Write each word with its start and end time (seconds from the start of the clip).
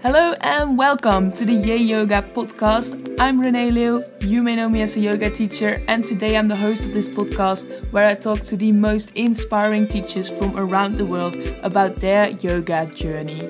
Hello 0.00 0.32
and 0.42 0.78
welcome 0.78 1.32
to 1.32 1.44
the 1.44 1.52
Yay 1.52 1.78
Yoga 1.78 2.22
podcast. 2.22 3.16
I'm 3.18 3.40
Renée 3.40 3.72
Leeuw. 3.72 4.00
You 4.20 4.44
may 4.44 4.54
know 4.54 4.68
me 4.68 4.82
as 4.82 4.96
a 4.96 5.00
yoga 5.00 5.28
teacher, 5.28 5.82
and 5.88 6.04
today 6.04 6.36
I'm 6.36 6.46
the 6.46 6.54
host 6.54 6.86
of 6.86 6.92
this 6.92 7.08
podcast 7.08 7.66
where 7.90 8.06
I 8.06 8.14
talk 8.14 8.42
to 8.42 8.56
the 8.56 8.70
most 8.70 9.10
inspiring 9.16 9.88
teachers 9.88 10.30
from 10.30 10.56
around 10.56 10.98
the 10.98 11.04
world 11.04 11.34
about 11.64 11.96
their 11.96 12.28
yoga 12.30 12.86
journey. 12.86 13.40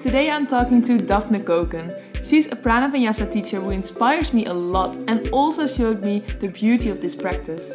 Today 0.00 0.30
I'm 0.30 0.46
talking 0.46 0.82
to 0.82 0.98
Daphne 0.98 1.40
Koken. 1.40 2.00
She's 2.24 2.46
a 2.46 2.54
prana 2.54 2.88
vinyasa 2.88 3.28
teacher 3.28 3.60
who 3.60 3.70
inspires 3.70 4.32
me 4.32 4.46
a 4.46 4.54
lot 4.54 4.96
and 5.08 5.28
also 5.30 5.66
showed 5.66 6.04
me 6.04 6.20
the 6.38 6.46
beauty 6.46 6.90
of 6.90 7.00
this 7.00 7.16
practice. 7.16 7.72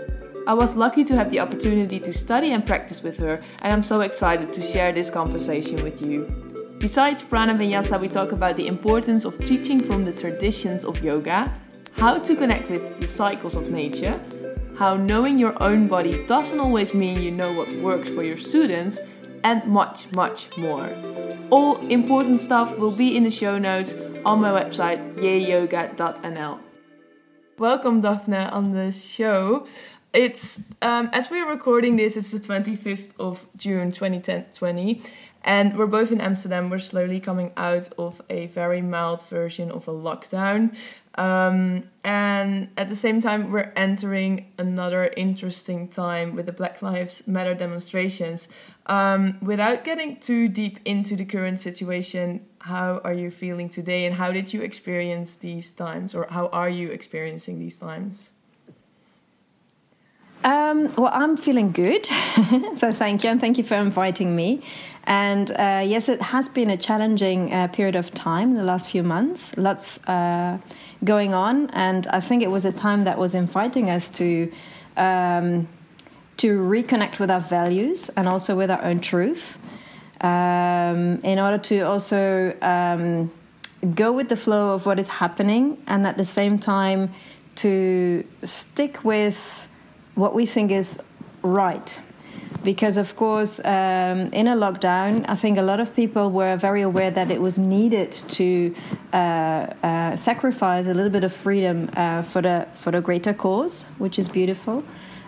I 0.47 0.53
was 0.53 0.77
lucky 0.77 1.03
to 1.03 1.15
have 1.15 1.29
the 1.29 1.41
opportunity 1.41 1.99
to 1.99 2.13
study 2.13 2.53
and 2.53 2.65
practice 2.65 3.03
with 3.03 3.17
her, 3.17 3.41
and 3.63 3.73
I'm 3.73 3.83
so 3.83 3.99
excited 3.99 4.53
to 4.53 4.61
share 4.61 4.93
this 4.93 5.09
conversation 5.09 5.83
with 5.83 6.01
you. 6.01 6.44
Besides 6.85 7.23
prana 7.23 7.55
vinyasa, 7.55 7.99
we 7.99 8.07
talk 8.07 8.31
about 8.31 8.57
the 8.57 8.67
importance 8.67 9.25
of 9.25 9.39
teaching 9.39 9.81
from 9.81 10.05
the 10.05 10.13
traditions 10.13 10.85
of 10.85 11.03
yoga, 11.03 11.51
how 11.93 12.19
to 12.19 12.35
connect 12.35 12.69
with 12.69 12.99
the 12.99 13.07
cycles 13.07 13.55
of 13.55 13.71
nature, 13.71 14.21
how 14.77 14.95
knowing 14.95 15.39
your 15.39 15.55
own 15.63 15.87
body 15.87 16.23
doesn't 16.27 16.59
always 16.59 16.93
mean 16.93 17.23
you 17.23 17.31
know 17.31 17.51
what 17.51 17.67
works 17.77 18.11
for 18.11 18.23
your 18.23 18.37
students, 18.37 18.99
and 19.43 19.65
much, 19.65 20.11
much 20.11 20.55
more. 20.59 20.93
All 21.49 21.77
important 21.87 22.39
stuff 22.39 22.77
will 22.77 22.91
be 22.91 23.17
in 23.17 23.23
the 23.23 23.31
show 23.31 23.57
notes 23.57 23.95
on 24.23 24.39
my 24.39 24.51
website, 24.51 25.01
yayyoga.nl. 25.15 26.59
Welcome, 27.57 28.01
Daphne, 28.01 28.45
on 28.51 28.73
the 28.73 28.91
show. 28.91 29.65
It's 30.13 30.61
um, 30.81 31.09
as 31.11 31.29
we're 31.29 31.49
recording 31.49 31.97
this, 31.97 32.15
it's 32.15 32.31
the 32.31 32.39
25th 32.39 33.09
of 33.19 33.47
June 33.57 33.91
2020, 33.91 35.01
and 35.45 35.77
we're 35.77 35.85
both 35.85 36.11
in 36.11 36.19
Amsterdam. 36.19 36.69
We're 36.69 36.79
slowly 36.79 37.19
coming 37.19 37.53
out 37.55 37.87
of 37.97 38.21
a 38.29 38.47
very 38.47 38.81
mild 38.81 39.25
version 39.27 39.71
of 39.71 39.87
a 39.87 39.91
lockdown. 39.91 40.75
Um, 41.17 41.83
and 42.03 42.69
at 42.75 42.89
the 42.89 42.95
same 42.95 43.21
time, 43.21 43.51
we're 43.51 43.71
entering 43.75 44.51
another 44.57 45.13
interesting 45.15 45.87
time 45.87 46.35
with 46.35 46.47
the 46.47 46.51
Black 46.51 46.81
Lives 46.81 47.25
Matter 47.27 47.53
demonstrations. 47.53 48.49
Um, 48.87 49.37
without 49.41 49.85
getting 49.85 50.17
too 50.17 50.49
deep 50.49 50.79
into 50.83 51.15
the 51.15 51.25
current 51.25 51.59
situation, 51.59 52.45
how 52.59 52.99
are 53.03 53.13
you 53.13 53.29
feeling 53.29 53.69
today 53.69 54.05
and 54.05 54.15
how 54.15 54.31
did 54.31 54.51
you 54.51 54.61
experience 54.61 55.37
these 55.37 55.71
times, 55.71 56.15
or 56.15 56.27
how 56.31 56.47
are 56.47 56.69
you 56.69 56.89
experiencing 56.89 57.59
these 57.59 57.77
times? 57.77 58.31
Um, 60.75 60.93
well, 60.97 61.11
I'm 61.13 61.37
feeling 61.37 61.71
good. 61.71 62.05
so 62.73 62.91
thank 62.91 63.23
you. 63.23 63.29
And 63.29 63.39
thank 63.39 63.57
you 63.57 63.63
for 63.63 63.75
inviting 63.75 64.35
me. 64.35 64.61
And 65.05 65.51
uh, 65.51 65.83
yes, 65.85 66.09
it 66.09 66.21
has 66.21 66.49
been 66.49 66.69
a 66.69 66.77
challenging 66.77 67.53
uh, 67.53 67.67
period 67.67 67.95
of 67.95 68.11
time 68.11 68.55
the 68.55 68.63
last 68.63 68.89
few 68.89 69.03
months. 69.03 69.55
Lots 69.57 70.05
uh, 70.07 70.57
going 71.03 71.33
on. 71.33 71.69
And 71.71 72.07
I 72.07 72.19
think 72.19 72.43
it 72.43 72.51
was 72.51 72.65
a 72.65 72.71
time 72.71 73.05
that 73.05 73.17
was 73.17 73.35
inviting 73.35 73.89
us 73.89 74.09
to. 74.11 74.51
Um, 74.97 75.67
to 76.37 76.59
reconnect 76.59 77.17
with 77.17 77.31
our 77.31 77.39
values 77.39 78.09
and 78.17 78.27
also 78.27 78.57
with 78.57 78.69
our 78.69 78.83
own 78.83 78.99
truth, 78.99 79.57
um, 80.19 81.17
in 81.23 81.39
order 81.39 81.57
to 81.57 81.79
also 81.79 82.53
um, 82.61 83.31
go 83.93 84.11
with 84.11 84.27
the 84.27 84.35
flow 84.35 84.73
of 84.73 84.85
what 84.85 84.99
is 84.99 85.07
happening, 85.07 85.81
and 85.87 86.05
at 86.05 86.17
the 86.17 86.25
same 86.25 86.59
time 86.59 87.13
to 87.55 88.25
stick 88.43 89.01
with 89.05 89.69
what 90.15 90.33
we 90.33 90.45
think 90.45 90.71
is 90.71 91.01
right. 91.43 91.99
Because, 92.63 92.97
of 92.97 93.15
course, 93.15 93.59
um, 93.59 94.27
in 94.33 94.47
a 94.47 94.55
lockdown, 94.55 95.23
I 95.27 95.35
think 95.35 95.57
a 95.59 95.61
lot 95.61 95.79
of 95.79 95.95
people 95.95 96.31
were 96.31 96.55
very 96.57 96.81
aware 96.81 97.11
that 97.11 97.29
it 97.29 97.39
was 97.39 97.57
needed 97.57 98.11
to 98.11 98.73
uh, 99.13 99.17
uh, 99.83 100.15
sacrifice 100.15 100.87
a 100.87 100.93
little 100.93 101.11
bit 101.11 101.23
of 101.23 101.33
freedom 101.33 101.91
uh, 101.95 102.23
for, 102.23 102.41
the, 102.41 102.67
for 102.73 102.91
the 102.91 103.01
greater 103.01 103.33
cause, 103.33 103.83
which 103.99 104.17
is 104.17 104.27
beautiful. 104.27 104.83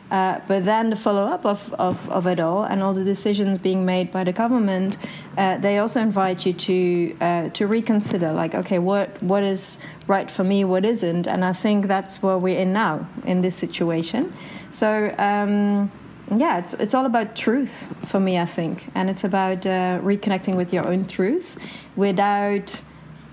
Uh, 0.10 0.40
but 0.48 0.64
then 0.64 0.90
the 0.90 0.96
follow 0.96 1.26
up 1.26 1.46
of, 1.46 1.74
of, 1.74 2.10
of, 2.10 2.28
it 2.28 2.40
all 2.40 2.64
and 2.64 2.82
all 2.82 2.94
the 2.94 3.04
decisions 3.04 3.58
being 3.58 3.86
made 3.86 4.10
by 4.10 4.24
the 4.24 4.32
government, 4.32 4.98
uh, 5.38 5.58
they 5.58 5.80
also 5.80 6.00
invite 6.00 6.46
you 6.46 6.54
to 6.54 7.18
uh, 7.20 7.50
to 7.50 7.68
reconsider, 7.68 8.32
like, 8.32 8.56
okay, 8.56 8.80
what 8.80 9.22
what 9.22 9.44
is 9.44 9.80
right 10.08 10.32
for 10.32 10.46
me, 10.46 10.64
what 10.64 10.86
isn't, 10.86 11.28
and 11.28 11.44
I 11.44 11.52
think 11.52 11.88
that's 11.88 12.24
where 12.24 12.38
we're 12.38 12.58
in 12.58 12.72
now 12.72 13.06
in 13.26 13.42
this 13.42 13.56
situation. 13.56 14.32
So 14.72 15.14
um, 15.18 15.92
yeah, 16.36 16.58
it's 16.58 16.74
it's 16.74 16.94
all 16.94 17.06
about 17.06 17.36
truth 17.36 17.90
for 18.06 18.20
me, 18.20 18.38
I 18.38 18.46
think, 18.46 18.88
and 18.96 19.10
it's 19.10 19.24
about 19.24 19.66
uh, 19.66 20.00
reconnecting 20.02 20.56
with 20.56 20.74
your 20.74 20.88
own 20.88 21.06
truth 21.06 21.58
without 21.96 22.82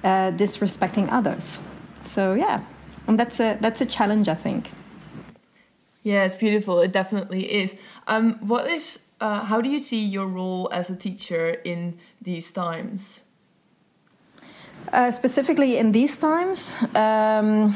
uh, 0.04 0.30
disrespecting 0.32 1.08
others. 1.10 1.60
So 2.02 2.34
yeah, 2.34 2.62
and 3.06 3.18
that's 3.18 3.40
a 3.40 3.58
that's 3.60 3.80
a 3.80 3.86
challenge, 3.86 4.28
I 4.28 4.34
think. 4.34 4.70
Yeah, 6.02 6.24
it's 6.24 6.34
beautiful. 6.34 6.80
It 6.80 6.92
definitely 6.92 7.50
is. 7.52 7.76
Um, 8.06 8.34
what 8.46 8.68
is 8.70 9.00
uh, 9.20 9.44
how 9.44 9.60
do 9.60 9.70
you 9.70 9.80
see 9.80 10.04
your 10.04 10.26
role 10.26 10.68
as 10.72 10.90
a 10.90 10.96
teacher 10.96 11.56
in 11.64 11.98
these 12.22 12.52
times? 12.52 13.22
Uh, 14.92 15.10
specifically 15.10 15.78
in 15.78 15.92
these 15.92 16.16
times. 16.16 16.74
Um, 16.94 17.74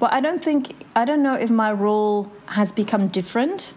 well, 0.00 0.10
I 0.12 0.20
don't 0.20 0.42
think 0.42 0.74
I 0.94 1.04
don't 1.04 1.22
know 1.22 1.34
if 1.34 1.50
my 1.50 1.72
role 1.72 2.30
has 2.46 2.72
become 2.72 3.08
different. 3.08 3.72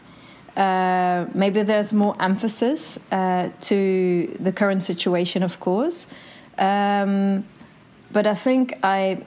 Uh, 0.55 1.25
maybe 1.33 1.63
there's 1.63 1.93
more 1.93 2.15
emphasis 2.21 2.99
uh, 3.11 3.49
to 3.61 4.37
the 4.39 4.51
current 4.51 4.83
situation, 4.83 5.43
of 5.43 5.59
course. 5.59 6.07
Um, 6.57 7.45
but 8.11 8.27
I 8.27 8.33
think 8.33 8.77
I 8.83 9.23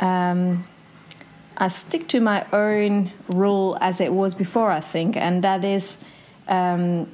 um, 0.00 0.64
I 1.56 1.68
stick 1.68 2.08
to 2.08 2.20
my 2.20 2.44
own 2.52 3.12
role 3.28 3.78
as 3.80 4.00
it 4.00 4.12
was 4.12 4.34
before. 4.34 4.70
I 4.70 4.80
think, 4.80 5.16
and 5.16 5.42
that 5.42 5.64
is 5.64 5.98
um, 6.48 7.10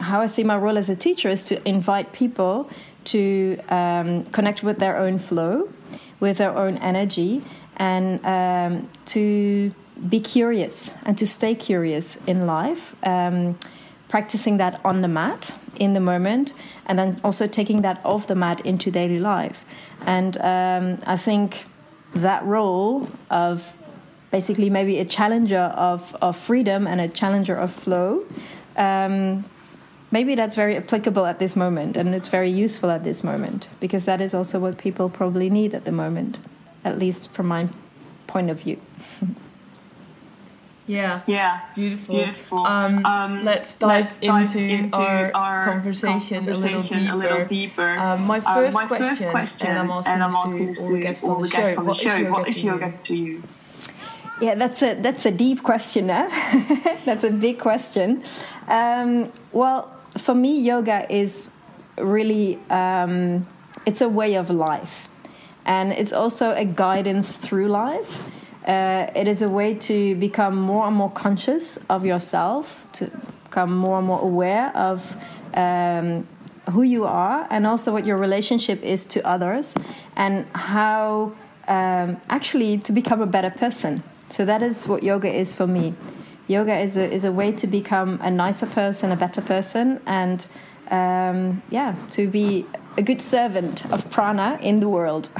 how 0.00 0.20
I 0.20 0.26
see 0.26 0.44
my 0.44 0.56
role 0.56 0.76
as 0.76 0.90
a 0.90 0.96
teacher 0.96 1.28
is 1.28 1.44
to 1.44 1.68
invite 1.68 2.12
people 2.12 2.68
to 3.04 3.58
um, 3.68 4.24
connect 4.26 4.62
with 4.62 4.78
their 4.78 4.98
own 4.98 5.18
flow, 5.18 5.70
with 6.20 6.38
their 6.38 6.54
own 6.54 6.76
energy, 6.78 7.42
and 7.80 8.24
um, 8.26 8.88
to 9.06 9.74
be 10.08 10.20
curious 10.20 10.94
and 11.04 11.16
to 11.18 11.26
stay 11.26 11.54
curious 11.54 12.16
in 12.26 12.46
life, 12.46 12.94
um, 13.02 13.58
practicing 14.08 14.58
that 14.58 14.80
on 14.84 15.00
the 15.00 15.08
mat 15.08 15.52
in 15.76 15.94
the 15.94 16.00
moment, 16.00 16.52
and 16.86 16.98
then 16.98 17.18
also 17.24 17.46
taking 17.46 17.80
that 17.80 18.00
off 18.04 18.26
the 18.26 18.34
mat 18.34 18.60
into 18.66 18.90
daily 18.90 19.18
life. 19.18 19.64
And 20.06 20.36
um, 20.38 20.98
I 21.06 21.16
think 21.16 21.64
that 22.14 22.44
role 22.44 23.08
of 23.30 23.74
basically 24.30 24.68
maybe 24.68 24.98
a 24.98 25.04
challenger 25.04 25.72
of, 25.74 26.14
of 26.20 26.36
freedom 26.36 26.86
and 26.86 27.00
a 27.00 27.08
challenger 27.08 27.56
of 27.56 27.72
flow. 27.72 28.26
Um, 28.76 29.44
maybe 30.10 30.34
that's 30.34 30.54
very 30.54 30.76
applicable 30.76 31.24
at 31.24 31.38
this 31.38 31.56
moment 31.56 31.96
and 31.96 32.14
it's 32.14 32.28
very 32.28 32.50
useful 32.50 32.90
at 32.90 33.04
this 33.04 33.22
moment 33.24 33.68
because 33.78 34.04
that 34.04 34.20
is 34.20 34.34
also 34.34 34.58
what 34.58 34.76
people 34.76 35.08
probably 35.08 35.48
need 35.48 35.74
at 35.74 35.84
the 35.84 35.92
moment 35.92 36.40
at 36.84 36.98
least 36.98 37.32
from 37.32 37.46
my 37.46 37.68
point 38.26 38.50
of 38.50 38.60
view. 38.60 38.80
Yeah. 40.90 41.20
Yeah. 41.26 41.60
Beautiful. 41.76 42.16
Beautiful. 42.16 42.66
Um, 42.66 43.06
um, 43.06 43.44
let's, 43.44 43.76
dive 43.76 44.04
let's 44.04 44.20
dive, 44.20 44.56
into, 44.56 44.60
into 44.60 44.96
our, 44.96 45.30
our 45.36 45.64
conversation, 45.64 46.38
conversation, 46.38 47.06
a 47.06 47.16
little 47.16 47.16
deeper. 47.16 47.16
A 47.16 47.16
little 47.16 47.46
deeper. 47.46 47.88
Um, 47.90 48.26
my, 48.26 48.40
first, 48.40 48.74
my 48.74 48.86
question, 48.86 49.06
first 49.06 49.28
question, 49.28 49.68
and 49.68 49.78
I'm 49.78 49.90
asking, 49.90 50.14
and 50.14 50.22
I'm 50.24 50.34
asking 50.34 50.66
this 50.66 50.80
to 51.20 51.26
all 51.26 51.40
the 51.40 51.48
guests 51.48 51.78
on 51.78 51.86
the 51.86 51.94
show, 51.94 52.10
on 52.10 52.22
the 52.22 52.24
show 52.24 52.30
what 52.30 52.48
is 52.48 52.64
yoga 52.64 52.92
to 53.02 53.16
you? 53.16 53.42
Yeah, 54.40 54.54
that's 54.54 54.82
a 54.82 54.94
that's 54.94 55.26
a 55.26 55.30
deep 55.30 55.62
question. 55.62 56.08
Eh? 56.08 56.28
that's 57.04 57.24
a 57.24 57.30
big 57.30 57.60
question. 57.60 58.24
Um, 58.68 59.30
well, 59.52 59.94
for 60.16 60.34
me, 60.34 60.60
yoga 60.60 61.06
is 61.12 61.54
really 61.98 62.58
um, 62.70 63.46
it's 63.84 64.00
a 64.00 64.08
way 64.08 64.34
of 64.34 64.48
life 64.48 65.09
and 65.70 65.92
it's 65.92 66.12
also 66.12 66.50
a 66.50 66.64
guidance 66.64 67.36
through 67.36 67.68
life. 67.68 68.26
Uh, 68.66 69.06
it 69.14 69.28
is 69.28 69.40
a 69.40 69.48
way 69.48 69.72
to 69.74 70.16
become 70.16 70.56
more 70.56 70.84
and 70.88 70.96
more 70.96 71.12
conscious 71.12 71.78
of 71.88 72.04
yourself, 72.04 72.88
to 72.92 73.06
become 73.44 73.72
more 73.72 73.98
and 73.98 74.06
more 74.06 74.20
aware 74.20 74.76
of 74.76 75.16
um, 75.54 76.26
who 76.72 76.82
you 76.82 77.04
are, 77.04 77.46
and 77.50 77.68
also 77.68 77.92
what 77.92 78.04
your 78.04 78.18
relationship 78.18 78.82
is 78.82 79.06
to 79.06 79.24
others, 79.24 79.76
and 80.16 80.44
how 80.56 81.32
um, 81.68 82.20
actually 82.28 82.78
to 82.78 82.90
become 82.90 83.22
a 83.22 83.26
better 83.36 83.50
person. 83.50 84.02
So 84.28 84.44
that 84.44 84.62
is 84.64 84.88
what 84.88 85.04
yoga 85.04 85.32
is 85.32 85.54
for 85.54 85.68
me. 85.68 85.94
Yoga 86.48 86.76
is 86.80 86.96
a, 86.96 87.08
is 87.12 87.24
a 87.24 87.30
way 87.30 87.52
to 87.52 87.66
become 87.68 88.18
a 88.22 88.30
nicer 88.30 88.66
person, 88.66 89.12
a 89.12 89.16
better 89.16 89.40
person, 89.40 90.00
and 90.06 90.44
um, 90.90 91.62
yeah, 91.70 91.94
to 92.10 92.26
be 92.26 92.66
a 93.00 93.02
good 93.02 93.22
servant 93.22 93.90
of 93.90 94.10
prana 94.10 94.58
in 94.60 94.80
the 94.80 94.88
world. 94.88 95.30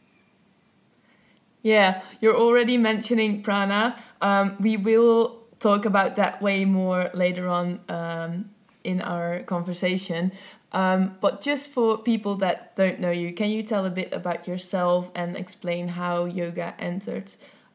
yeah, 1.62 2.00
you're 2.22 2.34
already 2.34 2.78
mentioning 2.78 3.42
prana. 3.42 3.98
Um, 4.22 4.56
we 4.58 4.78
will 4.78 5.42
talk 5.60 5.84
about 5.84 6.16
that 6.16 6.40
way 6.40 6.64
more 6.64 7.10
later 7.12 7.48
on 7.48 7.80
um, 7.90 8.48
in 8.82 9.02
our 9.02 9.40
conversation. 9.40 10.32
Um, 10.72 11.18
but 11.20 11.42
just 11.42 11.70
for 11.70 11.98
people 11.98 12.34
that 12.36 12.74
don't 12.76 12.98
know 12.98 13.10
you, 13.10 13.34
can 13.34 13.50
you 13.50 13.62
tell 13.62 13.84
a 13.84 13.90
bit 13.90 14.10
about 14.14 14.48
yourself 14.48 15.10
and 15.14 15.36
explain 15.36 15.88
how 15.88 16.24
yoga 16.24 16.74
entered 16.78 17.30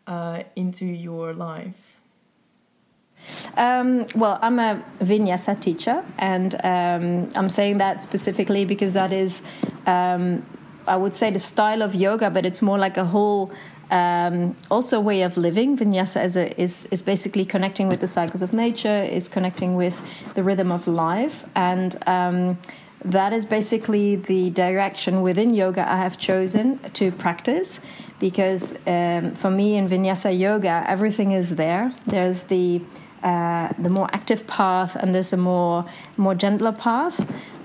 uh, 0.08 0.42
into 0.56 0.86
your 0.86 1.36
life? 1.36 1.89
Um, 3.58 4.06
well, 4.16 4.40
I'm 4.42 4.60
a 4.60 4.84
vinyasa 5.02 5.60
teacher, 5.60 6.04
and 6.18 6.56
um, 6.64 7.30
I'm 7.36 7.50
saying 7.50 7.78
that 7.78 8.04
specifically 8.04 8.66
because 8.66 8.94
that 8.94 9.12
is, 9.12 9.42
um, 9.86 10.46
I 10.88 10.96
would 10.96 11.16
say, 11.16 11.30
the 11.32 11.40
style 11.40 11.82
of 11.82 11.96
yoga, 11.96 12.30
but 12.30 12.46
it's 12.46 12.62
more 12.62 12.78
like 12.78 12.98
a 12.98 13.06
whole. 13.06 13.52
Um, 13.92 14.56
also, 14.70 15.00
way 15.00 15.24
of 15.24 15.36
living. 15.36 15.76
Vinyasa 15.76 16.24
is, 16.24 16.38
a, 16.38 16.62
is 16.62 16.86
is 16.92 17.02
basically 17.02 17.44
connecting 17.44 17.90
with 17.90 18.02
the 18.02 18.08
cycles 18.08 18.44
of 18.44 18.54
nature, 18.54 19.04
is 19.04 19.28
connecting 19.28 19.76
with 19.76 20.04
the 20.36 20.44
rhythm 20.44 20.72
of 20.72 20.88
life, 20.88 21.44
and 21.56 21.98
um, 22.06 22.60
that 23.04 23.34
is 23.34 23.46
basically 23.46 24.18
the 24.18 24.50
direction 24.52 25.22
within 25.22 25.54
yoga 25.54 25.90
I 25.92 25.98
have 25.98 26.18
chosen 26.18 26.80
to 26.94 27.12
practice 27.12 27.80
because 28.20 28.76
um, 28.86 29.34
for 29.36 29.50
me 29.50 29.78
in 29.78 29.88
vinyasa 29.88 30.38
yoga 30.38 30.84
everything 30.88 31.32
is 31.32 31.56
there 31.56 31.94
there's 32.06 32.44
the 32.44 32.82
uh, 33.24 33.70
the 33.80 33.90
more 33.90 34.10
active 34.14 34.46
path 34.48 34.96
and 34.96 35.14
there's 35.14 35.34
a 35.34 35.38
more 35.38 35.86
more 36.18 36.36
gentler 36.36 36.72
path 36.72 37.20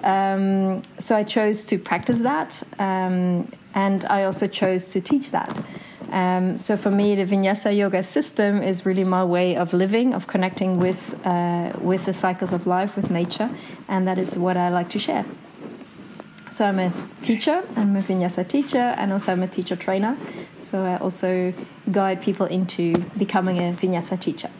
um, 0.04 0.82
so 0.98 1.16
I 1.16 1.24
chose 1.24 1.64
to 1.64 1.78
practice 1.78 2.20
that 2.20 2.62
um, 2.78 3.50
and 3.74 4.04
I 4.06 4.24
also 4.24 4.46
chose 4.46 4.90
to 4.90 5.00
teach 5.00 5.30
that 5.30 5.62
um, 6.14 6.60
so 6.60 6.76
for 6.76 6.92
me, 6.92 7.16
the 7.16 7.24
Vinyasa 7.24 7.76
Yoga 7.76 8.04
system 8.04 8.62
is 8.62 8.86
really 8.86 9.02
my 9.02 9.24
way 9.24 9.56
of 9.56 9.72
living, 9.72 10.14
of 10.14 10.28
connecting 10.28 10.78
with 10.78 11.14
uh, 11.26 11.72
with 11.80 12.04
the 12.04 12.14
cycles 12.14 12.52
of 12.52 12.68
life, 12.68 12.94
with 12.94 13.10
nature, 13.10 13.50
and 13.88 14.06
that 14.06 14.18
is 14.18 14.38
what 14.38 14.56
I 14.56 14.68
like 14.68 14.90
to 14.90 14.98
share. 15.00 15.24
So 16.50 16.66
I'm 16.66 16.78
a 16.78 16.92
teacher, 17.22 17.64
I'm 17.74 17.96
a 17.96 18.00
Vinyasa 18.00 18.46
teacher, 18.46 18.94
and 18.96 19.12
also 19.12 19.32
I'm 19.32 19.42
a 19.42 19.48
teacher 19.48 19.74
trainer. 19.74 20.16
So 20.60 20.84
I 20.84 20.98
also 20.98 21.52
guide 21.90 22.22
people 22.22 22.46
into 22.46 22.94
becoming 23.18 23.58
a 23.58 23.72
Vinyasa 23.72 24.20
teacher. 24.20 24.50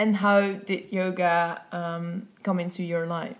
And 0.00 0.16
how 0.16 0.52
did 0.52 0.90
yoga 0.90 1.60
um, 1.72 2.26
come 2.42 2.58
into 2.58 2.82
your 2.82 3.06
life? 3.06 3.36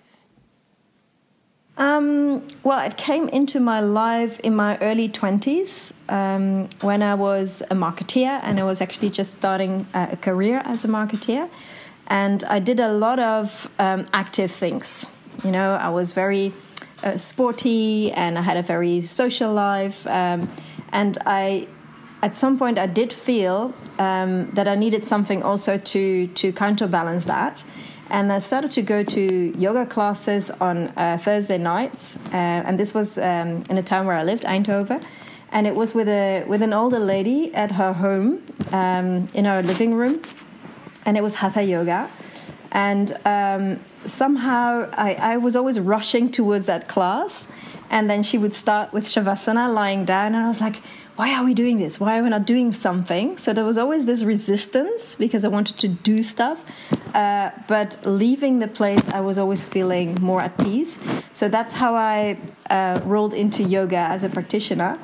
Um, 1.79 2.47
well, 2.63 2.81
it 2.87 2.99
came 2.99 3.31
into 3.31 3.61
my 3.61 3.81
life 3.81 4.39
in 4.41 4.55
my 4.55 4.77
early 4.83 5.09
20s 5.09 5.95
um, 6.11 6.69
when 6.83 7.03
I 7.03 7.15
was 7.15 7.63
a 7.71 7.75
marketeer 7.75 8.39
and 8.43 8.61
I 8.61 8.65
was 8.65 8.83
actually 8.83 9.09
just 9.09 9.39
starting 9.39 9.87
a 9.95 10.19
career 10.19 10.61
as 10.67 10.85
a 10.85 10.89
marketeer. 10.89 11.49
And 12.09 12.45
I 12.45 12.59
did 12.59 12.79
a 12.79 12.93
lot 12.93 13.19
of 13.19 13.71
um, 13.79 14.05
active 14.13 14.51
things. 14.51 15.07
You 15.43 15.53
know, 15.53 15.77
I 15.77 15.89
was 15.89 16.13
very 16.13 16.53
uh, 17.03 17.17
sporty 17.17 18.13
and 18.13 18.39
I 18.39 18.43
had 18.43 18.59
a 18.59 18.63
very 18.63 19.01
social 19.01 19.55
life. 19.55 20.07
Um, 20.07 20.47
and 20.93 21.17
I, 21.25 21.69
at 22.23 22.35
some 22.35 22.59
point, 22.59 22.79
I 22.79 22.87
did 22.87 23.13
feel 23.13 23.73
um, 23.99 24.51
that 24.53 24.69
I 24.69 24.75
needed 24.75 25.05
something 25.05 25.43
also 25.43 25.79
to, 25.79 26.27
to 26.27 26.53
counterbalance 26.53 27.25
that. 27.25 27.65
And 28.11 28.33
I 28.33 28.41
started 28.41 28.73
to 28.73 28.83
go 28.83 29.05
to 29.05 29.53
yoga 29.57 29.87
classes 29.87 30.51
on 30.51 30.89
uh, 30.97 31.17
Thursday 31.23 31.59
nights, 31.59 32.17
uh, 32.33 32.37
and 32.67 32.79
this 32.79 32.93
was 32.93 33.19
um, 33.19 33.63
in 33.71 33.79
a 33.79 33.85
town 33.85 34.05
where 34.05 34.17
I 34.17 34.25
lived, 34.25 34.43
Eindhoven, 34.43 35.05
and 35.53 35.65
it 35.65 35.77
was 35.77 35.95
with 35.95 36.09
a 36.09 36.45
with 36.49 36.61
an 36.61 36.73
older 36.73 36.99
lady 36.99 37.55
at 37.55 37.71
her 37.71 37.93
home 37.93 38.43
um, 38.73 39.29
in 39.33 39.47
our 39.47 39.63
living 39.63 39.95
room, 39.95 40.23
and 41.07 41.17
it 41.17 41.23
was 41.23 41.35
hatha 41.35 41.63
yoga, 41.63 42.11
and 42.73 43.17
um, 43.25 43.79
somehow 44.07 44.91
I, 44.93 45.15
I 45.15 45.37
was 45.37 45.55
always 45.55 45.79
rushing 45.79 46.33
towards 46.33 46.67
that 46.67 46.89
class, 46.89 47.47
and 47.91 48.11
then 48.11 48.25
she 48.25 48.39
would 48.39 48.55
start 48.55 48.93
with 48.93 49.05
shavasana, 49.05 49.73
lying 49.73 50.05
down, 50.05 50.35
and 50.35 50.45
I 50.45 50.49
was 50.49 50.61
like 50.61 50.83
why 51.21 51.35
are 51.35 51.45
we 51.45 51.53
doing 51.53 51.79
this? 51.79 52.01
Why 52.01 52.19
are 52.19 52.23
we 52.23 52.31
not 52.31 52.47
doing 52.47 52.73
something? 52.73 53.37
So 53.37 53.53
there 53.53 53.67
was 53.73 53.77
always 53.77 54.07
this 54.07 54.23
resistance 54.23 55.03
because 55.17 55.45
I 55.45 55.49
wanted 55.49 55.77
to 55.85 55.89
do 55.89 56.23
stuff. 56.23 56.65
Uh, 57.15 57.51
but 57.69 57.89
leaving 58.07 58.59
the 58.59 58.69
place, 58.69 59.03
I 59.13 59.21
was 59.21 59.37
always 59.37 59.63
feeling 59.63 60.09
more 60.23 60.41
at 60.41 60.57
peace. 60.57 60.99
So 61.35 61.47
that's 61.51 61.75
how 61.75 61.95
I 61.95 62.39
uh, 62.71 62.99
rolled 63.05 63.35
into 63.35 63.63
yoga 63.63 64.03
as 64.15 64.25
a 64.25 64.31
practitioner. 64.31 64.99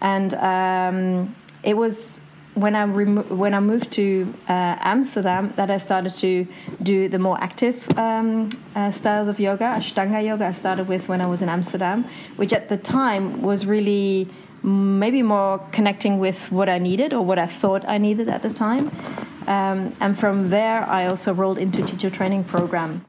And 0.00 0.32
um, 0.54 1.36
it 1.62 1.76
was 1.76 2.22
when 2.54 2.74
I 2.74 2.86
when 3.42 3.52
I 3.52 3.60
moved 3.60 3.90
to 4.00 4.06
uh, 4.48 4.94
Amsterdam 4.94 5.52
that 5.56 5.70
I 5.70 5.78
started 5.78 6.14
to 6.24 6.46
do 6.82 7.10
the 7.10 7.18
more 7.18 7.38
active 7.48 7.76
um, 7.98 8.48
uh, 8.74 8.90
styles 8.90 9.28
of 9.28 9.38
yoga, 9.38 9.66
Ashtanga 9.78 10.24
yoga. 10.24 10.46
I 10.46 10.52
started 10.52 10.88
with 10.88 11.08
when 11.10 11.20
I 11.20 11.26
was 11.26 11.42
in 11.42 11.50
Amsterdam, 11.50 12.06
which 12.36 12.52
at 12.54 12.70
the 12.70 12.78
time 12.78 13.42
was 13.42 13.66
really 13.66 14.28
maybe 14.68 15.22
more 15.22 15.58
connecting 15.72 16.18
with 16.18 16.52
what 16.52 16.68
I 16.68 16.78
needed 16.78 17.12
or 17.12 17.24
what 17.24 17.38
I 17.38 17.46
thought 17.46 17.84
I 17.88 17.98
needed 17.98 18.28
at 18.28 18.42
the 18.42 18.50
time. 18.50 18.90
Um, 19.46 19.94
and 20.00 20.18
from 20.18 20.50
there, 20.50 20.86
I 20.86 21.06
also 21.06 21.32
rolled 21.32 21.58
into 21.58 21.82
teacher 21.82 22.10
training 22.10 22.44
program. 22.44 23.06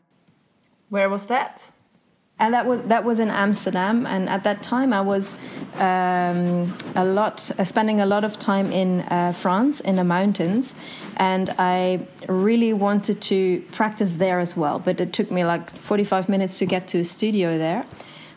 Where 0.89 1.09
was 1.09 1.27
that? 1.27 1.71
And 2.41 2.53
that 2.53 2.65
was 2.65 2.79
that 2.83 3.03
was 3.03 3.19
in 3.19 3.29
Amsterdam, 3.29 4.05
and 4.07 4.29
at 4.29 4.45
that 4.45 4.63
time 4.63 4.93
I 4.93 5.01
was 5.01 5.35
um, 5.75 6.73
a 6.95 7.03
lot 7.03 7.51
uh, 7.59 7.65
spending 7.65 7.99
a 7.99 8.05
lot 8.05 8.23
of 8.23 8.39
time 8.39 8.71
in 8.71 9.01
uh, 9.01 9.33
France 9.33 9.81
in 9.81 9.97
the 9.97 10.05
mountains, 10.05 10.73
and 11.17 11.49
I 11.59 12.07
really 12.29 12.71
wanted 12.71 13.19
to 13.23 13.61
practice 13.73 14.13
there 14.13 14.39
as 14.39 14.55
well. 14.55 14.79
But 14.79 15.01
it 15.01 15.11
took 15.11 15.29
me 15.29 15.43
like 15.43 15.69
forty 15.69 16.05
five 16.05 16.29
minutes 16.29 16.59
to 16.59 16.65
get 16.65 16.87
to 16.87 16.99
a 16.99 17.03
studio 17.03 17.57
there. 17.57 17.85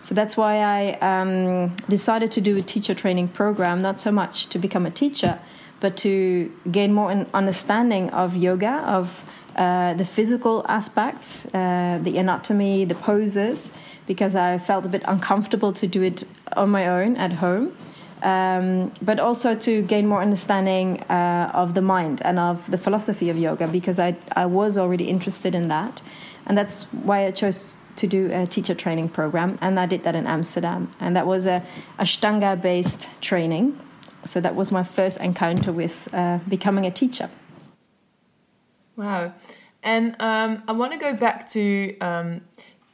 So 0.02 0.14
that's 0.14 0.36
why 0.36 0.58
I 0.58 0.98
um, 1.00 1.76
decided 1.88 2.32
to 2.32 2.40
do 2.40 2.56
a 2.58 2.62
teacher 2.62 2.94
training 2.94 3.28
program, 3.28 3.82
not 3.82 4.00
so 4.00 4.10
much 4.10 4.48
to 4.48 4.58
become 4.58 4.84
a 4.84 4.90
teacher, 4.90 5.38
but 5.78 5.96
to 5.98 6.52
gain 6.70 6.92
more 6.92 7.10
understanding 7.32 8.10
of 8.10 8.36
yoga, 8.36 8.82
of 8.86 9.24
uh, 9.56 9.94
the 9.94 10.04
physical 10.04 10.64
aspects, 10.68 11.46
uh, 11.54 12.00
the 12.02 12.18
anatomy, 12.18 12.84
the 12.84 12.94
poses, 12.94 13.70
because 14.06 14.34
I 14.34 14.58
felt 14.58 14.84
a 14.84 14.88
bit 14.88 15.02
uncomfortable 15.06 15.72
to 15.74 15.86
do 15.86 16.02
it 16.02 16.24
on 16.56 16.70
my 16.70 16.88
own 16.88 17.16
at 17.16 17.32
home. 17.34 17.76
Um, 18.22 18.92
but 19.02 19.18
also 19.18 19.56
to 19.56 19.82
gain 19.82 20.06
more 20.06 20.22
understanding 20.22 21.00
uh, 21.10 21.50
of 21.52 21.74
the 21.74 21.82
mind 21.82 22.22
and 22.24 22.38
of 22.38 22.70
the 22.70 22.78
philosophy 22.78 23.30
of 23.30 23.36
yoga, 23.36 23.66
because 23.66 23.98
I, 23.98 24.16
I 24.36 24.46
was 24.46 24.78
already 24.78 25.08
interested 25.08 25.54
in 25.54 25.68
that. 25.68 26.02
And 26.46 26.56
that's 26.56 26.84
why 26.92 27.26
I 27.26 27.32
chose 27.32 27.76
to 27.96 28.06
do 28.06 28.30
a 28.32 28.46
teacher 28.46 28.74
training 28.74 29.08
program, 29.08 29.58
and 29.60 29.78
I 29.78 29.86
did 29.86 30.04
that 30.04 30.14
in 30.14 30.26
Amsterdam. 30.26 30.90
And 31.00 31.16
that 31.16 31.26
was 31.26 31.46
a 31.46 31.64
Ashtanga 31.98 32.60
based 32.60 33.08
training. 33.20 33.78
So 34.24 34.40
that 34.40 34.54
was 34.54 34.70
my 34.70 34.84
first 34.84 35.18
encounter 35.18 35.72
with 35.72 36.08
uh, 36.12 36.38
becoming 36.48 36.86
a 36.86 36.90
teacher. 36.90 37.28
Wow. 38.96 39.32
And 39.82 40.14
um, 40.20 40.62
I 40.68 40.72
want 40.72 40.92
to 40.92 40.98
go 40.98 41.14
back 41.14 41.48
to 41.50 41.98
um, 41.98 42.42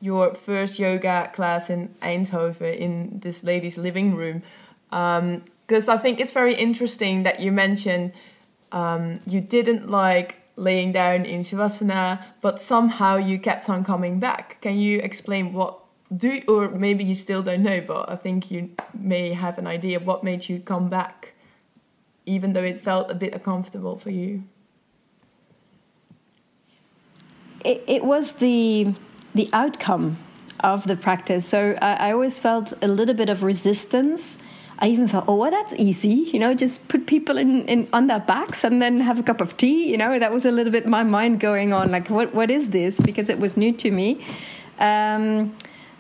your 0.01 0.35
first 0.35 0.79
yoga 0.79 1.31
class 1.35 1.69
in 1.69 1.95
Eindhoven 2.01 2.77
in 2.77 3.21
this 3.21 3.45
lady's 3.45 3.77
living 3.77 4.15
room. 4.15 4.43
Because 4.89 5.89
um, 5.89 5.95
I 5.95 5.99
think 5.99 6.19
it's 6.19 6.33
very 6.33 6.55
interesting 6.55 7.25
that 7.25 7.41
you 7.41 7.53
mentioned 7.53 8.13
um, 8.73 9.21
you 9.27 9.41
didn't 9.41 9.91
like 9.91 10.38
laying 10.59 10.93
down 10.93 11.25
in 11.25 11.41
Shavasana, 11.41 12.23
but 12.41 12.61
somehow 12.61 13.17
you 13.17 13.39
kept 13.39 13.71
on 13.71 13.85
coming 13.85 14.19
back. 14.19 14.61
Can 14.61 14.79
you 14.79 14.99
explain 14.99 15.53
what 15.53 15.79
do 16.15 16.43
or 16.49 16.69
maybe 16.71 17.05
you 17.05 17.15
still 17.15 17.43
don't 17.43 17.63
know, 17.63 17.81
but 17.81 18.11
I 18.11 18.17
think 18.17 18.51
you 18.51 18.71
may 18.95 19.33
have 19.33 19.59
an 19.59 19.67
idea 19.67 20.01
what 20.01 20.25
made 20.25 20.49
you 20.49 20.59
come 20.61 20.89
back, 20.89 21.35
even 22.27 22.53
though 22.55 22.63
it 22.63 22.81
felt 22.81 23.11
a 23.11 23.15
bit 23.15 23.35
uncomfortable 23.35 23.97
for 23.97 24.11
you. 24.11 24.45
It, 27.65 27.85
it 27.87 28.05
was 28.05 28.33
the 28.33 28.95
the 29.35 29.49
outcome 29.53 30.19
of 30.61 30.87
the 30.87 30.97
practice. 30.97 31.47
So 31.47 31.77
I, 31.81 32.09
I 32.09 32.13
always 32.13 32.39
felt 32.39 32.73
a 32.83 32.89
little 32.89 33.15
bit 33.15 33.29
of 33.29 33.43
resistance 33.43 34.39
I 34.81 34.89
even 34.89 35.09
thought, 35.09 35.25
oh, 35.27 35.35
well, 35.35 35.51
that's 35.51 35.75
easy. 35.75 36.31
You 36.33 36.39
know, 36.39 36.55
just 36.55 36.87
put 36.89 37.07
people 37.07 37.37
in, 37.37 37.67
in 37.67 37.89
on 37.93 38.07
their 38.07 38.21
backs 38.21 38.63
and 38.63 38.81
then 38.81 39.01
have 39.01 39.19
a 39.19 39.23
cup 39.23 39.41
of 39.41 39.57
tea. 39.57 39.91
You 39.91 39.97
know, 39.97 40.19
that 40.19 40.33
was 40.33 40.45
a 40.45 40.53
little 40.53 40.73
bit 40.73 40.87
my 40.87 41.03
mind 41.03 41.41
going 41.41 41.73
on, 41.73 41.91
like, 41.91 42.09
what 42.09 42.33
what 42.35 42.51
is 42.51 42.71
this? 42.71 43.01
Because 43.01 43.29
it 43.29 43.39
was 43.41 43.57
new 43.57 43.73
to 43.73 43.91
me. 43.91 44.25
Um, 44.79 45.57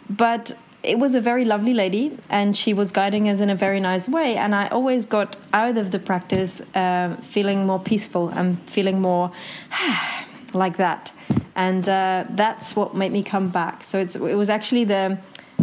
but 0.08 0.56
it 0.82 0.98
was 0.98 1.16
a 1.16 1.20
very 1.20 1.44
lovely 1.44 1.74
lady, 1.74 2.16
and 2.28 2.56
she 2.56 2.72
was 2.72 2.92
guiding 2.92 3.28
us 3.28 3.40
in 3.40 3.50
a 3.50 3.56
very 3.56 3.80
nice 3.80 4.08
way. 4.08 4.36
And 4.36 4.54
I 4.54 4.68
always 4.68 5.06
got 5.06 5.36
out 5.52 5.76
of 5.76 5.90
the 5.90 5.98
practice 5.98 6.60
uh, 6.76 7.16
feeling 7.22 7.66
more 7.66 7.80
peaceful 7.80 8.28
and 8.28 8.60
feeling 8.70 9.00
more 9.00 9.32
like 10.54 10.76
that. 10.76 11.10
And 11.56 11.88
uh, 11.88 12.24
that's 12.30 12.76
what 12.76 12.94
made 12.94 13.10
me 13.10 13.24
come 13.24 13.48
back. 13.48 13.82
So 13.82 13.98
it 13.98 14.16
was 14.36 14.48
actually 14.48 14.84
the 14.84 15.18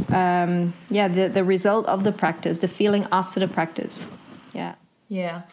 um, 0.09 0.73
yeah 0.89 1.07
the, 1.07 1.27
the 1.27 1.43
result 1.43 1.85
of 1.87 2.03
the 2.03 2.11
practice 2.11 2.59
the 2.59 2.67
feeling 2.67 3.07
after 3.11 3.39
the 3.39 3.47
practice 3.47 4.07
yeah 4.53 4.75
yeah 5.09 5.43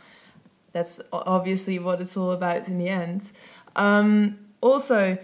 that's 0.72 1.00
obviously 1.12 1.78
what 1.78 2.00
it's 2.00 2.16
all 2.16 2.32
about 2.32 2.66
in 2.66 2.78
the 2.78 2.88
end 2.88 3.32
um, 3.76 4.38
also 4.60 5.18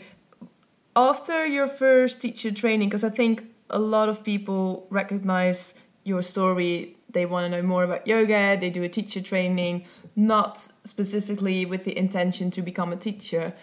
after 0.99 1.47
your 1.47 1.69
first 1.69 2.21
teacher 2.21 2.51
training, 2.51 2.89
because 2.89 3.05
I 3.05 3.11
think 3.11 3.45
a 3.71 3.79
lot 3.79 4.09
of 4.09 4.25
people 4.25 4.89
recognize 4.91 5.75
your 6.03 6.23
story, 6.23 6.97
they 7.09 7.25
want 7.25 7.45
to 7.45 7.49
know 7.49 7.63
more 7.63 7.85
about 7.85 8.05
yoga, 8.05 8.59
they 8.59 8.69
do 8.69 8.83
a 8.83 8.89
teacher 8.89 9.21
training, 9.21 9.85
not 10.17 10.69
specifically 10.83 11.65
with 11.65 11.85
the 11.85 11.97
intention 11.97 12.51
to 12.51 12.63
become 12.63 12.93
a 12.93 12.97
teacher. 12.97 13.55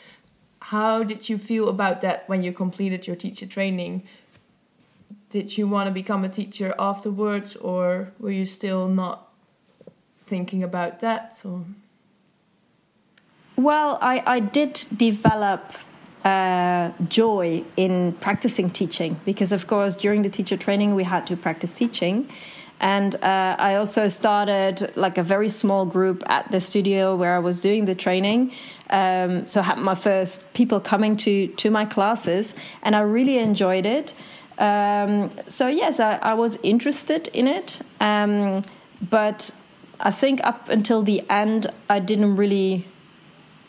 How 0.61 1.03
did 1.03 1.27
you 1.27 1.37
feel 1.37 1.67
about 1.67 1.99
that 2.01 2.27
when 2.29 2.41
you 2.41 2.53
completed 2.53 3.05
your 3.05 3.17
teacher 3.17 3.45
training? 3.45 4.03
Did 5.35 5.57
you 5.57 5.67
want 5.67 5.87
to 5.87 5.93
become 5.93 6.23
a 6.23 6.29
teacher 6.29 6.73
afterwards, 6.79 7.57
or 7.57 8.13
were 8.21 8.31
you 8.31 8.45
still 8.45 8.87
not 8.87 9.33
thinking 10.27 10.63
about 10.63 11.01
that? 11.01 11.41
Or? 11.43 11.65
Well, 13.57 13.99
I, 14.01 14.23
I 14.25 14.39
did 14.39 14.85
develop 14.95 15.73
uh, 16.23 16.91
joy 17.09 17.65
in 17.75 18.13
practicing 18.21 18.69
teaching 18.69 19.19
because, 19.25 19.51
of 19.51 19.67
course, 19.67 19.97
during 19.97 20.21
the 20.21 20.29
teacher 20.29 20.55
training, 20.55 20.95
we 20.95 21.03
had 21.03 21.27
to 21.27 21.35
practice 21.35 21.75
teaching. 21.75 22.29
And 22.79 23.15
uh, 23.15 23.57
I 23.59 23.75
also 23.75 24.07
started 24.07 24.95
like 24.95 25.17
a 25.17 25.23
very 25.23 25.49
small 25.49 25.85
group 25.85 26.23
at 26.27 26.49
the 26.49 26.61
studio 26.61 27.13
where 27.17 27.35
I 27.35 27.39
was 27.39 27.59
doing 27.59 27.83
the 27.83 27.95
training. 27.95 28.53
Um, 28.89 29.47
so 29.47 29.59
I 29.59 29.63
had 29.63 29.79
my 29.79 29.95
first 29.95 30.53
people 30.53 30.79
coming 30.79 31.17
to, 31.17 31.47
to 31.47 31.69
my 31.69 31.83
classes, 31.83 32.55
and 32.83 32.95
I 32.95 33.01
really 33.01 33.37
enjoyed 33.37 33.85
it. 33.85 34.13
Um, 34.57 35.31
so, 35.47 35.67
yes, 35.67 35.99
I, 35.99 36.15
I, 36.15 36.33
was 36.33 36.57
interested 36.63 37.27
in 37.33 37.47
it. 37.47 37.79
Um, 37.99 38.61
but 39.09 39.51
I 39.99 40.11
think 40.11 40.39
up 40.43 40.69
until 40.69 41.01
the 41.01 41.23
end, 41.29 41.67
I 41.89 41.99
didn't 41.99 42.35
really 42.37 42.85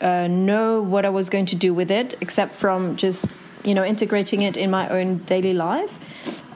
uh, 0.01 0.27
know 0.27 0.81
what 0.81 1.05
I 1.05 1.09
was 1.09 1.29
going 1.29 1.45
to 1.47 1.55
do 1.55 1.73
with 1.73 1.91
it, 1.91 2.15
except 2.21 2.55
from 2.55 2.95
just 2.95 3.37
you 3.63 3.73
know 3.73 3.83
integrating 3.83 4.43
it 4.43 4.55
in 4.55 4.69
my 4.69 4.87
own 4.89 5.17
daily 5.19 5.53
life. 5.53 5.93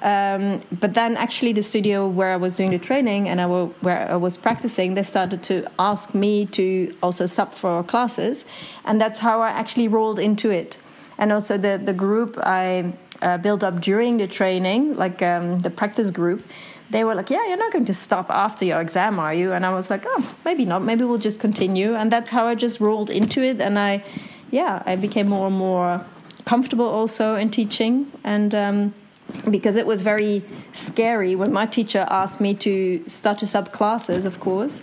Um, 0.01 0.61
but 0.79 0.95
then, 0.95 1.15
actually, 1.15 1.53
the 1.53 1.61
studio 1.61 2.07
where 2.07 2.33
I 2.33 2.37
was 2.37 2.55
doing 2.55 2.71
the 2.71 2.79
training 2.79 3.29
and 3.29 3.39
I 3.39 3.43
w- 3.43 3.73
where 3.81 4.09
I 4.11 4.15
was 4.15 4.35
practicing, 4.35 4.95
they 4.95 5.03
started 5.03 5.43
to 5.43 5.67
ask 5.77 6.15
me 6.15 6.47
to 6.47 6.95
also 7.03 7.27
sub 7.27 7.53
for 7.53 7.83
classes, 7.83 8.45
and 8.83 8.99
that's 8.99 9.19
how 9.19 9.41
I 9.41 9.49
actually 9.49 9.87
rolled 9.87 10.19
into 10.19 10.49
it. 10.49 10.77
And 11.17 11.31
also, 11.31 11.57
the 11.57 11.79
the 11.83 11.93
group 11.93 12.37
I 12.41 12.93
uh, 13.21 13.37
built 13.37 13.63
up 13.63 13.81
during 13.81 14.17
the 14.17 14.27
training, 14.27 14.95
like 14.95 15.21
um, 15.21 15.61
the 15.61 15.69
practice 15.69 16.11
group, 16.11 16.43
they 16.89 17.03
were 17.03 17.15
like, 17.15 17.29
"Yeah, 17.29 17.45
you're 17.47 17.57
not 17.57 17.71
going 17.71 17.85
to 17.85 17.93
stop 17.93 18.29
after 18.29 18.65
your 18.65 18.81
exam, 18.81 19.19
are 19.19 19.33
you?" 19.33 19.53
And 19.53 19.65
I 19.65 19.73
was 19.73 19.89
like, 19.89 20.03
"Oh, 20.05 20.35
maybe 20.45 20.65
not. 20.65 20.83
Maybe 20.83 21.05
we'll 21.05 21.17
just 21.17 21.39
continue." 21.39 21.95
And 21.95 22.11
that's 22.11 22.29
how 22.29 22.45
I 22.45 22.55
just 22.55 22.79
rolled 22.79 23.09
into 23.09 23.41
it, 23.41 23.61
and 23.61 23.79
I, 23.79 24.03
yeah, 24.51 24.83
I 24.85 24.95
became 24.95 25.27
more 25.27 25.47
and 25.47 25.55
more 25.55 26.05
comfortable 26.45 26.87
also 26.87 27.35
in 27.35 27.49
teaching, 27.49 28.11
and 28.23 28.53
um, 28.53 28.93
because 29.49 29.77
it 29.77 29.85
was 29.85 30.01
very 30.01 30.43
scary 30.73 31.35
when 31.35 31.51
my 31.53 31.65
teacher 31.65 32.05
asked 32.09 32.41
me 32.41 32.53
to 32.55 33.03
start 33.07 33.39
to 33.39 33.47
sub 33.47 33.71
classes, 33.71 34.25
of 34.25 34.39
course. 34.39 34.81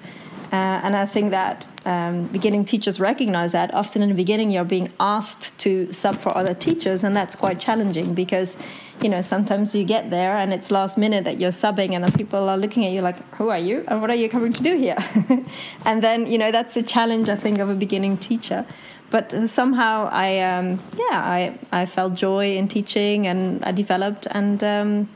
Uh, 0.50 0.80
and 0.82 0.96
I 0.96 1.04
think 1.04 1.30
that 1.30 1.68
um, 1.84 2.26
beginning 2.28 2.64
teachers 2.64 2.98
recognize 2.98 3.52
that. 3.52 3.74
Often 3.74 4.02
in 4.02 4.08
the 4.08 4.14
beginning, 4.14 4.50
you're 4.50 4.64
being 4.64 4.90
asked 4.98 5.56
to 5.58 5.92
sub 5.92 6.16
for 6.20 6.36
other 6.36 6.54
teachers, 6.54 7.04
and 7.04 7.14
that's 7.14 7.36
quite 7.36 7.60
challenging 7.60 8.14
because 8.14 8.56
you 9.02 9.08
know, 9.08 9.20
sometimes 9.20 9.74
you 9.74 9.84
get 9.84 10.10
there 10.10 10.36
and 10.36 10.52
it's 10.52 10.70
last 10.70 10.98
minute 10.98 11.24
that 11.24 11.38
you're 11.38 11.50
subbing 11.50 11.94
and 11.94 12.06
the 12.06 12.16
people 12.16 12.48
are 12.48 12.58
looking 12.58 12.84
at 12.84 12.92
you 12.92 13.00
like, 13.00 13.16
who 13.34 13.48
are 13.48 13.58
you 13.58 13.84
and 13.88 14.00
what 14.00 14.10
are 14.10 14.16
you 14.16 14.28
coming 14.28 14.52
to 14.52 14.62
do 14.62 14.76
here? 14.76 14.96
and 15.84 16.02
then, 16.02 16.26
you 16.26 16.38
know, 16.38 16.50
that's 16.50 16.76
a 16.76 16.82
challenge, 16.82 17.28
I 17.28 17.36
think, 17.36 17.58
of 17.58 17.68
a 17.68 17.74
beginning 17.74 18.16
teacher. 18.18 18.66
But 19.10 19.48
somehow 19.48 20.08
I, 20.10 20.40
um, 20.40 20.82
yeah, 20.96 21.22
I, 21.22 21.58
I 21.72 21.86
felt 21.86 22.14
joy 22.14 22.56
in 22.56 22.68
teaching 22.68 23.26
and 23.26 23.64
I 23.64 23.72
developed 23.72 24.26
and 24.30 24.62
um, 24.62 25.08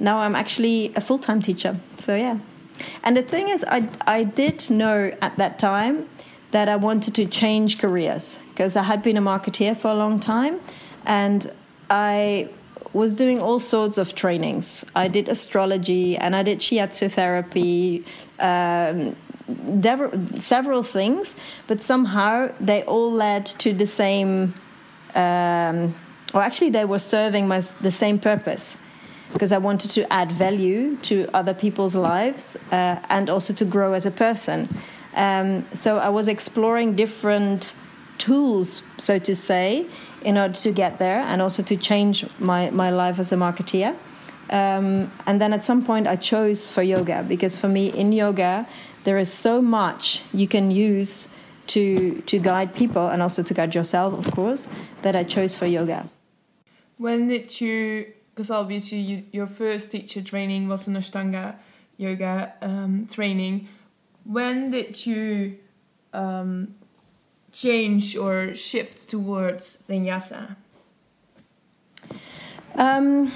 now 0.00 0.18
I'm 0.18 0.34
actually 0.34 0.92
a 0.96 1.00
full 1.00 1.18
time 1.18 1.42
teacher. 1.42 1.78
So, 1.98 2.16
yeah. 2.16 2.38
And 3.02 3.16
the 3.16 3.22
thing 3.22 3.48
is, 3.48 3.64
I, 3.64 3.88
I 4.06 4.24
did 4.24 4.70
know 4.70 5.12
at 5.20 5.36
that 5.36 5.58
time 5.58 6.08
that 6.50 6.68
I 6.68 6.76
wanted 6.76 7.14
to 7.16 7.26
change 7.26 7.78
careers 7.78 8.38
because 8.50 8.76
I 8.76 8.82
had 8.82 9.02
been 9.02 9.16
a 9.16 9.22
marketeer 9.22 9.76
for 9.76 9.88
a 9.88 9.94
long 9.94 10.18
time 10.20 10.60
and 11.04 11.50
I 11.90 12.48
was 12.92 13.14
doing 13.14 13.42
all 13.42 13.60
sorts 13.60 13.98
of 13.98 14.14
trainings. 14.14 14.84
I 14.94 15.08
did 15.08 15.28
astrology 15.28 16.16
and 16.16 16.34
I 16.34 16.42
did 16.42 16.58
shiatsu 16.58 17.10
therapy, 17.10 18.04
um, 18.38 19.14
several 20.38 20.82
things, 20.82 21.36
but 21.66 21.82
somehow 21.82 22.50
they 22.60 22.82
all 22.84 23.12
led 23.12 23.46
to 23.46 23.72
the 23.72 23.86
same, 23.86 24.54
um, 25.14 25.94
or 26.34 26.42
actually, 26.42 26.70
they 26.70 26.84
were 26.84 26.98
serving 26.98 27.48
my, 27.48 27.60
the 27.80 27.90
same 27.90 28.18
purpose 28.18 28.76
because 29.32 29.52
I 29.52 29.58
wanted 29.58 29.90
to 29.92 30.12
add 30.12 30.32
value 30.32 30.96
to 31.02 31.28
other 31.34 31.54
people's 31.54 31.94
lives 31.94 32.56
uh, 32.72 33.00
and 33.08 33.28
also 33.28 33.52
to 33.54 33.64
grow 33.64 33.92
as 33.92 34.06
a 34.06 34.10
person. 34.10 34.68
Um, 35.14 35.66
so 35.74 35.98
I 35.98 36.08
was 36.08 36.28
exploring 36.28 36.94
different 36.94 37.74
tools, 38.18 38.82
so 38.98 39.18
to 39.18 39.34
say, 39.34 39.86
in 40.22 40.36
order 40.36 40.54
to 40.54 40.72
get 40.72 40.98
there 40.98 41.20
and 41.20 41.40
also 41.40 41.62
to 41.62 41.76
change 41.76 42.24
my, 42.38 42.70
my 42.70 42.90
life 42.90 43.18
as 43.18 43.32
a 43.32 43.36
marketeer. 43.36 43.96
Um, 44.50 45.12
and 45.26 45.40
then 45.40 45.52
at 45.52 45.64
some 45.64 45.84
point, 45.84 46.06
I 46.06 46.16
chose 46.16 46.70
for 46.70 46.82
yoga 46.82 47.22
because 47.22 47.56
for 47.56 47.68
me, 47.68 47.92
in 47.92 48.12
yoga, 48.12 48.66
there 49.04 49.18
is 49.18 49.32
so 49.32 49.60
much 49.60 50.22
you 50.32 50.48
can 50.48 50.70
use 50.70 51.28
to 51.68 52.22
to 52.22 52.38
guide 52.38 52.74
people 52.74 53.08
and 53.08 53.22
also 53.22 53.42
to 53.42 53.54
guide 53.54 53.74
yourself, 53.74 54.14
of 54.14 54.32
course, 54.34 54.68
that 55.02 55.14
I 55.14 55.22
chose 55.24 55.54
for 55.54 55.66
yoga. 55.66 56.08
When 56.96 57.28
did 57.28 57.60
you? 57.60 58.12
Because 58.38 58.50
obviously, 58.50 58.98
you, 58.98 59.24
your 59.32 59.48
first 59.48 59.90
teacher 59.90 60.22
training 60.22 60.68
was 60.68 60.86
an 60.86 60.94
Ashtanga 60.94 61.56
yoga 61.96 62.52
um, 62.62 63.08
training. 63.08 63.66
When 64.22 64.70
did 64.70 65.04
you 65.04 65.58
um, 66.12 66.76
change 67.50 68.16
or 68.16 68.54
shift 68.54 69.10
towards 69.10 69.82
vinyasa? 69.88 70.54
Um, 72.76 73.32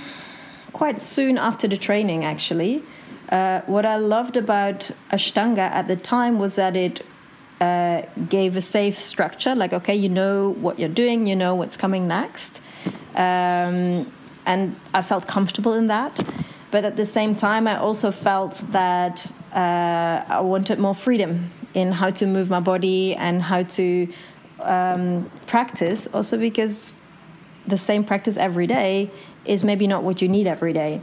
quite 0.73 1.02
soon 1.02 1.37
after 1.37 1.66
the 1.66 1.76
training, 1.76 2.25
actually. 2.25 2.85
Uh, 3.28 3.62
what 3.62 3.85
I 3.85 3.97
loved 3.97 4.37
about 4.37 4.92
Ashtanga 5.11 5.68
at 5.68 5.88
the 5.88 5.97
time 5.97 6.38
was 6.38 6.54
that 6.54 6.76
it 6.76 7.04
uh, 7.61 8.02
gave 8.28 8.56
a 8.56 8.61
safe 8.61 8.97
structure 8.97 9.56
like, 9.56 9.73
okay, 9.73 9.97
you 9.97 10.09
know 10.09 10.50
what 10.61 10.78
you're 10.78 10.88
doing, 10.88 11.26
you 11.26 11.35
know 11.35 11.56
what's 11.56 11.76
coming 11.76 12.06
next. 12.06 12.61
Um, 13.16 14.06
and 14.47 14.77
I 14.95 15.03
felt 15.03 15.27
comfortable 15.27 15.75
in 15.75 15.87
that. 15.89 16.21
But 16.71 16.85
at 16.85 16.97
the 16.97 17.05
same 17.05 17.35
time, 17.35 17.69
I 17.69 17.77
also 17.77 18.11
felt 18.11 18.65
that 18.71 19.31
uh, 19.55 20.25
I 20.29 20.41
wanted 20.41 20.79
more 20.79 20.95
freedom 20.95 21.51
in 21.75 21.93
how 21.93 22.11
to 22.11 22.27
move 22.27 22.49
my 22.49 22.61
body 22.61 23.15
and 23.15 23.43
how 23.43 23.63
to 23.63 24.09
um, 24.63 25.31
practice. 25.47 26.07
Also, 26.09 26.39
because 26.39 26.93
the 27.67 27.79
same 27.79 28.05
practice 28.05 28.37
every 28.37 28.67
day 28.67 29.11
is 29.45 29.65
maybe 29.65 29.87
not 29.87 30.03
what 30.03 30.23
you 30.23 30.29
need 30.29 30.47
every 30.47 30.73
day. 30.73 31.01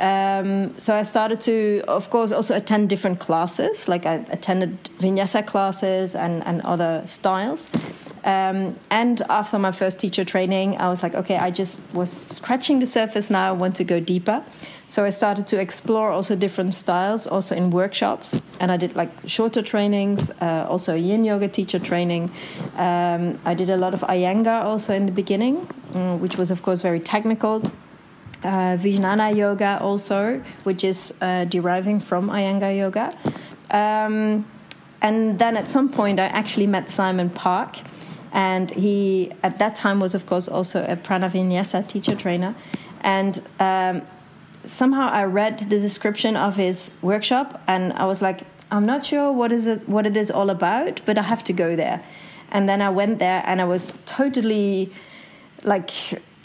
Um, 0.00 0.78
so 0.78 0.96
I 0.96 1.02
started 1.02 1.40
to, 1.42 1.84
of 1.86 2.10
course, 2.10 2.32
also 2.32 2.56
attend 2.56 2.90
different 2.90 3.20
classes. 3.20 3.86
Like 3.86 4.06
I 4.06 4.14
attended 4.30 4.84
vinyasa 4.98 5.46
classes 5.46 6.14
and, 6.14 6.44
and 6.44 6.60
other 6.62 7.02
styles. 7.06 7.70
Um, 8.24 8.74
and 8.90 9.20
after 9.28 9.58
my 9.58 9.70
first 9.70 9.98
teacher 10.00 10.24
training, 10.24 10.78
I 10.78 10.88
was 10.88 11.02
like, 11.02 11.14
okay, 11.14 11.36
I 11.36 11.50
just 11.50 11.80
was 11.92 12.10
scratching 12.10 12.80
the 12.80 12.86
surface 12.86 13.30
now. 13.30 13.50
I 13.50 13.52
want 13.52 13.76
to 13.76 13.84
go 13.84 14.00
deeper. 14.00 14.42
So 14.86 15.04
I 15.04 15.10
started 15.10 15.46
to 15.48 15.60
explore 15.60 16.10
also 16.10 16.34
different 16.36 16.74
styles, 16.74 17.26
also 17.26 17.54
in 17.54 17.70
workshops. 17.70 18.40
And 18.60 18.72
I 18.72 18.76
did 18.76 18.96
like 18.96 19.10
shorter 19.26 19.62
trainings, 19.62 20.30
uh, 20.40 20.66
also 20.68 20.94
yin 20.94 21.24
yoga 21.24 21.48
teacher 21.48 21.78
training. 21.78 22.30
Um, 22.76 23.38
I 23.44 23.54
did 23.54 23.70
a 23.70 23.76
lot 23.76 23.94
of 23.94 24.00
Iyengar 24.00 24.64
also 24.64 24.94
in 24.94 25.06
the 25.06 25.12
beginning, 25.12 25.68
um, 25.94 26.20
which 26.20 26.36
was, 26.36 26.50
of 26.50 26.62
course, 26.62 26.80
very 26.80 27.00
technical. 27.00 27.62
Uh, 28.42 28.76
Vijnana 28.76 29.34
yoga 29.34 29.78
also, 29.80 30.42
which 30.64 30.84
is 30.84 31.14
uh, 31.20 31.44
deriving 31.44 32.00
from 32.00 32.28
Iyengar 32.28 32.76
yoga. 32.76 33.10
Um, 33.70 34.44
and 35.00 35.38
then 35.38 35.56
at 35.56 35.70
some 35.70 35.88
point, 35.88 36.20
I 36.20 36.26
actually 36.26 36.66
met 36.66 36.90
Simon 36.90 37.30
Park. 37.30 37.78
And 38.34 38.70
he, 38.70 39.32
at 39.42 39.58
that 39.60 39.76
time, 39.76 40.00
was, 40.00 40.14
of 40.14 40.26
course, 40.26 40.48
also 40.48 40.84
a 40.86 40.96
Prana 40.96 41.30
Vinyasa 41.30 41.86
teacher 41.88 42.16
trainer. 42.16 42.54
And 43.00 43.40
um, 43.60 44.02
somehow 44.66 45.08
I 45.08 45.24
read 45.24 45.58
the 45.60 45.78
description 45.78 46.36
of 46.36 46.56
his 46.56 46.90
workshop 47.00 47.62
and 47.66 47.92
I 47.92 48.06
was 48.06 48.20
like, 48.20 48.42
I'm 48.70 48.84
not 48.84 49.06
sure 49.06 49.30
what 49.30 49.52
is 49.52 49.66
it 49.66 49.88
what 49.88 50.06
it 50.06 50.16
is 50.16 50.30
all 50.30 50.50
about, 50.50 51.00
but 51.06 51.16
I 51.16 51.22
have 51.22 51.44
to 51.44 51.52
go 51.52 51.76
there. 51.76 52.02
And 52.50 52.68
then 52.68 52.82
I 52.82 52.90
went 52.90 53.18
there 53.18 53.42
and 53.46 53.60
I 53.60 53.64
was 53.64 53.92
totally 54.06 54.92
like 55.62 55.90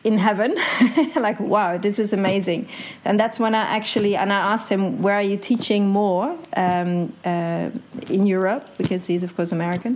in 0.10 0.18
heaven 0.18 0.52
like 1.28 1.40
wow 1.54 1.78
this 1.86 1.98
is 2.04 2.10
amazing 2.22 2.62
and 3.06 3.20
that's 3.22 3.38
when 3.44 3.54
i 3.62 3.64
actually 3.78 4.14
and 4.22 4.30
i 4.34 4.42
asked 4.54 4.70
him 4.76 4.84
where 5.04 5.16
are 5.22 5.28
you 5.34 5.38
teaching 5.52 5.88
more 5.88 6.26
um, 6.64 7.14
uh, 7.26 7.70
in 8.16 8.22
europe 8.38 8.64
because 8.78 9.06
he's 9.10 9.24
of 9.28 9.32
course 9.36 9.52
american 9.60 9.94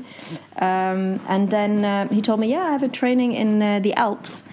um, 0.67 1.01
and 1.33 1.43
then 1.49 1.83
uh, 1.83 2.07
he 2.15 2.21
told 2.21 2.39
me 2.39 2.47
yeah 2.55 2.65
i 2.69 2.71
have 2.77 2.83
a 2.91 2.93
training 3.01 3.31
in 3.43 3.49
uh, 3.61 3.79
the 3.79 3.93
alps 3.95 4.43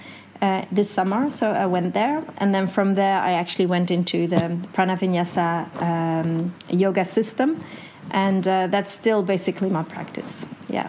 uh, 0.43 0.65
this 0.73 0.91
summer. 0.91 1.29
So 1.29 1.53
I 1.53 1.67
went 1.67 1.93
there, 1.93 2.25
and 2.39 2.55
then 2.55 2.67
from 2.67 2.95
there 2.95 3.19
I 3.21 3.33
actually 3.33 3.67
went 3.67 3.91
into 3.91 4.27
the 4.27 4.57
Prana 4.73 4.97
Vinyasa 4.97 5.83
um, 5.83 6.55
yoga 6.71 7.05
system, 7.05 7.63
and 8.11 8.49
uh, 8.49 8.67
that's 8.69 8.93
still 8.93 9.23
basically 9.23 9.69
my 9.69 9.83
practice. 9.83 10.47
Yeah. 10.69 10.89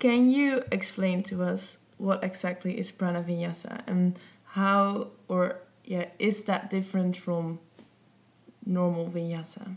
Can 0.00 0.28
you 0.28 0.62
explain 0.72 1.22
to 1.30 1.42
us 1.42 1.78
what 1.98 2.24
exactly 2.24 2.78
is 2.78 2.90
Prana 2.92 3.22
Vinyasa 3.22 3.80
and 3.86 4.18
how, 4.44 5.08
or 5.28 5.60
yeah, 5.84 6.06
is 6.18 6.44
that 6.44 6.70
different 6.70 7.16
from 7.16 7.58
normal 8.64 9.08
Vinyasa? 9.08 9.76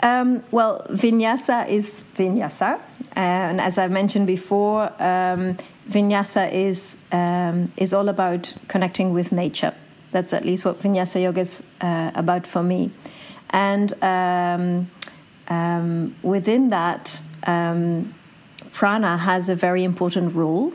Um, 0.00 0.44
well, 0.52 0.86
vinyasa 0.90 1.68
is 1.68 2.04
vinyasa, 2.16 2.80
and 3.16 3.60
as 3.60 3.78
I 3.78 3.88
mentioned 3.88 4.28
before, 4.28 4.84
um, 5.02 5.56
vinyasa 5.90 6.52
is 6.52 6.96
um, 7.10 7.68
is 7.76 7.92
all 7.92 8.08
about 8.08 8.54
connecting 8.68 9.12
with 9.12 9.32
nature. 9.32 9.74
That's 10.12 10.32
at 10.32 10.44
least 10.44 10.64
what 10.64 10.78
vinyasa 10.80 11.20
yoga 11.20 11.40
is 11.40 11.60
uh, 11.80 12.12
about 12.14 12.46
for 12.46 12.62
me, 12.62 12.92
and 13.50 13.92
um, 14.00 14.88
um, 15.48 16.14
within 16.22 16.68
that, 16.68 17.20
um, 17.48 18.14
prana 18.78 19.16
has 19.16 19.48
a 19.48 19.56
very 19.56 19.82
important 19.82 20.32
role. 20.36 20.72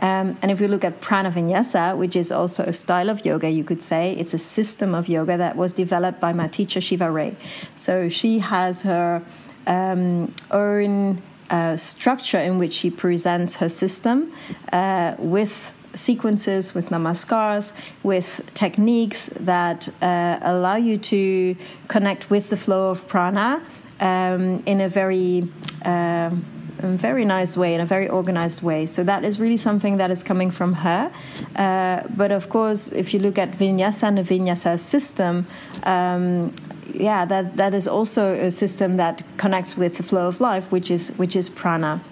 Um, 0.00 0.36
and 0.42 0.50
if 0.50 0.60
we 0.60 0.66
look 0.66 0.84
at 0.84 1.00
prana 1.00 1.30
vinyasa, 1.30 1.96
which 1.96 2.14
is 2.14 2.30
also 2.30 2.64
a 2.64 2.72
style 2.74 3.08
of 3.08 3.24
yoga, 3.24 3.48
you 3.48 3.64
could 3.64 3.82
say 3.82 4.14
it's 4.20 4.34
a 4.34 4.38
system 4.38 4.94
of 4.94 5.08
yoga 5.08 5.38
that 5.38 5.56
was 5.56 5.72
developed 5.72 6.20
by 6.20 6.34
my 6.34 6.48
teacher 6.48 6.82
Shiva 6.82 7.10
Rea. 7.10 7.34
So 7.76 8.10
she 8.10 8.40
has 8.40 8.82
her 8.82 9.22
um, 9.66 10.30
own 10.50 11.22
uh, 11.48 11.78
structure 11.78 12.38
in 12.38 12.58
which 12.58 12.74
she 12.74 12.90
presents 12.90 13.56
her 13.56 13.70
system 13.70 14.34
uh, 14.74 15.14
with 15.18 15.72
sequences, 15.94 16.74
with 16.74 16.90
namaskars, 16.90 17.72
with 18.02 18.42
techniques 18.52 19.30
that 19.40 19.88
uh, 20.02 20.38
allow 20.42 20.76
you 20.76 20.98
to 20.98 21.56
connect 21.88 22.28
with 22.28 22.50
the 22.50 22.56
flow 22.58 22.90
of 22.90 23.08
prana 23.08 23.62
um, 24.00 24.62
in 24.66 24.82
a 24.82 24.90
very 24.90 25.48
um, 25.86 26.44
a 26.84 26.96
very 26.96 27.24
nice 27.24 27.56
way, 27.56 27.74
in 27.74 27.80
a 27.80 27.86
very 27.86 28.08
organized 28.08 28.62
way. 28.62 28.86
So 28.86 29.04
that 29.04 29.24
is 29.24 29.38
really 29.38 29.56
something 29.56 29.96
that 29.98 30.10
is 30.10 30.22
coming 30.22 30.50
from 30.50 30.72
her. 30.74 31.12
Uh, 31.56 32.02
but 32.16 32.32
of 32.32 32.48
course, 32.48 32.92
if 32.92 33.12
you 33.14 33.20
look 33.20 33.38
at 33.38 33.52
Vinyasa 33.52 34.04
and 34.04 34.18
the 34.18 34.22
Vinyasa 34.22 34.78
system, 34.78 35.46
um, 35.84 36.54
yeah, 36.94 37.24
that, 37.24 37.56
that 37.56 37.74
is 37.74 37.86
also 37.86 38.34
a 38.34 38.50
system 38.50 38.96
that 38.96 39.22
connects 39.36 39.76
with 39.76 39.96
the 39.96 40.02
flow 40.02 40.28
of 40.28 40.40
life, 40.40 40.70
which 40.70 40.90
is 40.90 41.10
which 41.16 41.36
is 41.36 41.48
prana. 41.48 42.02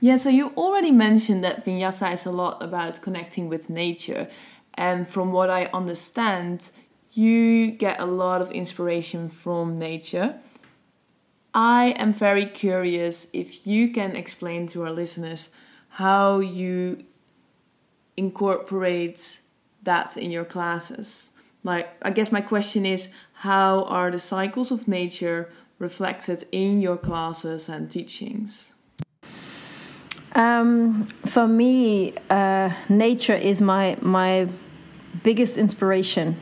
Yeah, 0.00 0.16
so 0.16 0.30
you 0.30 0.52
already 0.56 0.92
mentioned 0.92 1.44
that 1.44 1.64
Vinyasa 1.64 2.12
is 2.14 2.26
a 2.26 2.30
lot 2.30 2.62
about 2.62 3.02
connecting 3.02 3.48
with 3.48 3.68
nature. 3.68 4.28
And 4.74 5.06
from 5.06 5.32
what 5.32 5.50
I 5.50 5.68
understand, 5.74 6.70
you 7.12 7.70
get 7.70 8.00
a 8.00 8.06
lot 8.06 8.40
of 8.40 8.50
inspiration 8.50 9.28
from 9.28 9.78
nature. 9.78 10.36
I 11.54 11.94
am 11.98 12.12
very 12.12 12.46
curious 12.46 13.26
if 13.32 13.66
you 13.66 13.92
can 13.92 14.14
explain 14.14 14.66
to 14.68 14.84
our 14.84 14.92
listeners 14.92 15.50
how 15.88 16.38
you 16.38 17.04
incorporate 18.16 19.40
that 19.82 20.16
in 20.16 20.30
your 20.30 20.44
classes. 20.44 21.32
Like, 21.64 21.88
I 22.02 22.10
guess 22.10 22.30
my 22.30 22.40
question 22.40 22.86
is 22.86 23.08
how 23.32 23.82
are 23.84 24.10
the 24.10 24.18
cycles 24.18 24.70
of 24.70 24.86
nature 24.86 25.50
reflected 25.78 26.46
in 26.52 26.80
your 26.80 26.96
classes 26.96 27.68
and 27.68 27.90
teachings? 27.90 28.74
Um, 30.34 31.06
for 31.26 31.48
me, 31.48 32.12
uh, 32.28 32.70
nature 32.88 33.34
is 33.34 33.60
my 33.60 33.96
my 34.00 34.48
biggest 35.24 35.58
inspiration 35.58 36.36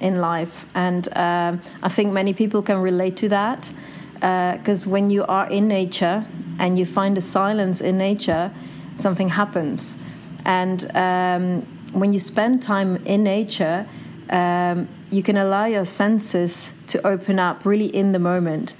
in 0.00 0.20
life, 0.20 0.66
and 0.74 1.06
uh, 1.12 1.56
I 1.82 1.88
think 1.88 2.12
many 2.12 2.32
people 2.32 2.62
can 2.62 2.80
relate 2.80 3.16
to 3.18 3.28
that 3.28 3.70
because 4.20 4.86
uh, 4.86 4.90
when 4.90 5.10
you 5.10 5.24
are 5.26 5.48
in 5.48 5.68
nature 5.68 6.26
and 6.58 6.78
you 6.78 6.84
find 6.84 7.16
a 7.16 7.20
silence 7.20 7.80
in 7.80 7.98
nature, 7.98 8.50
something 8.96 9.28
happens. 9.28 9.96
And 10.44 10.84
um, 10.96 11.60
when 11.92 12.12
you 12.12 12.18
spend 12.18 12.62
time 12.62 12.96
in 13.06 13.22
nature, 13.22 13.86
um, 14.30 14.88
you 15.10 15.22
can 15.22 15.36
allow 15.36 15.66
your 15.66 15.84
senses 15.84 16.72
to 16.88 17.06
open 17.06 17.38
up 17.38 17.64
really 17.64 17.86
in 17.86 18.12
the 18.12 18.18
moment. 18.18 18.74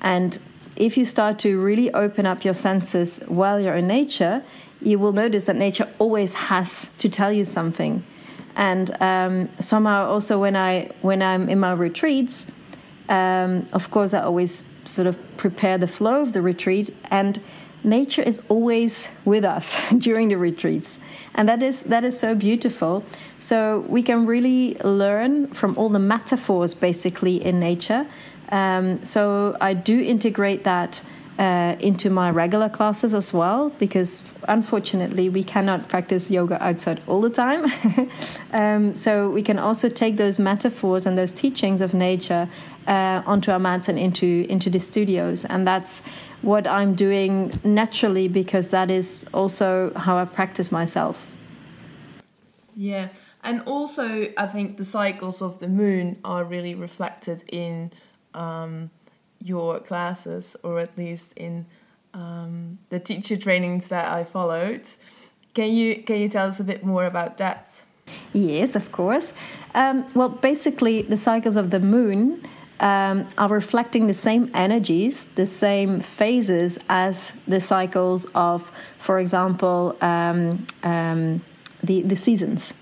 And 0.00 0.38
if 0.76 0.96
you 0.96 1.04
start 1.04 1.38
to 1.40 1.60
really 1.60 1.92
open 1.92 2.26
up 2.26 2.44
your 2.44 2.54
senses 2.54 3.20
while 3.26 3.60
you're 3.60 3.76
in 3.76 3.86
nature, 3.86 4.42
you 4.80 4.98
will 4.98 5.12
notice 5.12 5.44
that 5.44 5.56
nature 5.56 5.88
always 5.98 6.34
has 6.34 6.88
to 6.98 7.08
tell 7.08 7.32
you 7.32 7.44
something. 7.44 8.04
And 8.56 8.90
um, 9.00 9.48
somehow, 9.58 10.06
also 10.06 10.40
when 10.40 10.56
I 10.56 10.90
when 11.02 11.22
I'm 11.22 11.48
in 11.48 11.58
my 11.58 11.72
retreats, 11.72 12.46
um, 13.08 13.66
of 13.72 13.90
course, 13.90 14.14
I 14.14 14.22
always 14.22 14.68
sort 14.84 15.06
of 15.06 15.18
prepare 15.36 15.78
the 15.78 15.88
flow 15.88 16.22
of 16.22 16.32
the 16.32 16.42
retreat, 16.42 16.90
and 17.10 17.40
nature 17.82 18.22
is 18.22 18.42
always 18.48 19.08
with 19.24 19.44
us 19.44 19.76
during 19.98 20.28
the 20.28 20.38
retreats, 20.38 20.98
and 21.34 21.48
that 21.48 21.62
is 21.62 21.82
that 21.84 22.04
is 22.04 22.18
so 22.18 22.34
beautiful. 22.34 23.04
So 23.38 23.84
we 23.88 24.02
can 24.02 24.26
really 24.26 24.74
learn 24.84 25.48
from 25.48 25.76
all 25.76 25.88
the 25.88 25.98
metaphors, 25.98 26.74
basically 26.74 27.44
in 27.44 27.60
nature. 27.60 28.06
Um, 28.50 29.04
so 29.04 29.56
I 29.60 29.74
do 29.74 30.00
integrate 30.00 30.64
that 30.64 31.02
uh, 31.38 31.74
into 31.80 32.10
my 32.10 32.30
regular 32.30 32.68
classes 32.68 33.14
as 33.14 33.32
well 33.32 33.70
because 33.80 34.22
unfortunately 34.46 35.28
we 35.28 35.42
cannot 35.42 35.88
practice 35.88 36.30
yoga 36.30 36.62
outside 36.62 37.02
all 37.06 37.20
the 37.20 37.30
time. 37.30 37.66
um, 38.52 38.94
so 38.94 39.28
we 39.30 39.42
can 39.42 39.58
also 39.58 39.88
take 39.88 40.16
those 40.16 40.38
metaphors 40.38 41.06
and 41.06 41.18
those 41.18 41.32
teachings 41.32 41.80
of 41.80 41.94
nature 41.94 42.48
uh, 42.86 43.22
onto 43.26 43.50
our 43.50 43.58
mats 43.58 43.88
and 43.88 43.98
into 43.98 44.46
into 44.48 44.70
the 44.70 44.78
studios, 44.78 45.44
and 45.44 45.66
that's 45.66 46.02
what 46.42 46.66
I'm 46.66 46.94
doing 46.94 47.52
naturally 47.64 48.28
because 48.28 48.68
that 48.70 48.90
is 48.90 49.26
also 49.32 49.92
how 49.96 50.16
I 50.18 50.24
practice 50.24 50.70
myself. 50.70 51.34
Yeah, 52.76 53.08
and 53.42 53.62
also 53.62 54.28
I 54.36 54.46
think 54.46 54.76
the 54.76 54.84
cycles 54.84 55.42
of 55.42 55.58
the 55.58 55.68
moon 55.68 56.18
are 56.24 56.44
really 56.44 56.74
reflected 56.74 57.44
in. 57.50 57.92
Um, 58.34 58.90
your 59.44 59.78
classes, 59.78 60.56
or 60.62 60.80
at 60.80 60.96
least 60.96 61.34
in 61.36 61.66
um, 62.14 62.78
the 62.88 62.98
teacher 62.98 63.36
trainings 63.36 63.88
that 63.88 64.10
I 64.10 64.24
followed. 64.24 64.82
Can 65.52 65.72
you 65.72 66.02
can 66.02 66.20
you 66.20 66.28
tell 66.28 66.48
us 66.48 66.58
a 66.58 66.64
bit 66.64 66.84
more 66.84 67.04
about 67.04 67.38
that? 67.38 67.82
Yes, 68.32 68.74
of 68.74 68.90
course. 68.90 69.32
Um, 69.74 70.06
well, 70.14 70.30
basically, 70.30 71.02
the 71.02 71.16
cycles 71.16 71.56
of 71.56 71.70
the 71.70 71.80
moon 71.80 72.46
um, 72.80 73.28
are 73.38 73.48
reflecting 73.48 74.06
the 74.06 74.14
same 74.14 74.50
energies, 74.54 75.26
the 75.36 75.46
same 75.46 76.00
phases 76.00 76.78
as 76.88 77.32
the 77.46 77.60
cycles 77.60 78.26
of, 78.34 78.72
for 78.98 79.18
example, 79.18 79.96
um, 80.00 80.66
um, 80.82 81.42
the 81.82 82.02
the 82.02 82.16
seasons 82.16 82.74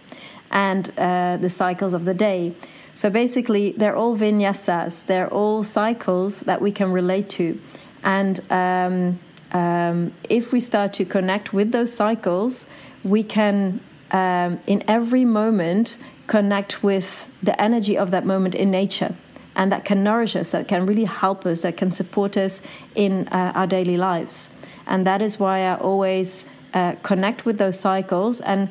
and 0.51 0.93
uh, 0.99 1.37
the 1.39 1.49
cycles 1.49 1.93
of 1.93 2.05
the 2.05 2.15
day. 2.15 2.55
So 2.95 3.09
basically, 3.09 3.73
they're 3.73 3.97
all 3.97 4.17
vinyasas, 4.17 5.07
they're 5.07 5.33
all 5.33 5.63
cycles 5.63 6.41
that 6.41 6.61
we 6.61 6.71
can 6.73 6.93
relate 6.93 7.29
to. 7.31 7.59
And 8.05 8.41
um, 8.51 9.19
um, 9.53 10.13
if 10.29 10.53
we 10.53 10.61
start 10.61 10.93
to 10.95 11.05
connect 11.05 11.53
with 11.53 11.73
those 11.73 11.93
cycles, 11.93 12.67
we 13.03 13.23
can, 13.23 13.81
um, 14.11 14.59
in 14.67 14.85
every 14.87 15.25
moment, 15.25 15.97
connect 16.27 16.83
with 16.83 17.29
the 17.43 17.61
energy 17.61 17.97
of 17.97 18.11
that 18.11 18.27
moment 18.27 18.55
in 18.55 18.71
nature. 18.71 19.15
And 19.55 19.71
that 19.71 19.85
can 19.85 20.03
nourish 20.03 20.35
us, 20.37 20.53
that 20.53 20.67
can 20.69 20.87
really 20.87 21.05
help 21.05 21.45
us, 21.47 21.61
that 21.61 21.77
can 21.77 21.93
support 21.93 22.37
us 22.37 22.63
in 22.95 23.29
uh, 23.29 23.53
our 23.55 23.67
daily 23.67 23.97
lives. 23.97 24.51
And 24.87 25.07
that 25.07 25.21
is 25.21 25.39
why 25.39 25.61
I 25.61 25.77
always 25.77 26.47
uh, 26.75 26.93
connect 27.03 27.45
with 27.45 27.59
those 27.59 27.79
cycles. 27.79 28.41
And 28.41 28.69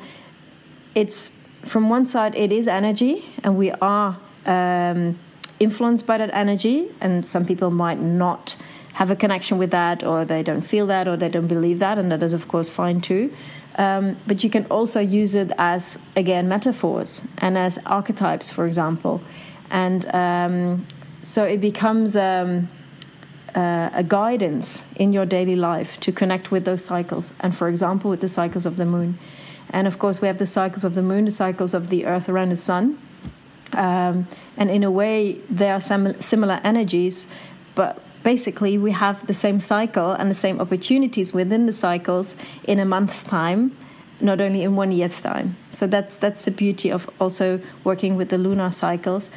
it's 0.94 1.32
from 1.64 1.88
one 1.88 2.06
side, 2.06 2.34
it 2.34 2.50
is 2.50 2.66
energy, 2.66 3.24
and 3.44 3.56
we 3.56 3.70
are 3.70 4.18
um, 4.46 5.18
influenced 5.60 6.06
by 6.06 6.16
that 6.18 6.30
energy. 6.32 6.88
And 7.00 7.26
some 7.26 7.46
people 7.46 7.70
might 7.70 8.00
not 8.00 8.56
have 8.94 9.10
a 9.10 9.16
connection 9.16 9.56
with 9.58 9.70
that, 9.70 10.04
or 10.04 10.24
they 10.24 10.42
don't 10.42 10.60
feel 10.60 10.86
that, 10.88 11.06
or 11.08 11.16
they 11.16 11.28
don't 11.28 11.46
believe 11.46 11.78
that, 11.78 11.96
and 11.96 12.10
that 12.10 12.22
is, 12.22 12.32
of 12.32 12.48
course, 12.48 12.70
fine 12.70 13.00
too. 13.00 13.32
Um, 13.76 14.16
but 14.26 14.44
you 14.44 14.50
can 14.50 14.66
also 14.66 15.00
use 15.00 15.34
it 15.34 15.50
as, 15.56 15.98
again, 16.14 16.46
metaphors 16.48 17.22
and 17.38 17.56
as 17.56 17.78
archetypes, 17.86 18.50
for 18.50 18.66
example. 18.66 19.22
And 19.72 20.06
um, 20.14 20.86
so 21.24 21.44
it 21.44 21.60
becomes 21.60 22.14
um, 22.14 22.68
uh, 23.54 23.90
a 23.94 24.04
guidance 24.04 24.84
in 24.96 25.12
your 25.12 25.26
daily 25.26 25.56
life 25.56 25.98
to 26.00 26.12
connect 26.12 26.50
with 26.50 26.64
those 26.64 26.84
cycles. 26.84 27.32
And 27.40 27.56
for 27.56 27.68
example, 27.68 28.10
with 28.10 28.20
the 28.20 28.28
cycles 28.28 28.66
of 28.66 28.76
the 28.76 28.84
moon. 28.84 29.18
And 29.70 29.86
of 29.86 29.98
course, 29.98 30.20
we 30.20 30.28
have 30.28 30.38
the 30.38 30.46
cycles 30.46 30.84
of 30.84 30.94
the 30.94 31.02
moon, 31.02 31.24
the 31.24 31.30
cycles 31.30 31.72
of 31.72 31.88
the 31.88 32.04
earth 32.04 32.28
around 32.28 32.50
the 32.50 32.56
sun. 32.56 33.00
Um, 33.72 34.28
and 34.58 34.70
in 34.70 34.84
a 34.84 34.90
way, 34.90 35.40
they 35.48 35.70
are 35.70 35.80
sim- 35.80 36.20
similar 36.20 36.60
energies, 36.62 37.26
but 37.74 37.98
basically, 38.22 38.76
we 38.76 38.92
have 38.92 39.26
the 39.26 39.34
same 39.34 39.58
cycle 39.58 40.12
and 40.12 40.30
the 40.30 40.34
same 40.34 40.60
opportunities 40.60 41.32
within 41.32 41.64
the 41.64 41.72
cycles 41.72 42.36
in 42.64 42.78
a 42.78 42.84
month's 42.84 43.24
time. 43.24 43.74
not 44.22 44.40
only 44.40 44.62
in 44.62 44.76
one 44.76 44.92
year's 44.92 45.20
time. 45.20 45.56
So 45.70 45.86
that's 45.86 46.16
that's 46.16 46.44
the 46.44 46.50
beauty 46.50 46.90
of 46.90 47.10
also 47.20 47.60
working 47.84 48.16
with 48.16 48.28
the 48.28 48.38
lunar 48.38 48.70
cycles. 48.70 49.30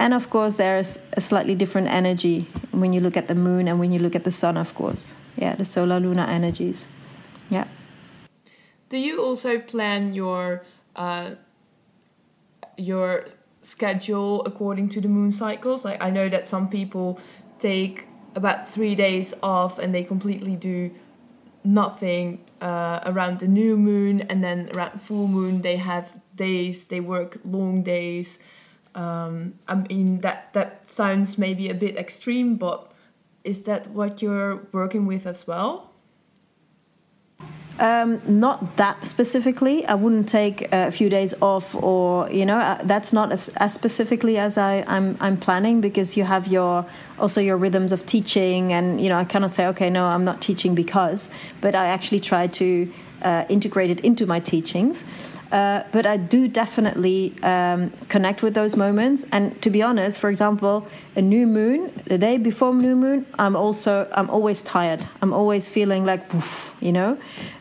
And 0.00 0.14
of 0.14 0.30
course, 0.30 0.56
there's 0.56 0.98
a 1.12 1.20
slightly 1.20 1.54
different 1.54 1.88
energy 1.88 2.46
when 2.70 2.94
you 2.94 3.00
look 3.02 3.18
at 3.18 3.28
the 3.28 3.34
moon 3.34 3.68
and 3.68 3.78
when 3.78 3.92
you 3.92 3.98
look 3.98 4.16
at 4.16 4.24
the 4.24 4.30
sun, 4.30 4.56
of 4.56 4.74
course. 4.74 5.14
Yeah, 5.36 5.54
the 5.56 5.64
solar 5.64 6.00
lunar 6.00 6.24
energies. 6.24 6.88
Yeah. 7.50 7.66
Do 8.88 8.96
you 8.96 9.20
also 9.22 9.58
plan 9.58 10.14
your 10.14 10.64
uh, 10.96 11.32
your 12.78 13.26
schedule 13.60 14.42
according 14.46 14.88
to 14.88 15.02
the 15.02 15.08
moon 15.08 15.32
cycles? 15.32 15.84
Like 15.84 16.02
I 16.02 16.08
know 16.08 16.30
that 16.30 16.46
some 16.46 16.70
people 16.70 17.20
take 17.58 18.06
about 18.34 18.66
three 18.66 18.94
days 18.94 19.34
off 19.42 19.78
and 19.78 19.94
they 19.94 20.02
completely 20.02 20.56
do 20.56 20.90
nothing 21.62 22.42
uh, 22.62 23.00
around 23.04 23.40
the 23.40 23.48
new 23.48 23.76
moon, 23.76 24.22
and 24.22 24.42
then 24.42 24.70
around 24.72 25.02
full 25.02 25.28
moon 25.28 25.60
they 25.60 25.76
have 25.76 26.18
days 26.34 26.86
they 26.86 27.00
work 27.00 27.36
long 27.44 27.82
days. 27.82 28.38
Um, 28.94 29.54
I 29.68 29.76
mean 29.76 30.20
that 30.20 30.52
that 30.52 30.88
sounds 30.88 31.38
maybe 31.38 31.68
a 31.68 31.74
bit 31.74 31.96
extreme, 31.96 32.56
but 32.56 32.92
is 33.44 33.64
that 33.64 33.90
what 33.90 34.20
you're 34.20 34.66
working 34.72 35.06
with 35.06 35.26
as 35.26 35.46
well? 35.46 35.90
Um, 37.80 38.20
not 38.26 38.76
that 38.76 39.08
specifically. 39.08 39.86
I 39.86 39.94
wouldn't 39.94 40.28
take 40.28 40.68
a 40.70 40.90
few 40.90 41.08
days 41.08 41.32
off, 41.40 41.74
or 41.74 42.30
you 42.30 42.44
know, 42.44 42.58
uh, 42.58 42.82
that's 42.84 43.10
not 43.10 43.32
as, 43.32 43.48
as 43.56 43.72
specifically 43.72 44.36
as 44.36 44.58
I, 44.58 44.84
I'm 44.86 45.16
I'm 45.18 45.38
planning 45.38 45.80
because 45.80 46.14
you 46.14 46.24
have 46.24 46.46
your 46.46 46.84
also 47.18 47.40
your 47.40 47.56
rhythms 47.56 47.92
of 47.92 48.04
teaching, 48.04 48.74
and 48.74 49.00
you 49.00 49.08
know, 49.08 49.16
I 49.16 49.24
cannot 49.24 49.54
say 49.54 49.66
okay, 49.68 49.88
no, 49.88 50.04
I'm 50.04 50.24
not 50.24 50.42
teaching 50.42 50.74
because, 50.74 51.30
but 51.62 51.74
I 51.74 51.86
actually 51.86 52.20
try 52.20 52.48
to 52.48 52.92
uh, 53.22 53.44
integrate 53.48 53.90
it 53.90 54.00
into 54.00 54.26
my 54.26 54.40
teachings. 54.40 55.04
Uh, 55.52 55.82
but 55.90 56.06
I 56.06 56.16
do 56.16 56.46
definitely 56.46 57.34
um, 57.42 57.90
connect 58.08 58.42
with 58.42 58.54
those 58.54 58.76
moments. 58.76 59.26
And 59.32 59.60
to 59.62 59.70
be 59.70 59.82
honest, 59.82 60.18
for 60.18 60.30
example, 60.30 60.86
a 61.16 61.22
new 61.22 61.46
moon, 61.46 61.92
the 62.06 62.18
day 62.18 62.38
before 62.38 62.72
new 62.74 62.94
moon, 62.94 63.26
I'm 63.38 63.56
also 63.56 64.08
I'm 64.12 64.30
always 64.30 64.62
tired. 64.62 65.06
I'm 65.22 65.32
always 65.32 65.68
feeling 65.68 66.04
like 66.04 66.28
poof, 66.28 66.74
you 66.80 66.92
know. 66.92 67.18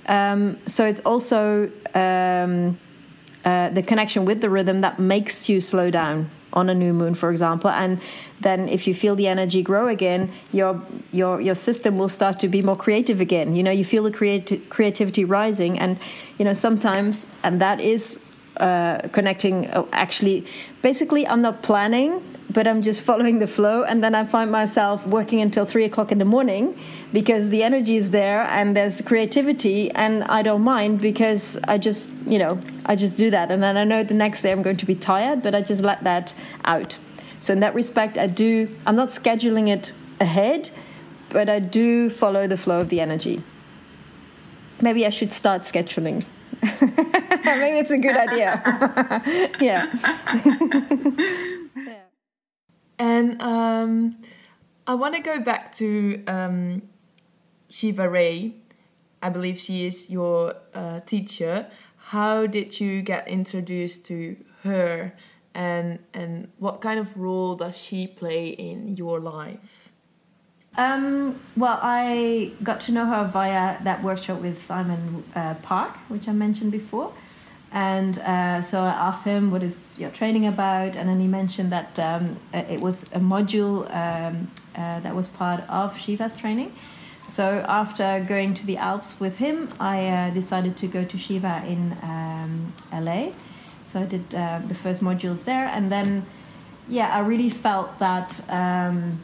Um, 0.08 0.58
so 0.68 0.86
it's 0.86 1.00
also 1.02 1.72
um, 1.96 2.78
uh, 3.44 3.70
the 3.70 3.82
connection 3.82 4.26
with 4.26 4.42
the 4.42 4.50
rhythm 4.50 4.82
that 4.82 5.00
makes 5.00 5.50
you 5.50 5.60
slow 5.60 5.90
down 5.90 6.30
on 6.54 6.70
a 6.70 6.74
new 6.74 6.94
moon, 6.94 7.16
for 7.16 7.30
example, 7.32 7.70
and 7.70 8.00
then 8.42 8.70
if 8.70 8.88
you 8.88 8.94
feel 8.94 9.16
the 9.16 9.28
energy 9.28 9.62
grow 9.62 9.88
again, 9.88 10.32
your 10.52 10.82
your 11.12 11.42
your 11.42 11.56
system 11.56 11.98
will 11.98 12.10
start 12.10 12.40
to 12.40 12.48
be 12.48 12.62
more 12.62 12.76
creative 12.76 13.22
again. 13.22 13.56
You 13.56 13.64
know, 13.64 13.72
you 13.72 13.86
feel 13.86 14.04
the 14.04 14.12
creati- 14.12 14.68
creativity 14.70 15.26
rising, 15.26 15.80
and 15.80 16.00
you 16.38 16.46
know 16.46 16.54
sometimes, 16.54 17.28
and 17.44 17.62
that 17.62 17.80
is 17.80 18.20
uh, 18.58 19.00
connecting. 19.12 19.68
Uh, 19.68 19.86
actually, 19.92 20.46
basically, 20.82 21.28
I'm 21.28 21.42
not 21.42 21.62
planning, 21.62 22.22
but 22.52 22.68
I'm 22.68 22.82
just 22.82 23.04
following 23.04 23.40
the 23.40 23.48
flow, 23.48 23.84
and 23.84 24.04
then 24.04 24.16
I 24.16 24.24
find 24.24 24.52
myself 24.52 25.06
working 25.06 25.42
until 25.42 25.66
three 25.66 25.86
o'clock 25.86 26.12
in 26.12 26.18
the 26.18 26.26
morning 26.26 26.80
because 27.14 27.50
the 27.50 27.64
energy 27.64 27.96
is 27.96 28.12
there 28.12 28.44
and 28.44 28.76
there's 28.76 29.02
creativity, 29.02 29.92
and 29.92 30.24
I 30.24 30.42
don't 30.42 30.64
mind 30.64 31.00
because 31.00 31.58
I 31.68 31.78
just 31.78 32.14
you 32.26 32.40
know 32.40 32.60
I 32.86 32.96
just 32.96 33.18
do 33.18 33.30
that, 33.30 33.52
and 33.52 33.62
then 33.62 33.78
I 33.78 33.84
know 33.84 34.04
the 34.04 34.14
next 34.14 34.42
day 34.42 34.52
I'm 34.52 34.62
going 34.62 34.78
to 34.78 34.86
be 34.86 34.96
tired, 34.96 35.42
but 35.44 35.54
I 35.54 35.62
just 35.62 35.82
let 35.82 36.04
that 36.04 36.34
out. 36.66 36.98
So 37.40 37.54
in 37.54 37.60
that 37.62 37.76
respect, 37.76 38.18
I 38.18 38.28
do. 38.28 38.68
I'm 38.86 38.96
not 38.96 39.10
scheduling 39.10 39.70
it 39.70 39.94
ahead, 40.20 40.70
but 41.30 41.50
I 41.50 41.60
do 41.60 42.10
follow 42.10 42.48
the 42.48 42.58
flow 42.58 42.80
of 42.80 42.90
the 42.90 43.00
energy. 43.00 43.42
Maybe 44.82 45.06
I 45.06 45.10
should 45.10 45.32
start 45.32 45.64
scheduling. 45.64 46.26
Maybe 46.62 47.80
it's 47.80 47.92
a 47.92 47.98
good 47.98 48.16
idea. 48.16 48.62
yeah. 49.62 49.86
And 53.00 53.42
um, 53.42 54.22
I 54.86 54.94
want 54.94 55.16
to 55.16 55.22
go 55.22 55.40
back 55.40 55.74
to 55.78 56.24
um, 56.28 56.84
Shiva 57.70 58.10
Rea. 58.10 58.54
I 59.22 59.30
believe 59.30 59.60
she 59.60 59.88
is 59.88 60.10
your 60.10 60.56
uh, 60.74 61.00
teacher. 61.02 61.68
How 61.98 62.46
did 62.46 62.80
you 62.80 63.02
get 63.02 63.28
introduced 63.28 64.06
to 64.06 64.36
her? 64.64 65.14
and 65.60 66.00
and 66.14 66.50
what 66.58 66.82
kind 66.82 67.00
of 67.00 67.16
role 67.18 67.56
does 67.56 67.78
she 67.78 68.08
play 68.08 68.50
in 68.50 68.96
your 68.96 69.20
life? 69.20 69.90
Um, 70.78 71.40
well, 71.58 71.80
I 71.82 72.54
got 72.64 72.80
to 72.82 72.92
know 72.92 73.06
her 73.06 73.28
via 73.28 73.84
that 73.84 74.04
workshop 74.04 74.40
with 74.42 74.64
Simon 74.64 75.24
uh, 75.36 75.56
Park, 75.56 75.98
which 76.08 76.28
I 76.28 76.32
mentioned 76.32 76.72
before. 76.72 77.12
And 77.72 78.18
uh, 78.20 78.62
so 78.62 78.82
I 78.82 78.90
asked 78.90 79.26
him, 79.26 79.52
What 79.52 79.62
is 79.62 79.94
your 79.98 80.10
training 80.10 80.48
about? 80.48 80.96
And 80.96 81.08
then 81.08 81.20
he 81.20 81.28
mentioned 81.28 81.72
that 81.72 82.00
um, 82.00 82.38
it 82.54 82.82
was 82.82 83.04
a 83.14 83.20
module 83.20 83.86
um, 83.94 84.52
uh, 84.76 85.00
that 85.02 85.16
was 85.16 85.28
part 85.28 85.62
of 85.70 85.98
Shiva's 86.00 86.36
training. 86.36 86.74
So 87.28 87.64
after 87.68 88.26
going 88.28 88.56
to 88.56 88.66
the 88.66 88.78
Alps 88.78 89.20
with 89.20 89.36
him, 89.36 89.70
I 89.80 90.08
uh, 90.08 90.30
decided 90.32 90.78
to 90.78 90.88
go 90.88 91.06
to 91.06 91.18
Shiva 91.18 91.64
in 91.68 91.96
um, 92.02 92.74
LA 92.92 93.32
so 93.90 94.00
I 94.00 94.06
did 94.06 94.36
uh, 94.36 94.60
the 94.68 94.76
first 94.76 95.02
modules 95.02 95.44
there, 95.44 95.66
and 95.66 95.92
then 95.92 96.26
yeah, 96.88 97.10
I 97.10 97.20
really 97.22 97.50
felt 97.50 97.98
that 97.98 98.40
um, 98.50 99.20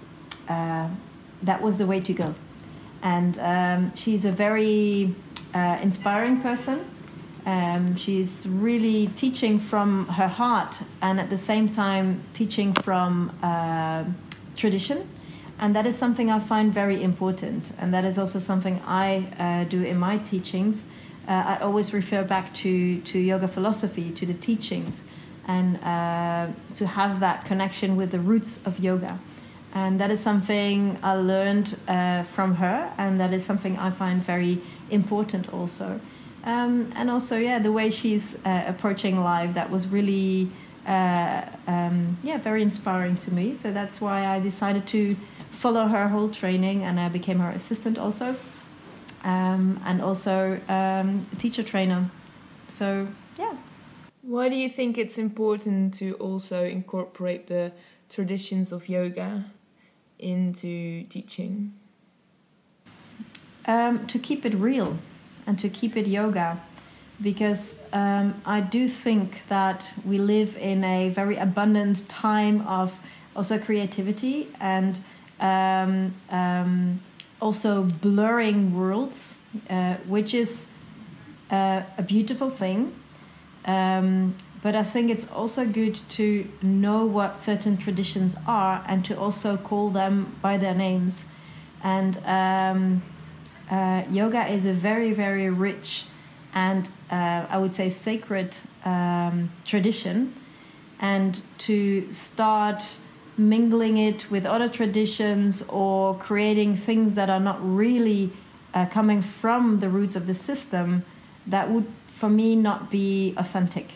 uh, 0.49 0.89
that 1.43 1.61
was 1.61 1.77
the 1.77 1.85
way 1.85 1.99
to 1.99 2.13
go. 2.13 2.33
And 3.03 3.37
um, 3.37 3.95
she's 3.95 4.25
a 4.25 4.31
very 4.31 5.13
uh, 5.53 5.77
inspiring 5.81 6.41
person. 6.41 6.83
Um, 7.45 7.95
she's 7.95 8.47
really 8.47 9.07
teaching 9.15 9.59
from 9.59 10.07
her 10.07 10.27
heart, 10.27 10.81
and 11.01 11.19
at 11.19 11.29
the 11.29 11.37
same 11.37 11.69
time 11.69 12.23
teaching 12.33 12.73
from 12.73 13.31
uh, 13.43 14.03
tradition. 14.55 15.07
And 15.59 15.75
that 15.75 15.85
is 15.85 15.95
something 15.97 16.29
I 16.31 16.39
find 16.39 16.73
very 16.73 17.01
important, 17.01 17.71
and 17.77 17.93
that 17.93 18.03
is 18.03 18.17
also 18.17 18.39
something 18.39 18.81
I 18.85 19.27
uh, 19.39 19.69
do 19.69 19.83
in 19.83 19.97
my 19.97 20.17
teachings 20.17 20.85
uh, 21.27 21.31
I 21.31 21.57
always 21.57 21.93
refer 21.93 22.23
back 22.23 22.53
to, 22.55 22.99
to 23.01 23.19
yoga 23.19 23.47
philosophy, 23.47 24.11
to 24.11 24.25
the 24.25 24.33
teachings, 24.35 25.05
and 25.47 25.77
uh, 25.83 26.47
to 26.75 26.87
have 26.87 27.19
that 27.19 27.45
connection 27.45 27.95
with 27.95 28.11
the 28.11 28.19
roots 28.19 28.65
of 28.65 28.79
yoga. 28.79 29.19
And 29.73 29.99
that 29.99 30.11
is 30.11 30.19
something 30.19 30.99
I 31.03 31.15
learned 31.15 31.77
uh, 31.87 32.23
from 32.23 32.55
her, 32.55 32.91
and 32.97 33.19
that 33.19 33.33
is 33.33 33.43
something 33.43 33.77
I 33.77 33.91
find 33.91 34.23
very 34.23 34.61
important 34.89 35.51
also. 35.51 35.99
Um, 36.45 36.91
and 36.95 37.09
also, 37.09 37.37
yeah, 37.37 37.59
the 37.59 37.71
way 37.71 37.89
she's 37.89 38.35
uh, 38.45 38.63
approaching 38.67 39.19
life, 39.19 39.55
that 39.55 39.69
was 39.69 39.87
really, 39.87 40.49
uh, 40.85 41.41
um, 41.67 42.17
yeah, 42.21 42.37
very 42.37 42.61
inspiring 42.61 43.17
to 43.17 43.33
me. 43.33 43.55
So 43.55 43.73
that's 43.73 43.99
why 43.99 44.27
I 44.27 44.39
decided 44.39 44.85
to 44.87 45.17
follow 45.51 45.87
her 45.87 46.07
whole 46.07 46.29
training, 46.29 46.83
and 46.83 46.99
I 46.99 47.09
became 47.09 47.39
her 47.39 47.49
assistant 47.49 47.97
also 47.97 48.35
um, 49.25 49.81
and 49.85 50.01
also 50.01 50.59
um, 50.69 51.27
a 51.33 51.35
teacher 51.37 51.63
trainer. 51.63 52.09
So, 52.69 53.07
yeah. 53.37 53.57
Why 54.21 54.49
do 54.49 54.55
you 54.55 54.69
think 54.69 54.97
it's 54.97 55.17
important 55.17 55.95
to 55.95 56.13
also 56.13 56.63
incorporate 56.63 57.47
the 57.47 57.73
traditions 58.09 58.71
of 58.71 58.87
yoga 58.87 59.45
into 60.19 61.03
teaching? 61.05 61.73
Um, 63.67 64.05
to 64.07 64.19
keep 64.19 64.45
it 64.45 64.53
real 64.53 64.99
and 65.47 65.57
to 65.59 65.69
keep 65.69 65.95
it 65.95 66.07
yoga. 66.07 66.59
Because 67.21 67.77
um, 67.93 68.41
I 68.45 68.59
do 68.59 68.87
think 68.87 69.41
that 69.47 69.91
we 70.05 70.17
live 70.17 70.57
in 70.57 70.83
a 70.83 71.09
very 71.09 71.37
abundant 71.37 72.09
time 72.09 72.61
of 72.67 72.93
also 73.35 73.57
creativity 73.57 74.49
and 74.59 74.99
um, 75.39 76.13
um, 76.29 76.99
also 77.41 77.83
blurring 77.83 78.75
worlds, 78.75 79.35
uh, 79.69 79.95
which 80.07 80.33
is 80.33 80.69
uh, 81.51 81.83
a 81.97 82.03
beautiful 82.03 82.49
thing. 82.49 82.93
Um, 83.65 84.35
but 84.61 84.75
I 84.75 84.83
think 84.83 85.11
it's 85.11 85.29
also 85.31 85.65
good 85.65 85.99
to 86.11 86.47
know 86.61 87.05
what 87.05 87.39
certain 87.39 87.77
traditions 87.77 88.35
are 88.47 88.83
and 88.87 89.05
to 89.05 89.17
also 89.17 89.57
call 89.57 89.91
them 89.91 90.35
by 90.41 90.57
their 90.57 90.73
names. 90.73 91.25
And 91.83 92.17
um, 92.25 93.03
uh, 93.69 94.03
yoga 94.11 94.47
is 94.47 94.65
a 94.65 94.73
very, 94.73 95.11
very 95.13 95.49
rich 95.49 96.05
and 96.53 96.89
uh, 97.11 97.45
I 97.49 97.57
would 97.57 97.75
say 97.75 97.89
sacred 97.89 98.57
um, 98.85 99.51
tradition. 99.65 100.33
And 100.99 101.41
to 101.59 102.11
start 102.13 102.97
mingling 103.37 103.97
it 103.97 104.31
with 104.31 104.45
other 104.45 104.69
traditions 104.69 105.63
or 105.63 106.17
creating 106.17 106.77
things 106.77 107.15
that 107.15 107.29
are 107.29 107.39
not 107.39 107.57
really 107.61 108.31
uh, 108.73 108.85
coming 108.85 109.21
from 109.21 109.81
the 109.81 109.89
roots 109.89 110.15
of 110.15 110.25
the 110.25 110.33
system, 110.33 111.03
that 111.47 111.69
would, 111.69 111.85
for 112.07 112.29
me, 112.29 112.55
not 112.55 112.89
be 112.89 113.33
authentic. 113.35 113.89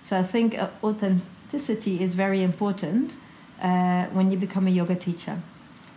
So 0.00 0.18
I 0.18 0.22
think 0.22 0.58
uh, 0.58 0.70
authenticity 0.82 2.02
is 2.02 2.14
very 2.14 2.42
important 2.42 3.16
uh, 3.62 4.06
when 4.06 4.30
you 4.30 4.38
become 4.38 4.66
a 4.66 4.70
yoga 4.70 4.94
teacher, 4.94 5.42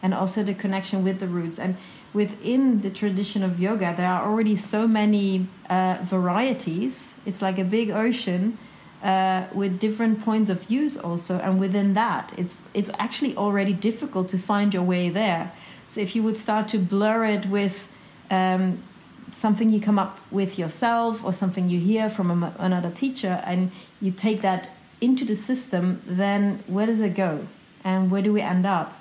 and 0.02 0.14
also 0.14 0.44
the 0.44 0.54
connection 0.54 1.04
with 1.04 1.20
the 1.22 1.28
roots. 1.28 1.60
And 1.60 1.78
within 2.14 2.82
the 2.82 2.90
tradition 2.90 3.44
of 3.44 3.60
yoga, 3.60 3.94
there 3.96 4.08
are 4.08 4.30
already 4.30 4.56
so 4.56 4.88
many 4.88 5.48
uh, 5.70 5.98
varieties. 6.04 7.16
It's 7.26 7.42
like 7.42 7.58
a 7.58 7.64
big 7.64 7.90
ocean 7.92 8.58
uh, 9.04 9.46
with 9.54 9.80
different 9.80 10.24
points 10.24 10.50
of 10.50 10.62
views 10.62 10.98
also, 10.98 11.40
and 11.40 11.60
within 11.60 11.94
that, 11.94 12.32
it's 12.38 12.62
it's 12.74 12.92
actually 13.00 13.36
already 13.36 13.74
difficult 13.74 14.30
to 14.30 14.38
find 14.38 14.74
your 14.74 14.84
way 14.84 15.10
there. 15.10 15.52
So 15.88 16.02
if 16.02 16.16
you 16.16 16.24
would 16.24 16.38
start 16.38 16.68
to 16.70 16.78
blur 16.78 17.26
it 17.26 17.46
with 17.48 17.90
um, 18.30 18.84
something 19.32 19.72
you 19.72 19.82
come 19.82 20.00
up 20.00 20.20
with 20.30 20.60
yourself 20.60 21.24
or 21.24 21.34
something 21.34 21.70
you 21.70 21.80
hear 21.80 22.10
from 22.10 22.44
a, 22.44 22.54
another 22.60 22.92
teacher, 22.92 23.42
and 23.46 23.72
you 24.02 24.12
take 24.12 24.42
that 24.42 24.70
into 25.00 25.26
the 25.26 25.36
system, 25.36 26.02
then 26.06 26.64
where 26.68 26.86
does 26.86 27.02
it 27.02 27.16
go, 27.16 27.48
and 27.84 28.12
where 28.12 28.22
do 28.22 28.32
we 28.32 28.42
end 28.42 28.66
up? 28.66 29.00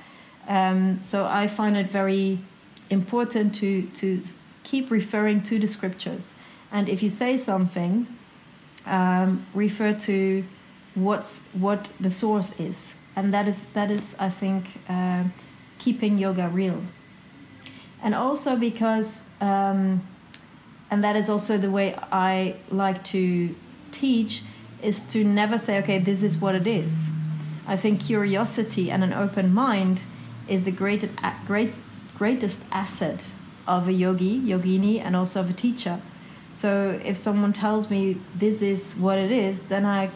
Um, 0.48 1.02
so 1.02 1.26
I 1.26 1.46
find 1.46 1.76
it 1.76 1.90
very 1.90 2.38
important 2.90 3.54
to 3.56 3.82
to 3.94 4.22
keep 4.64 4.90
referring 4.90 5.42
to 5.44 5.58
the 5.58 5.66
scriptures, 5.66 6.34
and 6.70 6.88
if 6.88 7.02
you 7.02 7.10
say 7.10 7.38
something 7.38 8.06
um, 8.86 9.46
refer 9.54 9.94
to 9.94 10.44
what's 10.94 11.40
what 11.52 11.88
the 12.00 12.10
source 12.10 12.58
is, 12.58 12.96
and 13.16 13.32
that 13.32 13.48
is 13.48 13.64
that 13.74 13.90
is 13.90 14.16
I 14.18 14.28
think 14.28 14.66
uh, 14.88 15.24
keeping 15.78 16.18
yoga 16.18 16.48
real, 16.48 16.82
and 18.02 18.14
also 18.14 18.56
because 18.56 19.26
um, 19.40 20.06
and 20.90 21.04
that 21.04 21.16
is 21.16 21.28
also 21.28 21.56
the 21.56 21.70
way 21.70 21.94
I 22.12 22.56
like 22.70 23.04
to 23.04 23.54
teach 23.92 24.42
is 24.82 25.04
to 25.04 25.24
never 25.24 25.58
say 25.58 25.78
okay 25.78 25.98
this 25.98 26.22
is 26.22 26.38
what 26.38 26.54
it 26.54 26.66
is. 26.66 27.10
I 27.66 27.76
think 27.76 28.00
curiosity 28.00 28.90
and 28.90 29.04
an 29.04 29.12
open 29.12 29.54
mind 29.54 30.00
is 30.48 30.64
the 30.64 30.72
greatest 30.72 31.14
great 31.46 31.72
greatest 32.20 32.60
asset 32.70 33.26
of 33.66 33.88
a 33.88 33.92
yogi, 33.92 34.34
yogini, 34.52 35.00
and 35.04 35.16
also 35.16 35.40
of 35.40 35.50
a 35.50 35.56
teacher 35.66 36.00
so 36.52 37.00
if 37.04 37.16
someone 37.16 37.52
tells 37.52 37.90
me 37.90 38.20
this 38.34 38.62
is 38.62 38.94
what 38.96 39.18
it 39.18 39.30
is, 39.30 39.66
then 39.66 39.86
I 39.86 40.10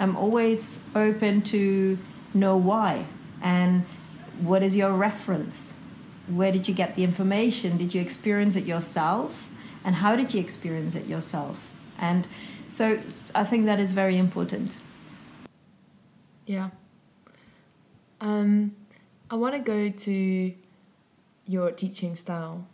am 0.00 0.16
always 0.16 0.78
open 0.94 1.42
to 1.42 1.98
know 2.34 2.56
why 2.56 3.06
and 3.42 3.84
what 4.40 4.62
is 4.62 4.76
your 4.76 4.92
reference? 4.92 5.74
Where 6.28 6.52
did 6.52 6.68
you 6.68 6.74
get 6.74 6.96
the 6.96 7.04
information? 7.04 7.76
Did 7.76 7.94
you 7.94 8.00
experience 8.00 8.56
it 8.56 8.64
yourself? 8.64 9.44
And 9.84 9.94
how 9.94 10.16
did 10.16 10.34
you 10.34 10.40
experience 10.40 10.94
it 10.94 11.06
yourself? 11.06 11.60
And 11.98 12.26
so 12.68 13.00
I 13.34 13.44
think 13.44 13.66
that 13.66 13.80
is 13.80 13.92
very 13.92 14.18
important. 14.18 14.76
Yeah. 16.46 16.70
Um, 18.20 18.74
I 19.30 19.36
want 19.36 19.54
to 19.54 19.60
go 19.60 19.90
to 19.90 20.54
your 21.48 21.72
teaching 21.72 22.14
style 22.14 22.64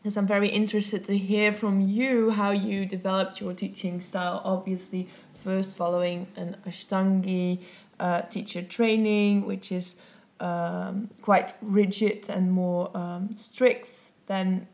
because 0.00 0.16
I'm 0.16 0.26
very 0.26 0.48
interested 0.48 1.04
to 1.06 1.18
hear 1.18 1.52
from 1.52 1.80
you 1.80 2.30
how 2.30 2.52
you 2.52 2.86
developed 2.86 3.40
your 3.40 3.52
teaching 3.52 4.00
style. 4.00 4.40
Obviously, 4.44 5.08
first 5.34 5.76
following 5.76 6.26
an 6.36 6.56
Ashtangi 6.66 7.60
uh, 7.98 8.22
teacher 8.22 8.62
training, 8.62 9.44
which 9.44 9.70
is 9.70 9.96
um, 10.40 11.10
quite 11.20 11.54
rigid 11.60 12.30
and 12.30 12.50
more 12.50 12.96
um, 12.96 13.36
strict 13.36 14.12
than 14.26 14.66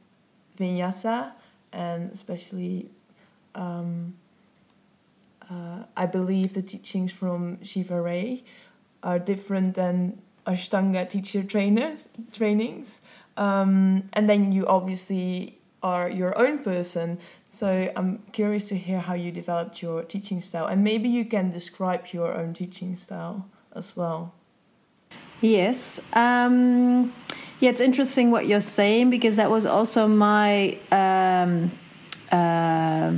Vinyasa, 0.59 1.33
and 1.73 2.13
especially. 2.13 2.89
Um, 3.55 4.15
uh, 5.49 5.85
I 5.97 6.07
believe 6.07 6.55
the 6.55 6.63
teachings 6.63 7.13
from 7.13 7.63
Shiva 7.63 8.03
Rea 8.03 8.43
are 9.05 9.21
different 9.21 9.77
than 9.77 10.21
Ashtanga 10.47 11.09
teacher 11.09 11.43
trainers 11.43 12.09
trainings. 12.33 13.01
Um, 13.37 14.09
and 14.13 14.29
then 14.29 14.53
you 14.53 14.67
obviously 14.67 15.59
are 15.83 16.09
your 16.09 16.37
own 16.39 16.59
person. 16.59 17.19
So 17.49 17.93
I'm 17.97 18.23
curious 18.33 18.69
to 18.69 18.77
hear 18.77 19.01
how 19.01 19.15
you 19.15 19.31
developed 19.31 19.83
your 19.83 20.03
teaching 20.03 20.41
style, 20.41 20.67
and 20.67 20.83
maybe 20.83 21.09
you 21.09 21.25
can 21.25 21.51
describe 21.51 22.07
your 22.13 22.35
own 22.35 22.55
teaching 22.55 22.97
style 22.97 23.49
as 23.75 23.97
well. 23.97 24.35
Yes. 25.41 26.01
Um, 26.15 27.13
yeah, 27.61 27.71
it's 27.71 27.81
interesting 27.81 28.31
what 28.31 28.47
you're 28.47 28.61
saying 28.61 29.11
because 29.11 29.37
that 29.37 29.51
was 29.51 29.67
also 29.67 30.09
my 30.09 30.79
um, 30.91 31.71
uh, 32.33 33.17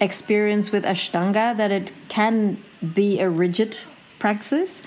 experience 0.00 0.72
with 0.72 0.84
Ashtanga 0.84 1.56
that 1.56 1.70
it 1.70 1.92
can 2.08 2.62
be 2.94 3.20
a 3.20 3.28
rigid 3.28 3.82
practice. 4.18 4.82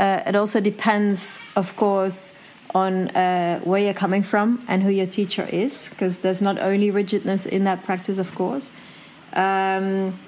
Uh, 0.00 0.22
it 0.26 0.34
also 0.34 0.60
depends, 0.60 1.38
of 1.56 1.76
course, 1.76 2.34
on 2.74 3.08
uh, 3.08 3.60
where 3.60 3.82
you're 3.82 4.00
coming 4.06 4.22
from 4.22 4.64
and 4.66 4.82
who 4.82 4.88
your 4.88 5.06
teacher 5.06 5.46
is, 5.52 5.90
because 5.90 6.20
there's 6.20 6.40
not 6.40 6.56
only 6.62 6.90
rigidness 6.90 7.44
in 7.44 7.64
that 7.64 7.84
practice, 7.84 8.16
of 8.16 8.34
course. 8.34 8.70
Um, 9.34 10.18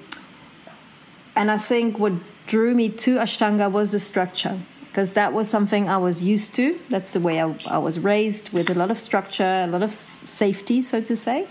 and 1.35 1.49
I 1.49 1.57
think 1.57 1.97
what 1.97 2.13
drew 2.45 2.75
me 2.75 2.89
to 2.89 3.15
Ashtanga 3.17 3.71
was 3.71 3.93
the 3.93 3.99
structure, 3.99 4.59
because 4.89 5.13
that 5.13 5.33
was 5.33 5.49
something 5.49 5.89
I 5.89 5.97
was 5.97 6.21
used 6.21 6.53
to. 6.55 6.79
That's 6.89 7.13
the 7.13 7.19
way 7.19 7.41
I, 7.41 7.55
I, 7.71 7.79
was 7.79 7.99
raised, 7.99 8.53
with 8.53 8.69
a 8.69 8.75
lot 8.75 8.91
of 8.91 8.99
structure, 8.99 9.65
a 9.67 9.71
lot 9.71 9.81
of 9.81 9.91
safety, 9.91 10.83
so 10.83 11.01
to 11.01 11.15
say. 11.15 11.47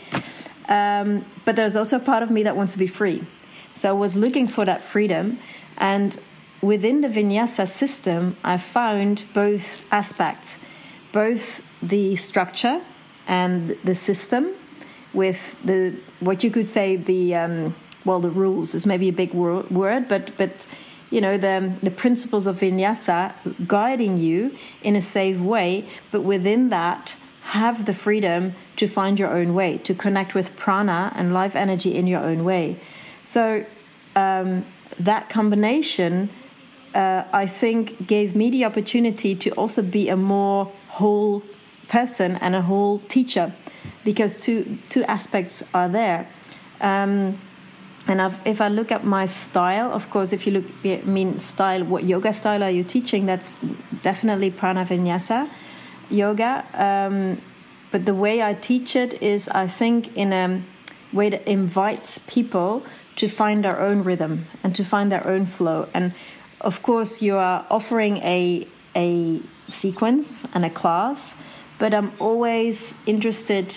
Um, 0.69 1.25
but 1.45 1.57
there's 1.57 1.75
also 1.75 1.97
a 1.97 2.05
part 2.13 2.23
of 2.23 2.31
me 2.31 2.45
that 2.45 2.57
wants 2.57 2.73
to 2.75 2.79
be 2.79 2.87
free. 2.87 3.27
So 3.75 3.89
I 3.89 3.99
was 3.99 4.15
looking 4.15 4.47
for 4.47 4.65
that 4.65 4.81
freedom. 4.81 5.41
And 5.79 6.21
within 6.63 7.01
the 7.03 7.09
vinyasa 7.09 7.69
system, 7.69 8.37
I 8.43 8.57
found 8.57 9.25
both 9.35 9.85
aspects 9.93 10.59
both 11.13 11.63
the 11.83 12.17
structure 12.17 12.81
and 13.27 13.77
the 13.85 13.95
system 13.95 14.53
with 15.13 15.57
the 15.65 15.95
what 16.21 16.43
you 16.43 16.51
could 16.51 16.69
say 16.69 16.97
the 16.97 17.35
um, 17.35 17.75
well 18.05 18.19
the 18.19 18.31
rules 18.31 18.75
is 18.75 18.87
maybe 18.87 19.09
a 19.09 19.13
big 19.13 19.35
wor- 19.35 19.67
word 19.71 20.09
but 20.09 20.35
but 20.39 20.67
you 21.11 21.21
know 21.21 21.37
the 21.37 21.73
the 21.83 21.91
principles 21.91 22.47
of 22.47 22.59
vinyasa 22.59 23.35
guiding 23.67 24.17
you 24.17 24.57
in 24.83 24.97
a 24.97 25.03
safe 25.03 25.39
way 25.39 25.87
but 26.11 26.23
within 26.23 26.71
that 26.71 27.15
have 27.43 27.85
the 27.85 27.93
freedom 27.93 28.55
to 28.77 28.87
find 28.87 29.19
your 29.19 29.31
own 29.31 29.53
way 29.53 29.77
to 29.79 29.95
connect 29.95 30.35
with 30.35 30.57
prana 30.57 31.13
and 31.17 31.35
life 31.35 31.55
energy 31.57 31.95
in 31.95 32.07
your 32.07 32.21
own 32.21 32.45
way. 32.45 32.79
So 33.25 33.67
um, 34.15 34.65
that 34.99 35.29
combination 35.29 36.31
uh, 36.95 37.25
I 37.33 37.47
think 37.47 38.07
gave 38.07 38.35
me 38.37 38.51
the 38.51 38.65
opportunity 38.65 39.35
to 39.37 39.51
also 39.53 39.83
be 39.83 40.09
a 40.09 40.17
more 40.17 40.71
whole 40.89 41.43
person 41.89 42.37
and 42.37 42.55
a 42.55 42.63
whole 42.63 42.99
teacher 43.09 43.53
because 44.05 44.39
two 44.39 44.79
two 44.89 45.05
aspects 45.05 45.63
are 45.75 45.89
there 45.89 46.29
um, 46.81 47.39
and 48.09 48.21
I've, 48.21 48.41
if 48.45 48.61
I 48.61 48.69
look 48.69 48.91
at 48.91 49.05
my 49.05 49.27
style, 49.27 49.93
of 49.93 50.11
course, 50.11 50.33
if 50.33 50.47
you 50.47 50.55
look, 50.55 50.65
I 50.85 51.01
mean, 51.05 51.39
style, 51.39 51.85
what 51.85 52.03
yoga 52.03 52.33
style 52.33 52.63
are 52.63 52.71
you 52.71 52.83
teaching? 52.83 53.27
That's 53.27 53.57
definitely 54.03 54.51
prana 54.51 54.85
vinyasa 54.85 55.49
yoga. 56.11 56.65
Um, 56.75 57.41
but 57.93 58.05
the 58.05 58.15
way 58.15 58.43
I 58.43 58.55
teach 58.55 58.97
it 58.97 59.23
is, 59.23 59.49
I 59.49 59.67
think, 59.69 60.17
in 60.17 60.33
a 60.33 60.63
way 61.13 61.31
that 61.31 61.47
invites 61.47 62.19
people 62.19 62.85
to 63.17 63.29
find 63.29 63.65
their 63.65 63.79
own 63.79 64.03
rhythm 64.03 64.47
and 64.65 64.75
to 64.75 64.85
find 64.85 65.13
their 65.13 65.27
own 65.29 65.47
flow. 65.47 65.89
And 65.95 66.13
of 66.63 66.83
course, 66.83 67.21
you 67.21 67.37
are 67.37 67.67
offering 67.71 68.19
a 68.19 68.67
a 68.95 69.41
sequence 69.71 70.47
and 70.55 70.65
a 70.65 70.71
class, 70.71 71.37
but 71.79 71.95
I'm 71.95 72.13
always 72.21 72.95
interested 73.07 73.75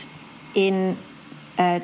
in 0.54 0.98
uh, 1.58 1.80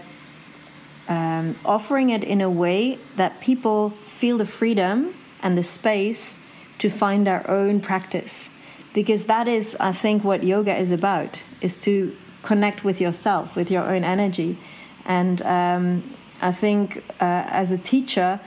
um, 1.08 1.56
offering 1.66 2.10
it 2.10 2.24
in 2.24 2.42
a 2.42 2.50
way 2.50 3.00
that 3.16 3.42
people 3.42 3.92
feel 4.08 4.38
the 4.38 4.46
freedom 4.46 5.16
and 5.42 5.58
the 5.58 5.64
space 5.64 6.40
to 6.78 6.90
find 6.90 7.26
their 7.26 7.50
own 7.50 7.80
practice. 7.80 8.50
Because 8.94 9.26
that 9.26 9.48
is 9.48 9.78
i 9.80 9.94
think 9.94 10.24
what 10.24 10.44
yoga 10.44 10.76
is 10.76 10.92
about 10.92 11.42
is 11.62 11.78
to 11.78 12.16
connect 12.44 12.84
with 12.84 13.00
yourself 13.00 13.56
with 13.56 13.72
your 13.72 13.84
own 13.84 14.04
energy. 14.04 14.58
And 15.06 15.42
um, 15.44 16.04
i 16.42 16.52
think 16.52 16.98
uh, 17.20 17.62
as 17.62 17.72
a 17.72 17.78
teacher 17.78 18.40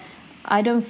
i 0.45 0.61
don't 0.63 0.87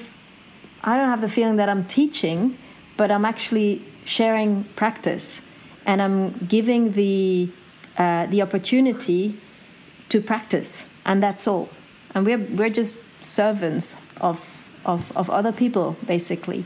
i 0.84 0.96
don't 0.96 1.08
have 1.08 1.20
the 1.20 1.28
feeling 1.28 1.56
that 1.56 1.68
i'm 1.68 1.84
teaching 1.84 2.56
but 2.96 3.10
i'm 3.10 3.24
actually 3.24 3.82
sharing 4.04 4.64
practice 4.76 5.42
and 5.86 6.00
I'm 6.00 6.32
giving 6.48 6.92
the 6.92 7.48
uh, 7.96 8.26
the 8.26 8.42
opportunity 8.42 9.38
to 10.08 10.20
practice, 10.20 10.88
and 11.06 11.22
that's 11.22 11.46
all. 11.46 11.68
And 12.14 12.26
we're 12.26 12.38
we're 12.38 12.70
just 12.70 12.98
servants 13.20 13.96
of 14.20 14.38
of 14.84 15.12
of 15.16 15.30
other 15.30 15.52
people, 15.52 15.96
basically. 16.06 16.64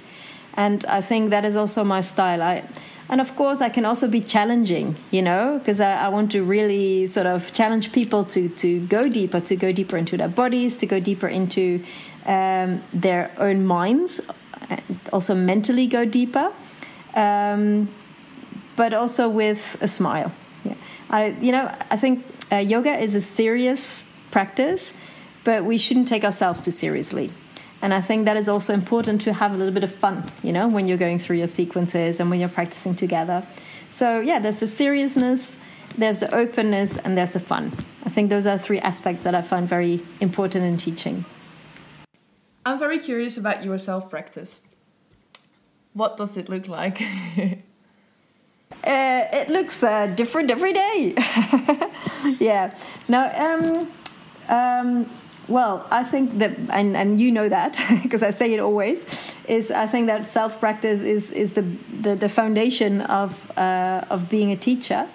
And 0.55 0.85
I 0.87 1.01
think 1.01 1.31
that 1.31 1.45
is 1.45 1.57
also 1.57 1.85
my 1.85 2.01
style. 2.01 2.43
I 2.43 2.65
and 3.09 3.21
of 3.21 3.35
course 3.37 3.61
I 3.61 3.69
can 3.69 3.85
also 3.85 4.09
be 4.09 4.21
challenging, 4.21 4.97
you 5.11 5.23
know, 5.23 5.59
because 5.59 5.81
I, 5.81 5.95
I, 5.95 6.09
want 6.09 6.31
to 6.33 6.45
really 6.45 7.07
sort 7.07 7.27
of 7.27 7.53
challenge 7.53 7.93
people 7.93 8.25
to 8.25 8.49
to 8.49 8.81
go 8.87 9.03
deeper, 9.05 9.41
to 9.41 9.57
go 9.57 9.73
deeper 9.73 9.97
into 9.97 10.17
their 10.17 10.29
bodies, 10.29 10.77
to 10.79 10.87
go 10.87 11.01
deeper 11.01 11.29
into 11.29 11.83
um, 12.29 12.85
their 12.93 13.33
own 13.39 13.67
minds, 13.67 14.21
and 14.71 15.01
also 15.13 15.35
mentally 15.35 15.89
go 15.89 16.05
deeper 16.05 16.53
um, 17.15 17.89
but 18.77 18.95
also 18.95 19.29
with 19.29 19.77
a 19.81 19.89
smile. 19.89 20.33
Yeah. 20.65 20.75
I, 21.11 21.27
you 21.41 21.53
know, 21.53 21.75
I 21.91 21.97
think 21.97 22.25
uh, 22.53 22.57
yoga 22.57 22.97
is 22.99 23.15
a 23.15 23.21
serious 23.21 24.07
practice, 24.31 24.95
but 25.45 25.65
we 25.65 25.79
shouldn't 25.79 26.09
take 26.09 26.25
ourselves 26.25 26.61
too 26.61 26.71
seriously. 26.71 27.31
And 27.81 27.95
I 27.95 28.01
think 28.01 28.25
that 28.25 28.37
is 28.37 28.49
also 28.49 28.75
important 28.75 29.21
to 29.23 29.33
have 29.33 29.53
a 29.53 29.57
little 29.57 29.75
bit 29.75 29.85
of 29.85 29.95
fun, 29.95 30.25
you 30.43 30.53
know, 30.53 30.69
when 30.69 30.89
you're 30.89 30.99
going 30.99 31.19
through 31.19 31.37
your 31.37 31.47
sequences 31.47 32.21
and 32.21 32.31
when 32.31 32.41
you're 32.41 32.49
practicing 32.49 32.95
together. 32.95 33.47
So, 33.91 34.21
yeah, 34.21 34.39
there's 34.41 34.61
the 34.61 34.67
seriousness, 34.67 35.59
there's 35.97 36.21
the 36.21 36.33
openness, 36.35 36.99
and 36.99 37.17
there's 37.17 37.33
the 37.33 37.41
fun. 37.41 37.73
I 38.05 38.11
think 38.11 38.31
those 38.31 38.47
are 38.47 38.59
three 38.59 38.81
aspects 38.81 39.25
that 39.25 39.35
I 39.35 39.43
find 39.43 39.69
very 39.69 40.03
important 40.21 40.65
in 40.65 40.77
teaching. 40.77 41.25
I'm 42.69 42.79
very 42.79 42.99
curious 42.99 43.39
about 43.39 43.65
your 43.65 43.79
self 43.79 44.11
practice. 44.11 44.61
What 45.95 46.19
does 46.19 46.37
it 46.37 46.49
look 46.49 46.69
like? 46.69 47.03
Uh, 48.85 49.27
it 49.33 49.49
looks 49.51 49.83
uh, 49.83 50.07
different 50.15 50.51
every 50.51 50.73
day. 50.73 51.13
yeah. 52.39 52.73
Now, 53.09 53.25
um, 53.37 53.89
um, 54.49 55.11
well, 55.49 55.87
I 55.91 56.05
think 56.05 56.39
that, 56.39 56.57
and, 56.71 56.97
and 56.97 57.19
you 57.19 57.33
know 57.33 57.49
that 57.49 57.79
because 58.03 58.23
I 58.23 58.31
say 58.31 58.53
it 58.55 58.61
always, 58.61 59.35
is 59.49 59.71
I 59.71 59.87
think 59.87 60.07
that 60.07 60.31
self 60.31 60.61
practice 60.61 61.01
is 61.01 61.33
is 61.33 61.55
the, 61.55 61.67
the, 62.01 62.15
the 62.15 62.29
foundation 62.29 63.01
of 63.03 63.51
uh, 63.59 64.05
of 64.11 64.29
being 64.29 64.53
a 64.53 64.57
teacher. 64.57 65.09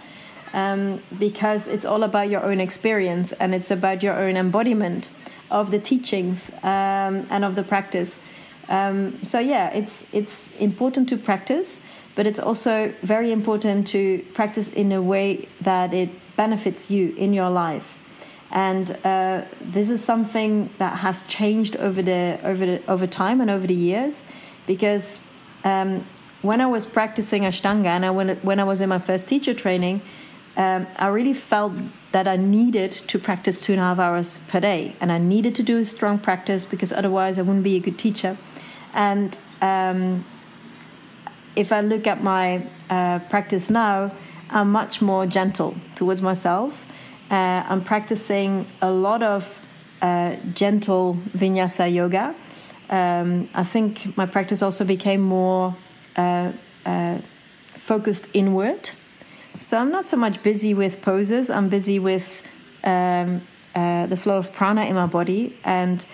Um, 0.53 1.01
because 1.17 1.67
it's 1.67 1.85
all 1.85 2.03
about 2.03 2.29
your 2.29 2.43
own 2.43 2.59
experience 2.59 3.31
and 3.31 3.55
it's 3.55 3.71
about 3.71 4.03
your 4.03 4.13
own 4.13 4.37
embodiment 4.37 5.09
of 5.51 5.71
the 5.71 5.79
teachings 5.79 6.51
um, 6.63 7.27
and 7.29 7.43
of 7.43 7.55
the 7.55 7.63
practice. 7.63 8.19
Um, 8.69 9.23
so 9.23 9.39
yeah, 9.39 9.69
it's 9.69 10.07
it's 10.13 10.55
important 10.57 11.09
to 11.09 11.17
practice, 11.17 11.79
but 12.15 12.25
it's 12.25 12.39
also 12.39 12.93
very 13.01 13.31
important 13.31 13.87
to 13.87 14.23
practice 14.33 14.71
in 14.71 14.91
a 14.91 15.01
way 15.01 15.47
that 15.61 15.93
it 15.93 16.09
benefits 16.35 16.89
you 16.89 17.13
in 17.17 17.33
your 17.33 17.49
life. 17.49 17.97
And 18.51 18.97
uh, 19.03 19.45
this 19.61 19.89
is 19.89 20.03
something 20.03 20.69
that 20.77 20.97
has 20.97 21.23
changed 21.23 21.75
over 21.77 22.01
the 22.01 22.39
over 22.43 22.65
the 22.65 22.81
over 22.87 23.07
time 23.07 23.41
and 23.41 23.49
over 23.49 23.67
the 23.67 23.73
years, 23.73 24.23
because 24.67 25.21
um, 25.63 26.05
when 26.41 26.61
I 26.61 26.67
was 26.67 26.85
practicing 26.85 27.43
Ashtanga 27.43 27.87
and 27.87 28.05
I, 28.05 28.11
when 28.11 28.37
when 28.43 28.59
I 28.59 28.63
was 28.63 28.79
in 28.79 28.89
my 28.89 28.99
first 28.99 29.27
teacher 29.27 29.53
training, 29.53 30.01
um, 30.55 30.85
I 30.97 31.07
really 31.07 31.33
felt 31.33 31.73
that 32.13 32.27
I 32.27 32.37
needed 32.37 32.91
to 32.91 33.19
practice 33.19 33.59
two 33.59 33.73
and 33.73 33.81
a 33.81 33.83
half 33.83 33.99
hours 33.99 34.39
per 34.47 34.59
day, 34.59 34.95
and 35.01 35.11
I 35.11 35.17
needed 35.17 35.55
to 35.55 35.63
do 35.63 35.79
a 35.79 35.85
strong 35.85 36.19
practice 36.19 36.63
because 36.63 36.93
otherwise 36.93 37.37
I 37.37 37.41
wouldn't 37.41 37.63
be 37.63 37.75
a 37.75 37.79
good 37.79 37.99
teacher. 37.99 38.37
And 38.93 39.37
um, 39.61 40.23
if 41.55 41.71
I 41.71 41.81
look 41.81 42.05
at 42.07 42.23
my 42.23 42.65
uh, 42.89 43.19
practice 43.29 43.69
now, 43.69 44.11
I'm 44.51 44.71
much 44.71 45.01
more 45.01 45.25
gentle 45.25 45.75
towards 45.95 46.21
myself. 46.21 46.85
Uh, 47.31 47.63
I'm 47.67 47.83
practicing 47.83 48.67
a 48.81 48.91
lot 48.91 49.23
of 49.23 49.59
uh, 50.03 50.35
gentle 50.53 51.17
vinyasa 51.35 51.91
yoga. 51.91 52.35
Um, 52.89 53.49
I 53.55 53.63
think 53.63 54.15
my 54.15 54.27
practice 54.27 54.61
also 54.61 54.85
became 54.85 55.21
more 55.21 55.75
uh, 56.15 56.51
uh, 56.85 57.17
focused 57.73 58.27
inward. 58.33 58.91
So 59.63 59.77
I'm 59.77 59.91
not 59.91 60.09
so 60.09 60.17
much 60.17 60.43
busy 60.43 60.73
with 60.73 61.01
poses, 61.01 61.49
I'm 61.49 61.69
busy 61.69 61.97
with 61.97 62.43
um, 62.83 63.41
uh, 63.73 64.07
the 64.07 64.17
flow 64.17 64.37
of 64.37 64.51
prana 64.51 64.83
in 64.83 64.95
my 64.95 65.05
body 65.05 65.55
and 65.63 66.05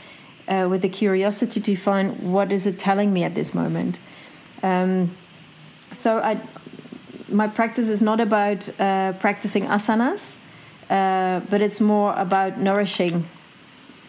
with 0.48 0.84
the 0.84 0.90
curiosity 0.90 1.60
to 1.60 1.76
find 1.76 2.32
what 2.32 2.52
is 2.52 2.68
it 2.68 2.78
telling 2.78 3.12
me 3.12 3.24
at 3.24 3.34
this 3.34 3.56
moment. 3.56 3.98
Um, 4.62 5.16
so 5.92 6.20
I, 6.20 6.40
my 7.28 7.48
practice 7.48 7.90
is 7.90 8.04
not 8.04 8.20
about 8.20 8.70
uh, 8.80 9.14
practicing 9.14 9.64
asanas, 9.66 10.38
uh, 10.92 11.40
but 11.50 11.64
it's 11.64 11.82
more 11.82 12.14
about 12.18 12.60
nourishing 12.60 13.28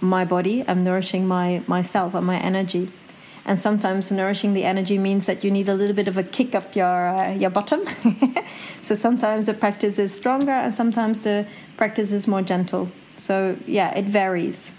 my 0.02 0.26
body. 0.26 0.64
I'm 0.68 0.84
nourishing 0.84 1.26
my 1.26 1.62
myself 1.66 2.12
and 2.12 2.26
my 2.26 2.36
energy. 2.36 2.92
And 3.46 3.58
sometimes 3.58 4.10
nourishing 4.10 4.54
the 4.54 4.64
energy 4.64 4.98
means 4.98 5.26
that 5.26 5.42
you 5.42 5.50
need 5.50 5.68
a 5.68 5.74
little 5.74 5.94
bit 5.94 6.08
of 6.08 6.16
a 6.16 6.22
kick 6.22 6.54
up 6.54 6.76
your 6.76 7.08
uh, 7.08 7.32
your 7.32 7.50
bottom. 7.50 7.80
so 8.82 8.94
sometimes 8.94 9.46
the 9.46 9.54
practice 9.54 9.98
is 9.98 10.14
stronger, 10.14 10.52
and 10.52 10.74
sometimes 10.74 11.22
the 11.22 11.46
practice 11.76 12.12
is 12.12 12.28
more 12.28 12.42
gentle. 12.42 12.90
So 13.16 13.56
yeah, 13.66 13.96
it 13.96 14.04
varies. 14.04 14.72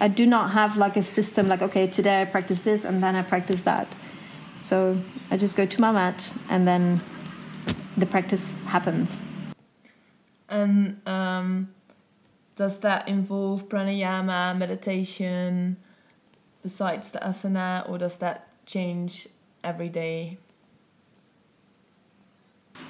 I 0.00 0.08
do 0.08 0.26
not 0.26 0.52
have 0.52 0.76
like 0.76 0.96
a 0.96 1.02
system 1.02 1.48
like 1.48 1.60
okay 1.60 1.86
today 1.88 2.22
I 2.22 2.24
practice 2.24 2.60
this 2.60 2.84
and 2.84 3.00
then 3.02 3.16
I 3.16 3.22
practice 3.22 3.62
that. 3.62 3.96
So 4.60 4.98
I 5.30 5.36
just 5.36 5.56
go 5.56 5.66
to 5.66 5.80
my 5.80 5.92
mat 5.92 6.32
and 6.48 6.66
then 6.66 7.02
the 7.96 8.06
practice 8.06 8.54
happens. 8.66 9.20
And 10.48 11.00
um, 11.06 11.68
does 12.56 12.80
that 12.80 13.08
involve 13.08 13.68
pranayama, 13.68 14.56
meditation, 14.56 15.76
besides 16.68 17.06
the 17.12 17.20
asana, 17.30 17.88
or 17.88 17.96
does 17.98 18.16
that 18.18 18.36
change 18.66 19.28
every 19.70 19.88
day? 19.88 20.38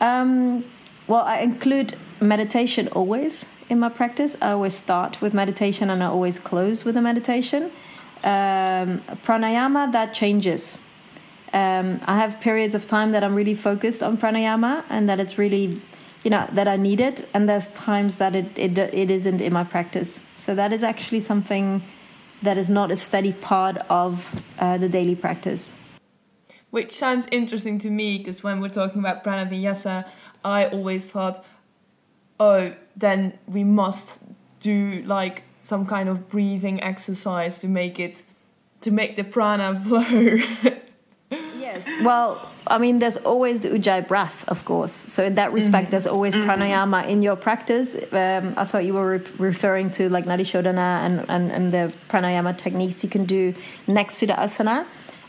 Um, 0.01 0.65
well, 1.07 1.25
I 1.35 1.39
include 1.51 1.97
meditation 2.21 2.89
always 2.89 3.49
in 3.69 3.79
my 3.85 3.89
practice. 4.01 4.37
I 4.43 4.51
always 4.53 4.75
start 4.75 5.21
with 5.23 5.33
meditation 5.43 5.91
and 5.91 6.03
I 6.03 6.07
always 6.07 6.39
close 6.39 6.85
with 6.85 6.97
a 6.97 7.03
meditation. 7.11 7.63
Um, 8.25 8.89
pranayama, 9.27 9.93
that 9.93 10.13
changes 10.13 10.79
um, 11.53 11.99
I 12.07 12.17
have 12.19 12.41
periods 12.41 12.75
of 12.75 12.87
time 12.87 13.13
that 13.13 13.25
I'm 13.25 13.35
really 13.35 13.55
focused 13.55 14.03
on 14.03 14.19
pranayama 14.19 14.85
and 14.91 15.09
that 15.09 15.19
it's 15.19 15.39
really, 15.39 15.81
you 16.25 16.31
know, 16.31 16.47
that 16.53 16.69
I 16.69 16.77
need 16.77 17.01
it. 17.01 17.29
And 17.35 17.49
there's 17.49 17.69
times 17.69 18.17
that 18.17 18.35
it, 18.35 18.59
it, 18.59 18.77
it 18.79 19.11
isn't 19.11 19.41
in 19.41 19.53
my 19.53 19.65
practice. 19.65 20.21
So 20.37 20.55
that 20.55 20.73
is 20.73 20.83
actually 20.85 21.21
something 21.21 21.83
that 22.43 22.59
is 22.59 22.71
not 22.71 22.91
a 22.91 22.97
steady 22.97 23.33
part 23.33 23.79
of 23.89 24.43
uh, 24.59 24.79
the 24.79 24.89
daily 24.89 25.15
practice. 25.15 25.75
Which 26.71 26.93
sounds 26.93 27.27
interesting 27.33 27.79
to 27.81 27.91
me 27.91 28.19
because 28.19 28.43
when 28.43 28.61
we're 28.61 28.69
talking 28.69 29.01
about 29.01 29.25
prana 29.25 29.51
vinyasa, 29.51 30.07
I 30.45 30.67
always 30.67 31.11
thought, 31.11 31.45
oh, 32.39 32.75
then 32.97 33.39
we 33.47 33.65
must 33.65 34.21
do 34.61 35.03
like 35.07 35.45
some 35.63 35.87
kind 35.87 36.09
of 36.09 36.29
breathing 36.29 36.83
exercise 36.83 37.59
to 37.61 37.69
make 37.69 37.99
it 37.99 38.23
to 38.81 38.91
make 38.91 39.17
the 39.17 39.25
prana 39.25 39.75
flow 39.81 40.39
Yes. 41.87 42.03
Well, 42.03 42.55
I 42.67 42.79
mean, 42.79 42.99
there's 42.99 43.17
always 43.19 43.61
the 43.61 43.71
Ujjayi 43.71 44.07
breath, 44.07 44.45
of 44.49 44.65
course. 44.65 44.93
So 44.93 45.25
in 45.25 45.35
that 45.37 45.53
respect, 45.53 45.85
mm-hmm. 45.85 45.91
there's 45.91 46.07
always 46.07 46.35
mm-hmm. 46.35 46.49
pranayama 46.49 47.07
in 47.09 47.23
your 47.23 47.37
practice. 47.37 47.97
Um, 48.13 48.55
I 48.57 48.65
thought 48.65 48.85
you 48.85 48.95
were 48.95 49.19
re- 49.19 49.33
referring 49.39 49.91
to 49.93 50.09
like 50.09 50.25
Nadi 50.25 50.45
Shodhana 50.45 51.05
and, 51.07 51.25
and, 51.29 51.53
and 51.53 51.73
the 51.73 51.95
pranayama 52.09 52.57
techniques 52.57 53.03
you 53.03 53.11
can 53.11 53.25
do 53.25 53.55
next 53.87 54.19
to 54.21 54.27
the 54.27 54.35
asana. 54.35 54.87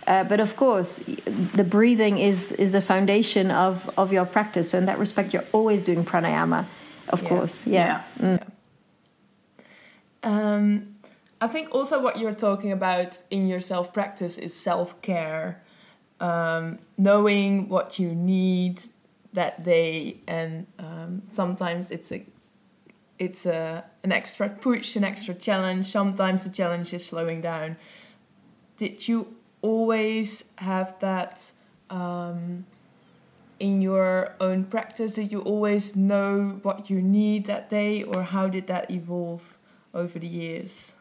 Uh, 0.07 0.23
but 0.23 0.39
of 0.39 0.55
course, 0.55 0.99
the 1.53 1.63
breathing 1.63 2.17
is 2.17 2.51
is 2.53 2.71
the 2.71 2.81
foundation 2.81 3.51
of 3.51 3.88
of 3.97 4.12
your 4.12 4.25
practice. 4.25 4.71
So 4.71 4.77
in 4.77 4.85
that 4.85 4.97
respect, 4.97 5.33
you're 5.33 5.45
always 5.51 5.83
doing 5.83 6.03
pranayama, 6.03 6.65
of 7.09 7.21
yeah. 7.21 7.29
course. 7.29 7.67
Yeah. 7.67 8.01
yeah. 8.19 8.38
Mm. 8.38 8.51
Um, 10.23 10.95
I 11.41 11.47
think 11.47 11.73
also 11.75 12.01
what 12.01 12.17
you're 12.17 12.33
talking 12.33 12.71
about 12.71 13.19
in 13.29 13.47
your 13.47 13.59
self 13.59 13.93
practice 13.93 14.39
is 14.39 14.53
self 14.53 14.99
care 15.01 15.62
um, 16.19 16.79
knowing 16.97 17.69
what 17.69 17.99
you 17.99 18.13
need 18.13 18.82
that 19.34 19.63
day, 19.63 20.17
and 20.27 20.67
um, 20.79 21.23
sometimes 21.29 21.91
it's 21.91 22.12
a 22.12 22.25
it's 23.17 23.45
a 23.45 23.84
an 24.03 24.12
extra 24.12 24.49
push, 24.49 24.95
an 24.95 25.03
extra 25.03 25.34
challenge. 25.34 25.86
Sometimes 25.86 26.43
the 26.43 26.49
challenge 26.49 26.93
is 26.93 27.05
slowing 27.05 27.41
down. 27.41 27.77
Did 28.77 29.08
you 29.08 29.36
always 29.62 30.45
have 30.58 30.97
that 30.99 31.51
um, 31.89 32.65
in 33.60 33.82
your 33.82 34.36
own 34.39 34.63
practice? 34.65 35.13
Did 35.13 35.32
you 35.32 35.41
always 35.41 35.95
know 35.95 36.60
what 36.63 36.89
you 36.89 37.01
need 37.01 37.45
that 37.45 37.69
day, 37.69 38.03
or 38.03 38.24
how 38.24 38.47
did 38.47 38.67
that 38.67 38.89
evolve 38.89 39.57
over 39.93 40.17
the 40.17 40.28
years? 40.28 40.93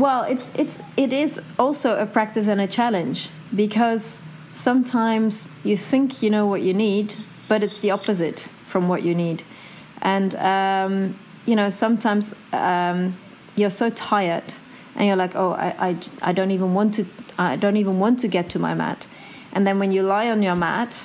Well, 0.00 0.22
it's 0.22 0.50
it's 0.54 0.80
it 0.96 1.12
is 1.12 1.42
also 1.58 1.98
a 1.98 2.06
practice 2.06 2.48
and 2.48 2.58
a 2.58 2.66
challenge 2.66 3.28
because 3.54 4.22
sometimes 4.54 5.50
you 5.62 5.76
think 5.76 6.22
you 6.22 6.30
know 6.30 6.46
what 6.46 6.62
you 6.62 6.72
need, 6.72 7.14
but 7.50 7.62
it's 7.62 7.80
the 7.80 7.90
opposite 7.90 8.48
from 8.66 8.88
what 8.88 9.02
you 9.02 9.14
need, 9.14 9.42
and 10.00 10.34
um, 10.36 11.18
you 11.44 11.54
know 11.54 11.68
sometimes 11.68 12.34
um, 12.54 13.14
you're 13.56 13.76
so 13.82 13.90
tired 13.90 14.54
and 14.96 15.06
you're 15.06 15.16
like, 15.16 15.36
oh, 15.36 15.52
I, 15.52 15.90
I 15.90 15.96
I 16.22 16.32
don't 16.32 16.50
even 16.50 16.72
want 16.72 16.94
to 16.94 17.04
I 17.38 17.56
don't 17.56 17.76
even 17.76 17.98
want 17.98 18.20
to 18.20 18.28
get 18.28 18.48
to 18.50 18.58
my 18.58 18.72
mat, 18.72 19.06
and 19.52 19.66
then 19.66 19.78
when 19.78 19.92
you 19.92 20.02
lie 20.02 20.30
on 20.30 20.42
your 20.42 20.56
mat 20.56 20.98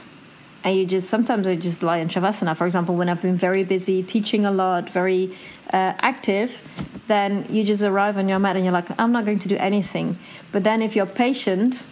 and 0.63 0.77
you 0.77 0.85
just 0.85 1.09
sometimes 1.09 1.47
I 1.47 1.57
just 1.57 1.83
lie 1.83 1.97
in 1.97 2.07
shavasana. 2.07 2.55
For 2.55 2.65
example, 2.65 2.95
when 2.95 3.09
I've 3.09 3.21
been 3.21 3.35
very 3.35 3.65
busy 3.65 4.03
teaching 4.03 4.45
a 4.45 4.51
lot, 4.51 4.89
very 4.89 5.35
uh, 5.73 5.93
active, 5.99 6.61
then 7.07 7.45
you 7.49 7.63
just 7.63 7.83
arrive 7.83 8.17
on 8.17 8.27
your 8.27 8.39
mat 8.39 8.55
and 8.55 8.65
you're 8.65 8.73
like, 8.73 8.89
I'm 8.99 9.11
not 9.11 9.25
going 9.25 9.39
to 9.39 9.47
do 9.47 9.57
anything. 9.57 10.17
But 10.51 10.63
then 10.63 10.81
if 10.81 10.95
you're 10.95 11.05
patient, 11.05 11.85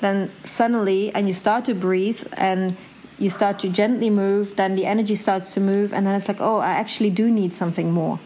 then 0.00 0.30
suddenly 0.44 1.14
and 1.14 1.28
you 1.28 1.34
start 1.34 1.64
to 1.66 1.74
breathe 1.74 2.26
and 2.34 2.76
you 3.18 3.30
start 3.30 3.58
to 3.60 3.68
gently 3.68 4.10
move, 4.10 4.56
then 4.56 4.74
the 4.74 4.84
energy 4.84 5.14
starts 5.14 5.54
to 5.54 5.60
move, 5.60 5.92
and 5.92 6.06
then 6.06 6.14
it's 6.16 6.26
like, 6.26 6.40
oh, 6.40 6.56
I 6.56 6.72
actually 6.72 7.10
do 7.10 7.30
need 7.30 7.54
something 7.54 7.92
more, 7.92 8.18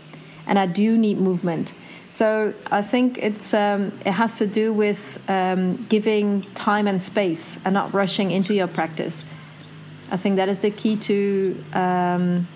and 0.46 0.58
I 0.58 0.66
do 0.66 0.96
need 0.96 1.18
movement. 1.18 1.74
So 2.08 2.54
I 2.70 2.82
think 2.82 3.18
it's 3.18 3.52
um, 3.52 3.92
it 4.06 4.12
has 4.12 4.38
to 4.38 4.46
do 4.46 4.72
with 4.72 5.18
um, 5.28 5.76
giving 5.88 6.42
time 6.54 6.86
and 6.86 7.02
space 7.02 7.60
and 7.64 7.74
not 7.74 7.92
rushing 7.92 8.30
into 8.30 8.54
your 8.54 8.68
practice. 8.68 9.28
I 10.10 10.16
think 10.16 10.36
that 10.36 10.48
is 10.48 10.60
the 10.60 10.70
key 10.70 10.96
to 10.96 11.64
um, 11.72 12.48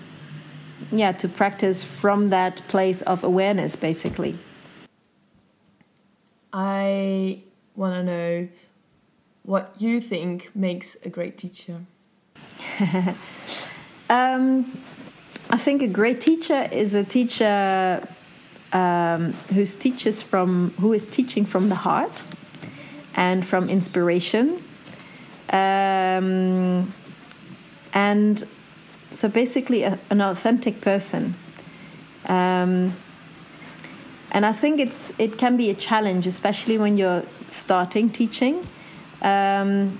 yeah 0.91 1.11
to 1.13 1.27
practice 1.27 1.83
from 1.83 2.29
that 2.29 2.61
place 2.67 3.01
of 3.03 3.23
awareness, 3.23 3.75
basically. 3.75 4.37
I 6.53 7.43
want 7.75 7.95
to 7.95 8.03
know 8.03 8.47
what 9.43 9.73
you 9.79 10.01
think 10.01 10.49
makes 10.55 10.97
a 11.03 11.09
great 11.09 11.37
teacher. 11.37 11.81
um, 14.09 14.81
I 15.49 15.57
think 15.57 15.81
a 15.81 15.87
great 15.87 16.21
teacher 16.21 16.67
is 16.71 16.93
a 16.93 17.03
teacher 17.03 18.07
um, 18.73 19.33
who 19.53 19.65
teaches 19.65 20.21
from 20.21 20.73
who 20.79 20.93
is 20.93 21.05
teaching 21.05 21.45
from 21.45 21.69
the 21.69 21.75
heart 21.75 22.23
and 23.15 23.45
from 23.45 23.69
inspiration. 23.69 24.63
Um, 25.49 26.93
and 27.93 28.43
so 29.11 29.27
basically 29.27 29.83
a, 29.83 29.99
an 30.09 30.21
authentic 30.21 30.81
person 30.81 31.35
um, 32.25 32.95
and 34.31 34.45
i 34.45 34.53
think 34.53 34.79
it's 34.79 35.11
it 35.17 35.37
can 35.37 35.57
be 35.57 35.69
a 35.69 35.75
challenge 35.75 36.25
especially 36.25 36.77
when 36.77 36.97
you're 36.97 37.23
starting 37.49 38.09
teaching 38.09 38.65
um, 39.21 39.99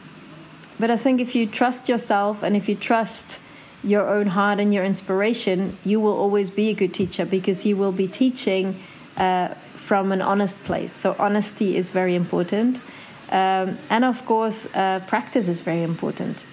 but 0.80 0.89
i 0.89 0.97
think 0.97 1.22
if 1.22 1.36
you 1.36 1.45
trust 1.45 1.88
yourself 1.89 2.43
and 2.43 2.55
if 2.55 2.68
you 2.68 2.76
trust 2.76 3.39
your 3.84 4.07
own 4.07 4.28
heart 4.28 4.59
and 4.59 4.74
your 4.74 4.84
inspiration, 4.84 5.78
you 5.84 5.99
will 5.99 6.18
always 6.18 6.51
be 6.51 6.70
a 6.70 6.74
good 6.74 6.93
teacher 6.93 7.26
because 7.26 7.66
you 7.66 7.76
will 7.76 7.91
be 7.91 8.07
teaching 8.07 8.80
uh, 9.18 9.49
from 9.76 10.12
an 10.12 10.22
honest 10.22 10.64
place. 10.64 10.93
So, 10.93 11.16
honesty 11.18 11.76
is 11.76 11.89
very 11.89 12.16
important. 12.16 12.82
Um, 13.30 13.78
and 13.89 14.05
of 14.05 14.26
course, 14.26 14.68
uh, 14.76 14.99
practice 15.07 15.47
is 15.47 15.62
very 15.62 15.84
important. 15.84 16.45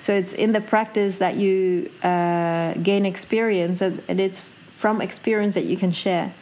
So, 0.00 0.12
it's 0.12 0.32
in 0.32 0.52
the 0.52 0.60
practice 0.60 1.18
that 1.18 1.36
you 1.36 1.90
uh, 2.02 2.74
gain 2.82 3.06
experience, 3.06 3.80
and 3.80 4.02
it's 4.08 4.40
from 4.76 5.00
experience 5.00 5.54
that 5.54 5.66
you 5.66 5.76
can 5.76 5.92
share. 5.92 6.34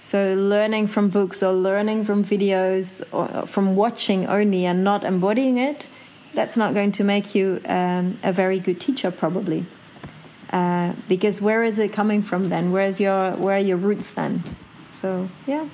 So, 0.00 0.34
learning 0.34 0.86
from 0.86 1.08
books 1.08 1.42
or 1.42 1.52
learning 1.52 2.04
from 2.04 2.24
videos 2.24 3.02
or 3.12 3.46
from 3.46 3.74
watching 3.74 4.28
only 4.28 4.66
and 4.66 4.84
not 4.84 5.02
embodying 5.02 5.58
it 5.58 5.88
that's 6.32 6.56
not 6.56 6.74
going 6.74 6.92
to 6.92 7.04
make 7.04 7.34
you 7.34 7.60
um, 7.66 8.18
a 8.22 8.32
very 8.32 8.58
good 8.58 8.80
teacher 8.80 9.10
probably. 9.10 9.66
Uh, 10.50 10.92
because 11.08 11.40
where 11.40 11.62
is 11.62 11.78
it 11.78 11.92
coming 11.92 12.22
from 12.22 12.44
then? 12.44 12.72
Where's 12.72 13.00
your 13.00 13.32
where 13.32 13.56
are 13.56 13.60
your 13.60 13.78
roots 13.78 14.10
then? 14.10 14.42
So 14.90 15.28
yeah. 15.46 15.68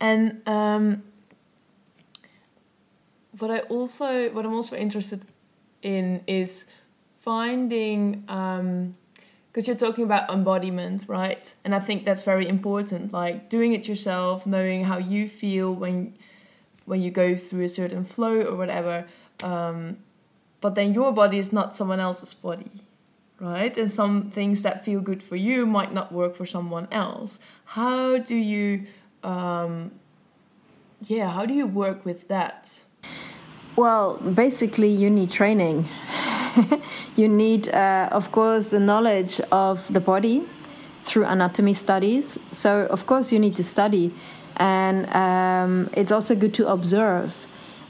And 0.00 0.42
um, 0.46 1.02
what 3.38 3.50
i 3.50 3.58
also 3.60 4.30
what 4.30 4.44
i'm 4.44 4.54
also 4.54 4.76
interested 4.76 5.20
in 5.84 6.22
is 6.26 6.64
finding 7.20 8.22
because 8.22 8.58
um, 8.60 8.94
you're 9.54 9.76
talking 9.76 10.04
about 10.04 10.30
embodiment 10.30 11.04
right? 11.06 11.54
And 11.64 11.74
i 11.74 11.80
think 11.80 12.04
that's 12.04 12.24
very 12.24 12.48
important 12.48 13.12
like 13.12 13.48
doing 13.48 13.72
it 13.72 13.86
yourself 13.88 14.46
knowing 14.46 14.84
how 14.84 14.98
you 14.98 15.28
feel 15.28 15.72
when 15.72 16.14
when 16.86 17.00
you 17.02 17.10
go 17.10 17.36
through 17.36 17.64
a 17.64 17.68
certain 17.68 18.04
flow 18.04 18.40
or 18.40 18.56
whatever 18.56 19.06
um, 19.42 19.98
but 20.60 20.74
then 20.74 20.94
your 20.94 21.12
body 21.12 21.38
is 21.38 21.52
not 21.52 21.74
someone 21.74 22.00
else's 22.00 22.34
body 22.34 22.70
right? 23.40 23.76
And 23.76 23.90
some 23.90 24.30
things 24.30 24.62
that 24.62 24.84
feel 24.84 25.00
good 25.00 25.22
for 25.22 25.36
you 25.36 25.66
might 25.66 25.92
not 25.92 26.12
work 26.12 26.36
for 26.36 26.46
someone 26.46 26.88
else. 26.90 27.38
How 27.64 28.18
do 28.18 28.34
you 28.34 28.86
um, 29.22 29.90
yeah 31.06 31.30
how 31.30 31.44
do 31.46 31.54
you 31.54 31.66
work 31.66 32.04
with 32.04 32.28
that 32.28 32.80
well 33.76 34.16
basically 34.16 34.88
you 34.88 35.10
need 35.10 35.30
training. 35.30 35.88
You 37.16 37.28
need 37.28 37.68
uh, 37.68 38.08
of 38.10 38.32
course 38.32 38.70
the 38.70 38.80
knowledge 38.80 39.40
of 39.52 39.92
the 39.92 40.00
body 40.00 40.42
through 41.04 41.26
anatomy 41.26 41.74
studies. 41.74 42.38
So 42.50 42.82
of 42.90 43.06
course 43.06 43.30
you 43.30 43.38
need 43.38 43.54
to 43.54 43.64
study. 43.64 44.12
And 44.56 45.06
um, 45.14 45.90
it's 45.92 46.10
also 46.10 46.34
good 46.34 46.54
to 46.54 46.68
observe. 46.68 47.46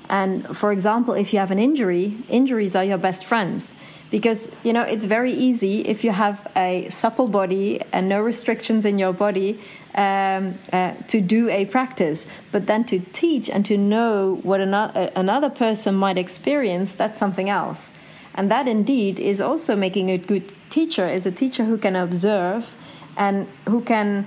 And 0.09 0.57
for 0.57 0.72
example, 0.72 1.14
if 1.14 1.32
you 1.32 1.39
have 1.39 1.51
an 1.51 1.59
injury, 1.59 2.18
injuries 2.28 2.76
are 2.76 2.85
your 2.85 2.99
best 2.99 3.24
friends 3.24 3.74
because 4.15 4.49
you 4.62 4.73
know 4.73 4.83
it's 4.83 5.07
very 5.07 5.33
easy 5.33 5.75
if 5.93 6.05
you 6.05 6.12
have 6.12 6.37
a 6.55 6.89
supple 6.89 7.27
body 7.27 7.81
and 7.93 8.09
no 8.09 8.21
restrictions 8.21 8.85
in 8.85 8.97
your 8.97 9.12
body 9.12 9.51
um, 9.97 10.57
uh, 10.73 10.93
to 11.09 11.21
do 11.21 11.49
a 11.49 11.65
practice 11.65 12.27
but 12.53 12.69
then 12.69 12.85
to 12.85 13.01
teach 13.12 13.51
and 13.51 13.67
to 13.67 13.77
know 13.77 14.39
what 14.45 14.61
another, 14.61 15.11
another 15.17 15.51
person 15.51 15.97
might 15.97 16.17
experience 16.17 16.95
that's 16.95 17.19
something 17.19 17.49
else 17.51 17.91
and 18.37 18.51
that 18.51 18.69
indeed 18.69 19.19
is 19.19 19.41
also 19.41 19.75
making 19.75 20.11
a 20.11 20.19
good 20.19 20.53
teacher 20.71 21.07
is 21.09 21.27
a 21.27 21.33
teacher 21.33 21.65
who 21.65 21.77
can 21.77 21.97
observe 21.97 22.73
and 23.17 23.49
who 23.67 23.81
can 23.81 24.27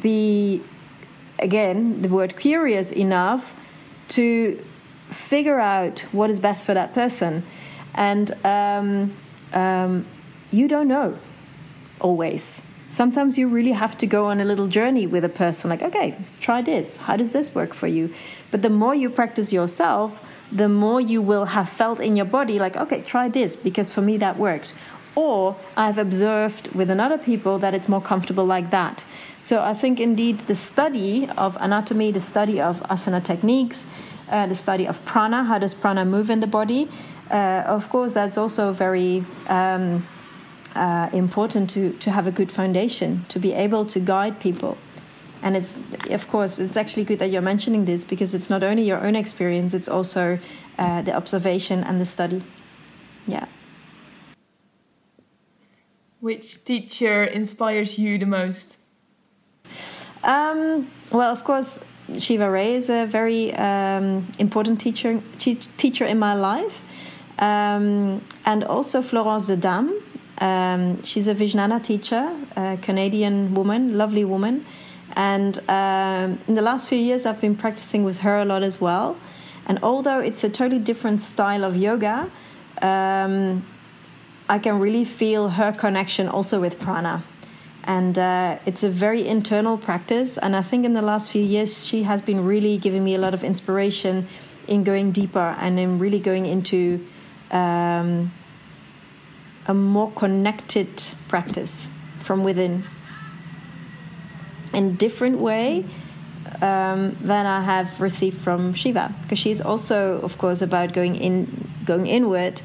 be 0.00 0.60
again 1.38 2.02
the 2.02 2.08
word 2.08 2.36
curious 2.36 2.90
enough 2.90 3.54
to 4.08 4.60
figure 5.10 5.58
out 5.58 6.00
what 6.12 6.30
is 6.30 6.40
best 6.40 6.64
for 6.64 6.74
that 6.74 6.92
person. 6.92 7.44
And 7.94 8.30
um, 8.44 9.16
um, 9.52 10.06
you 10.50 10.68
don't 10.68 10.88
know 10.88 11.18
always. 12.00 12.62
Sometimes 12.88 13.38
you 13.38 13.46
really 13.46 13.72
have 13.72 13.96
to 13.98 14.06
go 14.06 14.26
on 14.26 14.40
a 14.40 14.44
little 14.44 14.66
journey 14.66 15.06
with 15.06 15.24
a 15.24 15.28
person, 15.28 15.70
like, 15.70 15.82
okay, 15.82 16.16
try 16.40 16.60
this. 16.60 16.96
How 16.96 17.16
does 17.16 17.30
this 17.30 17.54
work 17.54 17.72
for 17.72 17.86
you? 17.86 18.12
But 18.50 18.62
the 18.62 18.70
more 18.70 18.96
you 18.96 19.08
practice 19.10 19.52
yourself, 19.52 20.20
the 20.50 20.68
more 20.68 21.00
you 21.00 21.22
will 21.22 21.44
have 21.44 21.68
felt 21.68 22.00
in 22.00 22.16
your 22.16 22.26
body, 22.26 22.58
like, 22.58 22.76
okay, 22.76 23.00
try 23.02 23.28
this, 23.28 23.56
because 23.56 23.92
for 23.92 24.02
me 24.02 24.16
that 24.16 24.36
worked. 24.36 24.74
Or 25.14 25.56
I've 25.76 25.98
observed 25.98 26.74
with 26.74 26.90
another 26.90 27.18
people 27.18 27.58
that 27.60 27.74
it's 27.74 27.88
more 27.88 28.00
comfortable 28.00 28.44
like 28.44 28.70
that. 28.70 29.04
So 29.40 29.62
I 29.62 29.74
think 29.74 30.00
indeed 30.00 30.40
the 30.40 30.54
study 30.54 31.28
of 31.36 31.56
anatomy, 31.60 32.10
the 32.10 32.20
study 32.20 32.60
of 32.60 32.80
asana 32.84 33.22
techniques, 33.22 33.86
uh, 34.28 34.46
the 34.46 34.54
study 34.54 34.86
of 34.86 35.04
prana. 35.04 35.44
How 35.44 35.58
does 35.58 35.74
prana 35.74 36.04
move 36.04 36.30
in 36.30 36.40
the 36.40 36.46
body? 36.46 36.88
Uh, 37.30 37.62
of 37.66 37.88
course, 37.88 38.12
that's 38.12 38.36
also 38.36 38.72
very 38.72 39.24
um, 39.46 40.06
uh, 40.74 41.08
important 41.12 41.70
to, 41.70 41.92
to 42.00 42.10
have 42.10 42.26
a 42.26 42.32
good 42.32 42.50
foundation, 42.50 43.24
to 43.28 43.38
be 43.38 43.52
able 43.52 43.86
to 43.86 44.00
guide 44.00 44.40
people. 44.40 44.76
And 45.42 45.56
it's, 45.56 45.74
of 46.10 46.28
course, 46.28 46.58
it's 46.58 46.76
actually 46.76 47.04
good 47.04 47.18
that 47.20 47.30
you're 47.30 47.40
mentioning 47.40 47.84
this 47.84 48.04
because 48.04 48.34
it's 48.34 48.50
not 48.50 48.62
only 48.62 48.82
your 48.82 48.98
own 48.98 49.16
experience, 49.16 49.74
it's 49.74 49.88
also 49.88 50.38
uh, 50.78 51.02
the 51.02 51.14
observation 51.14 51.82
and 51.84 52.00
the 52.00 52.06
study. 52.06 52.42
Yeah. 53.26 53.46
Which 56.20 56.64
teacher 56.64 57.24
inspires 57.24 57.98
you 57.98 58.18
the 58.18 58.26
most? 58.26 58.76
Um, 60.22 60.90
well, 61.12 61.30
of 61.30 61.44
course, 61.44 61.82
Shiva 62.18 62.50
Rea 62.50 62.74
is 62.74 62.90
a 62.90 63.06
very 63.06 63.54
um, 63.54 64.26
important 64.38 64.80
teacher 64.80 65.22
teacher 65.38 66.04
in 66.04 66.18
my 66.18 66.34
life, 66.34 66.82
um, 67.40 68.22
and 68.44 68.64
also 68.64 69.02
Florence 69.02 69.46
de 69.46 69.56
Dam. 69.56 70.00
Um, 70.38 71.02
she's 71.04 71.26
a 71.28 71.34
Vijnana 71.34 71.82
teacher, 71.82 72.30
a 72.56 72.78
Canadian 72.80 73.54
woman, 73.54 73.98
lovely 73.98 74.24
woman, 74.24 74.64
and 75.14 75.58
um, 75.68 76.38
in 76.46 76.54
the 76.54 76.62
last 76.62 76.88
few 76.88 76.98
years 76.98 77.26
I've 77.26 77.40
been 77.40 77.56
practicing 77.56 78.04
with 78.04 78.18
her 78.18 78.36
a 78.38 78.44
lot 78.44 78.62
as 78.62 78.80
well. 78.80 79.16
And 79.66 79.78
although 79.82 80.20
it's 80.20 80.44
a 80.44 80.48
totally 80.48 80.80
different 80.80 81.20
style 81.20 81.64
of 81.64 81.76
yoga, 81.76 82.30
um, 82.80 83.66
I 84.48 84.58
can 84.58 84.78
really 84.80 85.04
feel 85.04 85.48
her 85.48 85.72
connection 85.72 86.28
also 86.28 86.60
with 86.60 86.78
prana 86.78 87.24
and 87.84 88.18
uh, 88.18 88.58
it's 88.66 88.82
a 88.82 88.88
very 88.88 89.26
internal 89.26 89.78
practice 89.78 90.36
and 90.38 90.54
i 90.54 90.62
think 90.62 90.84
in 90.84 90.92
the 90.92 91.02
last 91.02 91.30
few 91.30 91.42
years 91.42 91.86
she 91.86 92.02
has 92.02 92.20
been 92.20 92.44
really 92.44 92.76
giving 92.76 93.02
me 93.02 93.14
a 93.14 93.18
lot 93.18 93.32
of 93.32 93.42
inspiration 93.42 94.28
in 94.68 94.84
going 94.84 95.10
deeper 95.10 95.56
and 95.58 95.78
in 95.78 95.98
really 95.98 96.20
going 96.20 96.46
into 96.46 97.04
um, 97.50 98.32
a 99.66 99.74
more 99.74 100.10
connected 100.12 100.88
practice 101.28 101.88
from 102.20 102.44
within 102.44 102.84
in 104.72 104.84
a 104.86 104.92
different 104.92 105.38
way 105.38 105.84
um, 106.62 107.16
than 107.20 107.46
I 107.46 107.62
have 107.62 108.00
received 108.00 108.38
from 108.38 108.74
Shiva, 108.74 109.14
because 109.22 109.38
she's 109.38 109.60
also, 109.60 110.20
of 110.22 110.38
course, 110.38 110.62
about 110.62 110.92
going 110.92 111.16
in, 111.16 111.70
going 111.84 112.06
inward. 112.06 112.60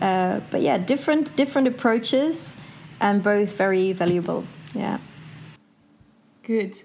Uh, 0.00 0.40
but 0.50 0.62
yeah, 0.62 0.78
different 0.78 1.34
different 1.36 1.68
approaches, 1.68 2.56
and 3.00 3.22
both 3.22 3.56
very 3.56 3.92
valuable. 3.92 4.44
Yeah. 4.74 4.98
Good. 6.42 6.82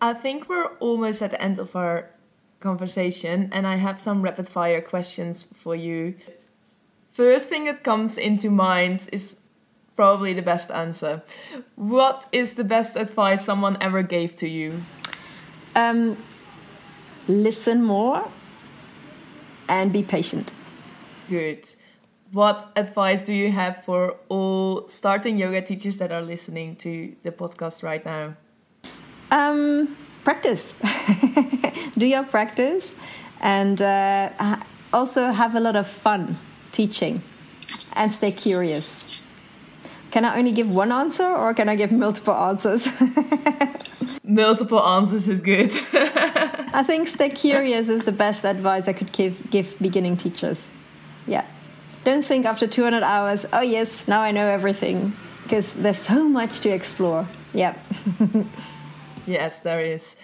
I 0.00 0.12
think 0.12 0.48
we're 0.48 0.68
almost 0.78 1.22
at 1.22 1.30
the 1.30 1.42
end 1.42 1.58
of 1.58 1.74
our 1.74 2.10
conversation, 2.60 3.50
and 3.52 3.66
I 3.66 3.76
have 3.76 3.98
some 3.98 4.22
rapid 4.22 4.48
fire 4.48 4.80
questions 4.80 5.46
for 5.54 5.74
you. 5.74 6.14
First 7.16 7.48
thing 7.48 7.64
that 7.64 7.82
comes 7.82 8.18
into 8.18 8.50
mind 8.50 9.08
is 9.10 9.36
probably 9.96 10.34
the 10.34 10.42
best 10.42 10.70
answer. 10.70 11.22
What 11.74 12.26
is 12.30 12.56
the 12.56 12.62
best 12.62 12.94
advice 12.94 13.42
someone 13.42 13.78
ever 13.80 14.02
gave 14.02 14.34
to 14.34 14.46
you? 14.46 14.82
Um, 15.74 16.18
listen 17.26 17.82
more 17.82 18.30
and 19.66 19.94
be 19.94 20.02
patient. 20.02 20.52
Good. 21.30 21.66
What 22.32 22.70
advice 22.76 23.22
do 23.22 23.32
you 23.32 23.50
have 23.50 23.82
for 23.82 24.16
all 24.28 24.86
starting 24.90 25.38
yoga 25.38 25.62
teachers 25.62 25.96
that 25.96 26.12
are 26.12 26.20
listening 26.20 26.76
to 26.84 27.16
the 27.22 27.32
podcast 27.32 27.82
right 27.82 28.04
now? 28.04 28.34
Um, 29.30 29.96
practice. 30.22 30.74
do 31.92 32.04
your 32.04 32.24
practice 32.24 32.94
and 33.40 33.80
uh, 33.80 34.58
also 34.92 35.30
have 35.30 35.54
a 35.54 35.60
lot 35.60 35.76
of 35.76 35.86
fun 35.86 36.36
teaching 36.76 37.22
and 37.94 38.12
stay 38.12 38.30
curious. 38.30 39.26
Can 40.10 40.24
I 40.24 40.38
only 40.38 40.52
give 40.52 40.74
one 40.74 40.92
answer 40.92 41.24
or 41.24 41.54
can 41.54 41.68
I 41.68 41.76
give 41.76 41.90
multiple 41.90 42.34
answers? 42.34 42.88
multiple 44.24 44.82
answers 44.82 45.26
is 45.28 45.40
good. 45.40 45.72
I 46.80 46.84
think 46.86 47.08
stay 47.08 47.30
curious 47.30 47.88
is 47.88 48.04
the 48.04 48.12
best 48.12 48.44
advice 48.44 48.88
I 48.88 48.92
could 48.92 49.12
give 49.12 49.50
give 49.50 49.78
beginning 49.78 50.16
teachers. 50.16 50.70
Yeah. 51.26 51.44
Don't 52.04 52.24
think 52.24 52.46
after 52.46 52.66
200 52.66 53.02
hours, 53.02 53.46
oh 53.52 53.62
yes, 53.62 54.06
now 54.06 54.20
I 54.20 54.30
know 54.30 54.46
everything 54.46 55.12
because 55.42 55.74
there's 55.74 55.98
so 55.98 56.28
much 56.28 56.60
to 56.60 56.68
explore. 56.70 57.26
Yeah. 57.52 57.74
yes, 59.26 59.60
there 59.60 59.80
is. 59.80 60.16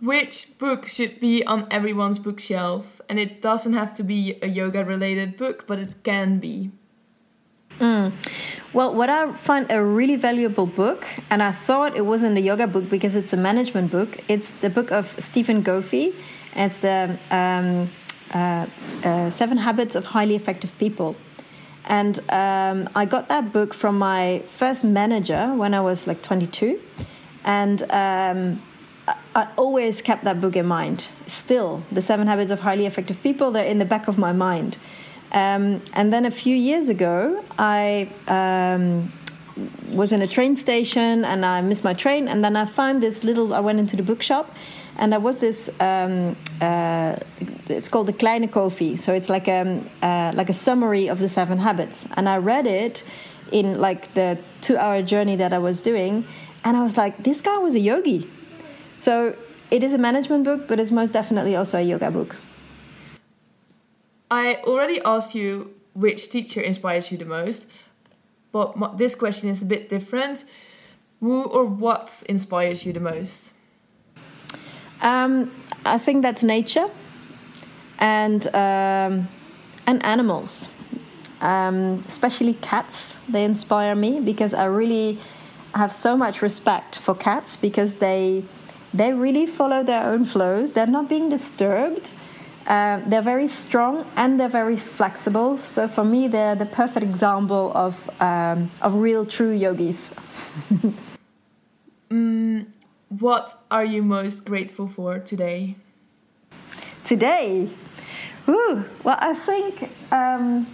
Which 0.00 0.58
book 0.58 0.86
should 0.86 1.20
be 1.20 1.44
on 1.44 1.66
everyone's 1.70 2.18
bookshelf? 2.18 3.00
And 3.08 3.18
it 3.18 3.40
doesn't 3.40 3.72
have 3.72 3.94
to 3.94 4.02
be 4.02 4.36
a 4.42 4.48
yoga 4.48 4.84
related 4.84 5.36
book, 5.36 5.66
but 5.66 5.78
it 5.78 6.02
can 6.02 6.38
be. 6.38 6.70
Mm. 7.80 8.12
Well, 8.72 8.94
what 8.94 9.08
I 9.08 9.32
find 9.32 9.70
a 9.70 9.82
really 9.82 10.16
valuable 10.16 10.66
book, 10.66 11.06
and 11.30 11.42
I 11.42 11.52
thought 11.52 11.96
it 11.96 12.04
wasn't 12.04 12.36
a 12.36 12.40
yoga 12.40 12.66
book 12.66 12.88
because 12.88 13.16
it's 13.16 13.32
a 13.32 13.36
management 13.36 13.90
book, 13.90 14.18
it's 14.28 14.50
the 14.50 14.70
book 14.70 14.90
of 14.92 15.14
Stephen 15.18 15.62
Covey. 15.62 16.14
It's 16.54 16.80
the 16.80 17.18
um, 17.30 17.90
uh, 18.32 18.66
uh, 19.04 19.30
Seven 19.30 19.58
Habits 19.58 19.94
of 19.94 20.06
Highly 20.06 20.34
Effective 20.34 20.76
People. 20.78 21.16
And 21.84 22.18
um, 22.30 22.88
I 22.94 23.04
got 23.04 23.28
that 23.28 23.52
book 23.52 23.72
from 23.72 23.98
my 23.98 24.42
first 24.46 24.84
manager 24.84 25.54
when 25.54 25.74
I 25.74 25.80
was 25.80 26.06
like 26.06 26.22
22. 26.22 26.80
And 27.44 27.82
um, 27.92 28.62
I 29.34 29.48
always 29.56 30.02
kept 30.02 30.24
that 30.24 30.40
book 30.40 30.56
in 30.56 30.66
mind. 30.66 31.06
Still, 31.26 31.82
the 31.92 32.02
Seven 32.02 32.26
Habits 32.26 32.50
of 32.50 32.60
Highly 32.60 32.86
Effective 32.86 33.22
People, 33.22 33.50
they're 33.50 33.64
in 33.64 33.78
the 33.78 33.84
back 33.84 34.08
of 34.08 34.18
my 34.18 34.32
mind. 34.32 34.78
Um, 35.32 35.82
and 35.92 36.12
then 36.12 36.24
a 36.24 36.30
few 36.30 36.56
years 36.56 36.88
ago, 36.88 37.44
I 37.58 38.10
um, 38.28 39.12
was 39.94 40.12
in 40.12 40.22
a 40.22 40.26
train 40.26 40.56
station 40.56 41.24
and 41.24 41.44
I 41.44 41.60
missed 41.60 41.84
my 41.84 41.94
train. 41.94 42.28
And 42.28 42.42
then 42.42 42.56
I 42.56 42.64
found 42.64 43.02
this 43.02 43.24
little, 43.24 43.54
I 43.54 43.60
went 43.60 43.78
into 43.78 43.96
the 43.96 44.02
bookshop 44.02 44.54
and 44.96 45.12
there 45.12 45.20
was 45.20 45.40
this, 45.40 45.68
um, 45.80 46.36
uh, 46.60 47.16
it's 47.68 47.88
called 47.88 48.06
the 48.06 48.12
Kleine 48.12 48.48
Covey. 48.48 48.96
So 48.96 49.12
it's 49.12 49.28
like 49.28 49.48
a, 49.48 49.60
um, 49.60 49.90
uh, 50.02 50.32
like 50.34 50.48
a 50.48 50.54
summary 50.54 51.08
of 51.08 51.18
the 51.18 51.28
seven 51.28 51.58
habits. 51.58 52.08
And 52.16 52.28
I 52.28 52.38
read 52.38 52.66
it 52.66 53.04
in 53.52 53.78
like 53.78 54.14
the 54.14 54.38
two 54.60 54.76
hour 54.76 55.02
journey 55.02 55.36
that 55.36 55.52
I 55.52 55.58
was 55.58 55.80
doing. 55.80 56.24
And 56.64 56.76
I 56.76 56.82
was 56.82 56.96
like, 56.96 57.22
this 57.22 57.40
guy 57.40 57.58
was 57.58 57.76
a 57.76 57.80
yogi. 57.80 58.30
So 58.96 59.36
it 59.70 59.82
is 59.82 59.92
a 59.92 59.98
management 59.98 60.44
book, 60.44 60.66
but 60.68 60.80
it's 60.80 60.90
most 60.90 61.12
definitely 61.12 61.54
also 61.56 61.78
a 61.78 61.82
yoga 61.82 62.10
book. 62.10 62.36
I 64.30 64.56
already 64.64 65.00
asked 65.04 65.34
you 65.34 65.74
which 65.94 66.30
teacher 66.30 66.60
inspires 66.60 67.12
you 67.12 67.18
the 67.18 67.24
most, 67.24 67.66
but 68.52 68.98
this 68.98 69.14
question 69.14 69.50
is 69.50 69.62
a 69.62 69.64
bit 69.64 69.88
different. 69.88 70.44
Who 71.20 71.44
or 71.44 71.64
what 71.64 72.22
inspires 72.28 72.84
you 72.84 72.92
the 72.92 73.00
most? 73.00 73.52
Um, 75.00 75.52
I 75.84 75.98
think 75.98 76.22
that's 76.22 76.42
nature 76.42 76.88
and 77.98 78.46
um, 78.54 79.28
and 79.86 80.04
animals, 80.04 80.68
um, 81.40 82.04
especially 82.08 82.54
cats. 82.54 83.16
They 83.28 83.44
inspire 83.44 83.94
me 83.94 84.20
because 84.20 84.54
I 84.54 84.64
really 84.64 85.18
have 85.74 85.92
so 85.92 86.16
much 86.16 86.42
respect 86.42 86.98
for 86.98 87.14
cats 87.14 87.56
because 87.56 87.96
they 87.96 88.44
they 88.98 89.12
really 89.12 89.46
follow 89.46 89.82
their 89.82 90.04
own 90.04 90.24
flows. 90.24 90.72
They're 90.72 90.86
not 90.86 91.08
being 91.08 91.28
disturbed. 91.28 92.12
Uh, 92.66 93.00
they're 93.06 93.22
very 93.22 93.46
strong 93.46 94.04
and 94.16 94.40
they're 94.40 94.48
very 94.48 94.76
flexible. 94.76 95.58
So 95.58 95.86
for 95.86 96.04
me, 96.04 96.26
they're 96.28 96.56
the 96.56 96.66
perfect 96.66 97.06
example 97.06 97.72
of 97.74 98.10
um, 98.20 98.70
of 98.82 98.94
real, 98.94 99.24
true 99.24 99.52
yogis. 99.52 100.10
mm, 102.10 102.66
what 103.08 103.54
are 103.70 103.84
you 103.84 104.02
most 104.02 104.44
grateful 104.44 104.88
for 104.88 105.20
today? 105.20 105.76
Today, 107.04 107.70
Ooh, 108.48 108.84
well, 109.02 109.18
I 109.18 109.34
think 109.34 109.90
um, 110.12 110.66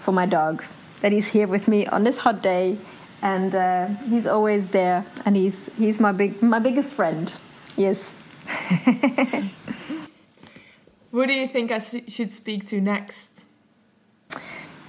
for 0.00 0.12
my 0.12 0.26
dog 0.26 0.62
that 1.00 1.10
he's 1.10 1.28
here 1.28 1.46
with 1.46 1.66
me 1.66 1.86
on 1.86 2.04
this 2.04 2.18
hot 2.18 2.42
day, 2.42 2.76
and 3.22 3.54
uh, 3.54 3.86
he's 4.10 4.26
always 4.26 4.68
there, 4.68 5.06
and 5.24 5.34
he's 5.34 5.70
he's 5.78 6.00
my 6.00 6.12
big 6.12 6.42
my 6.42 6.58
biggest 6.58 6.92
friend. 6.92 7.32
Yes. 7.78 8.14
Who 11.12 11.26
do 11.26 11.32
you 11.32 11.46
think 11.46 11.70
I 11.70 11.78
should 11.78 12.32
speak 12.32 12.66
to 12.66 12.80
next? 12.80 13.44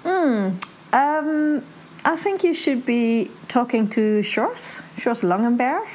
Mm, 0.03 0.61
um, 0.91 1.63
I 2.03 2.15
think 2.15 2.43
you 2.43 2.55
should 2.55 2.87
be 2.87 3.29
talking 3.47 3.87
to 3.89 4.21
Sjors, 4.21 4.81
Sjors 4.97 5.23
Langenberg. 5.23 5.87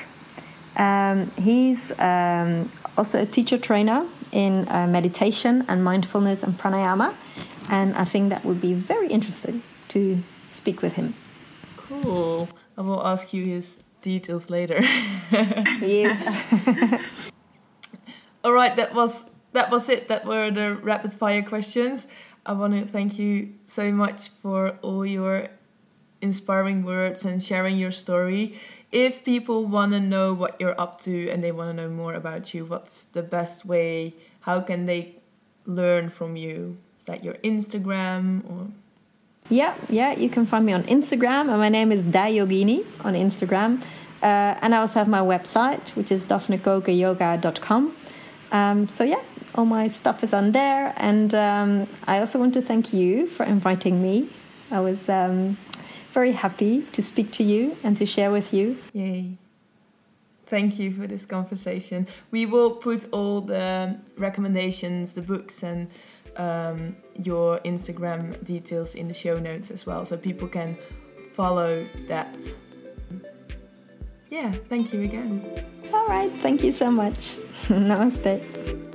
Um, 0.77 1.31
he's 1.37 1.91
um, 1.99 2.71
also 2.97 3.21
a 3.23 3.27
teacher 3.27 3.59
trainer 3.59 4.07
in 4.31 4.69
uh, 4.69 4.87
meditation 4.87 5.65
and 5.67 5.83
mindfulness 5.83 6.45
and 6.45 6.57
pranayama, 6.57 7.13
and 7.71 7.97
I 7.97 8.05
think 8.05 8.31
that 8.31 8.45
would 8.45 8.61
be 8.61 8.75
very 8.75 9.09
interesting 9.09 9.65
to 9.89 10.23
speak 10.49 10.81
with 10.81 10.93
him. 10.93 11.15
Cool. 11.77 12.49
I 12.79 12.83
will 12.83 13.05
ask 13.05 13.33
you 13.33 13.45
his 13.45 13.79
details 14.05 14.51
later. 14.51 14.81
yes. 15.81 17.33
All 18.45 18.53
right, 18.53 18.77
that 18.77 18.95
was 18.95 19.31
that 19.53 19.71
was 19.71 19.89
it. 19.89 20.09
That 20.09 20.27
were 20.27 20.51
the 20.51 20.75
rapid 20.75 21.13
fire 21.13 21.43
questions. 21.43 22.07
I 22.45 22.53
want 22.53 22.75
to 22.75 22.85
thank 22.85 23.19
you 23.19 23.55
so 23.67 23.91
much 23.91 24.29
for 24.43 24.79
all 24.83 25.07
your 25.07 25.49
inspiring 26.21 26.85
words 26.85 27.25
and 27.25 27.43
sharing 27.43 27.79
your 27.79 27.91
story. 27.91 28.59
If 28.93 29.25
people 29.25 29.65
want 29.65 29.93
to 29.93 30.01
know 30.01 30.35
what 30.35 30.61
you're 30.61 30.79
up 30.79 31.01
to 31.03 31.31
and 31.31 31.43
they 31.43 31.53
want 31.53 31.71
to 31.71 31.83
know 31.83 31.89
more 31.89 32.13
about 32.13 32.53
you, 32.53 32.67
what's 32.67 33.07
the 33.07 33.23
best 33.23 33.65
way? 33.65 34.13
How 34.41 34.61
can 34.61 34.85
they 34.85 35.17
learn 35.65 36.11
from 36.11 36.37
you? 36.37 36.77
Is 36.99 37.05
that 37.05 37.25
your 37.25 37.35
Instagram 37.41 38.45
or? 38.45 38.69
Yeah, 39.51 39.75
yeah, 39.91 40.13
you 40.13 40.31
can 40.31 40.47
find 40.47 40.65
me 40.65 40.73
on 40.73 40.85
Instagram, 40.85 41.51
and 41.51 41.59
my 41.59 41.69
name 41.69 41.93
is 41.93 42.03
Dayogini 42.03 42.85
on 43.05 43.15
Instagram. 43.15 43.83
Uh, 44.23 44.57
and 44.63 44.75
I 44.75 44.79
also 44.79 44.99
have 44.99 45.09
my 45.09 45.21
website, 45.21 45.91
which 45.91 46.11
is 46.11 46.25
daphnekokenyoga.com. 46.25 47.95
Um, 48.53 48.89
so, 48.89 49.05
yeah, 49.05 49.21
all 49.55 49.67
my 49.67 49.89
stuff 49.89 50.25
is 50.25 50.33
on 50.33 50.53
there. 50.53 50.95
And 50.97 51.35
um, 51.35 51.87
I 52.07 52.21
also 52.21 52.39
want 52.39 52.55
to 52.55 52.63
thank 52.63 52.95
you 52.95 53.27
for 53.27 53.45
inviting 53.45 54.03
me. 54.03 54.31
I 54.71 54.81
was 54.81 55.11
um, 55.11 55.59
very 56.13 56.33
happy 56.33 56.83
to 56.93 57.03
speak 57.03 57.31
to 57.33 57.45
you 57.45 57.77
and 57.83 57.99
to 57.99 58.07
share 58.07 58.31
with 58.31 58.55
you. 58.55 58.79
Yay. 58.95 59.37
Thank 60.47 60.79
you 60.79 60.93
for 60.93 61.07
this 61.07 61.27
conversation. 61.27 62.07
We 62.31 62.47
will 62.47 62.71
put 62.71 63.13
all 63.13 63.43
the 63.43 63.99
recommendations, 64.17 65.15
the 65.15 65.23
books, 65.23 65.63
and 65.63 65.91
um, 66.37 66.97
your 67.23 67.59
Instagram 67.61 68.43
details 68.45 68.95
in 68.95 69.09
the 69.09 69.15
show 69.15 69.39
notes 69.39 69.71
as 69.71 69.87
well, 69.87 70.05
so 70.05 70.17
people 70.17 70.49
can 70.49 70.77
follow 71.35 71.87
that. 72.09 72.37
Yeah, 74.31 74.53
thank 74.69 74.93
you 74.93 75.03
again. 75.03 75.65
All 75.93 76.07
right, 76.07 76.33
thank 76.39 76.63
you 76.63 76.73
so 76.73 76.91
much. 76.91 77.39
Namaste. 77.69 78.94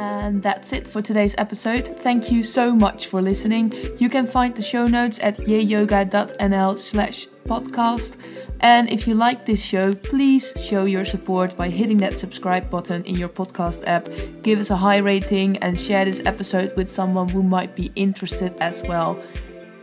And 0.00 0.42
that's 0.42 0.72
it 0.72 0.88
for 0.88 1.02
today's 1.02 1.34
episode. 1.36 1.86
Thank 1.86 2.32
you 2.32 2.42
so 2.42 2.74
much 2.74 3.08
for 3.08 3.20
listening. 3.20 3.74
You 3.98 4.08
can 4.08 4.26
find 4.26 4.54
the 4.54 4.62
show 4.62 4.86
notes 4.86 5.18
at 5.22 5.36
yayyoga.nl 5.36 6.78
slash 6.78 7.26
podcast. 7.44 8.16
And 8.60 8.90
if 8.90 9.06
you 9.06 9.14
like 9.14 9.44
this 9.44 9.62
show, 9.62 9.94
please 9.94 10.54
show 10.58 10.86
your 10.86 11.04
support 11.04 11.54
by 11.54 11.68
hitting 11.68 11.98
that 11.98 12.16
subscribe 12.16 12.70
button 12.70 13.04
in 13.04 13.16
your 13.16 13.28
podcast 13.28 13.84
app. 13.86 14.08
Give 14.42 14.58
us 14.58 14.70
a 14.70 14.76
high 14.76 14.98
rating 14.98 15.58
and 15.58 15.78
share 15.78 16.06
this 16.06 16.22
episode 16.24 16.74
with 16.78 16.88
someone 16.88 17.28
who 17.28 17.42
might 17.42 17.76
be 17.76 17.92
interested 17.94 18.54
as 18.58 18.82
well. 18.82 19.22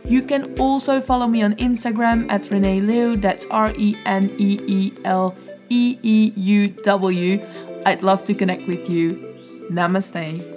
You 0.04 0.22
can 0.22 0.58
also 0.58 1.00
follow 1.00 1.28
me 1.28 1.42
on 1.42 1.54
Instagram 1.56 2.26
at 2.28 2.42
Renée 2.50 2.82
Leeuw, 2.84 3.22
that's 3.22 3.46
R 3.52 3.72
E 3.76 3.96
N 4.04 4.34
E 4.38 4.58
E 4.66 4.92
L 5.04 5.36
E 5.68 5.96
E 6.02 6.32
U 6.34 6.68
W. 6.68 7.46
I'd 7.86 8.02
love 8.02 8.24
to 8.24 8.34
connect 8.34 8.66
with 8.66 8.90
you. 8.90 9.27
Namaste. 9.68 10.48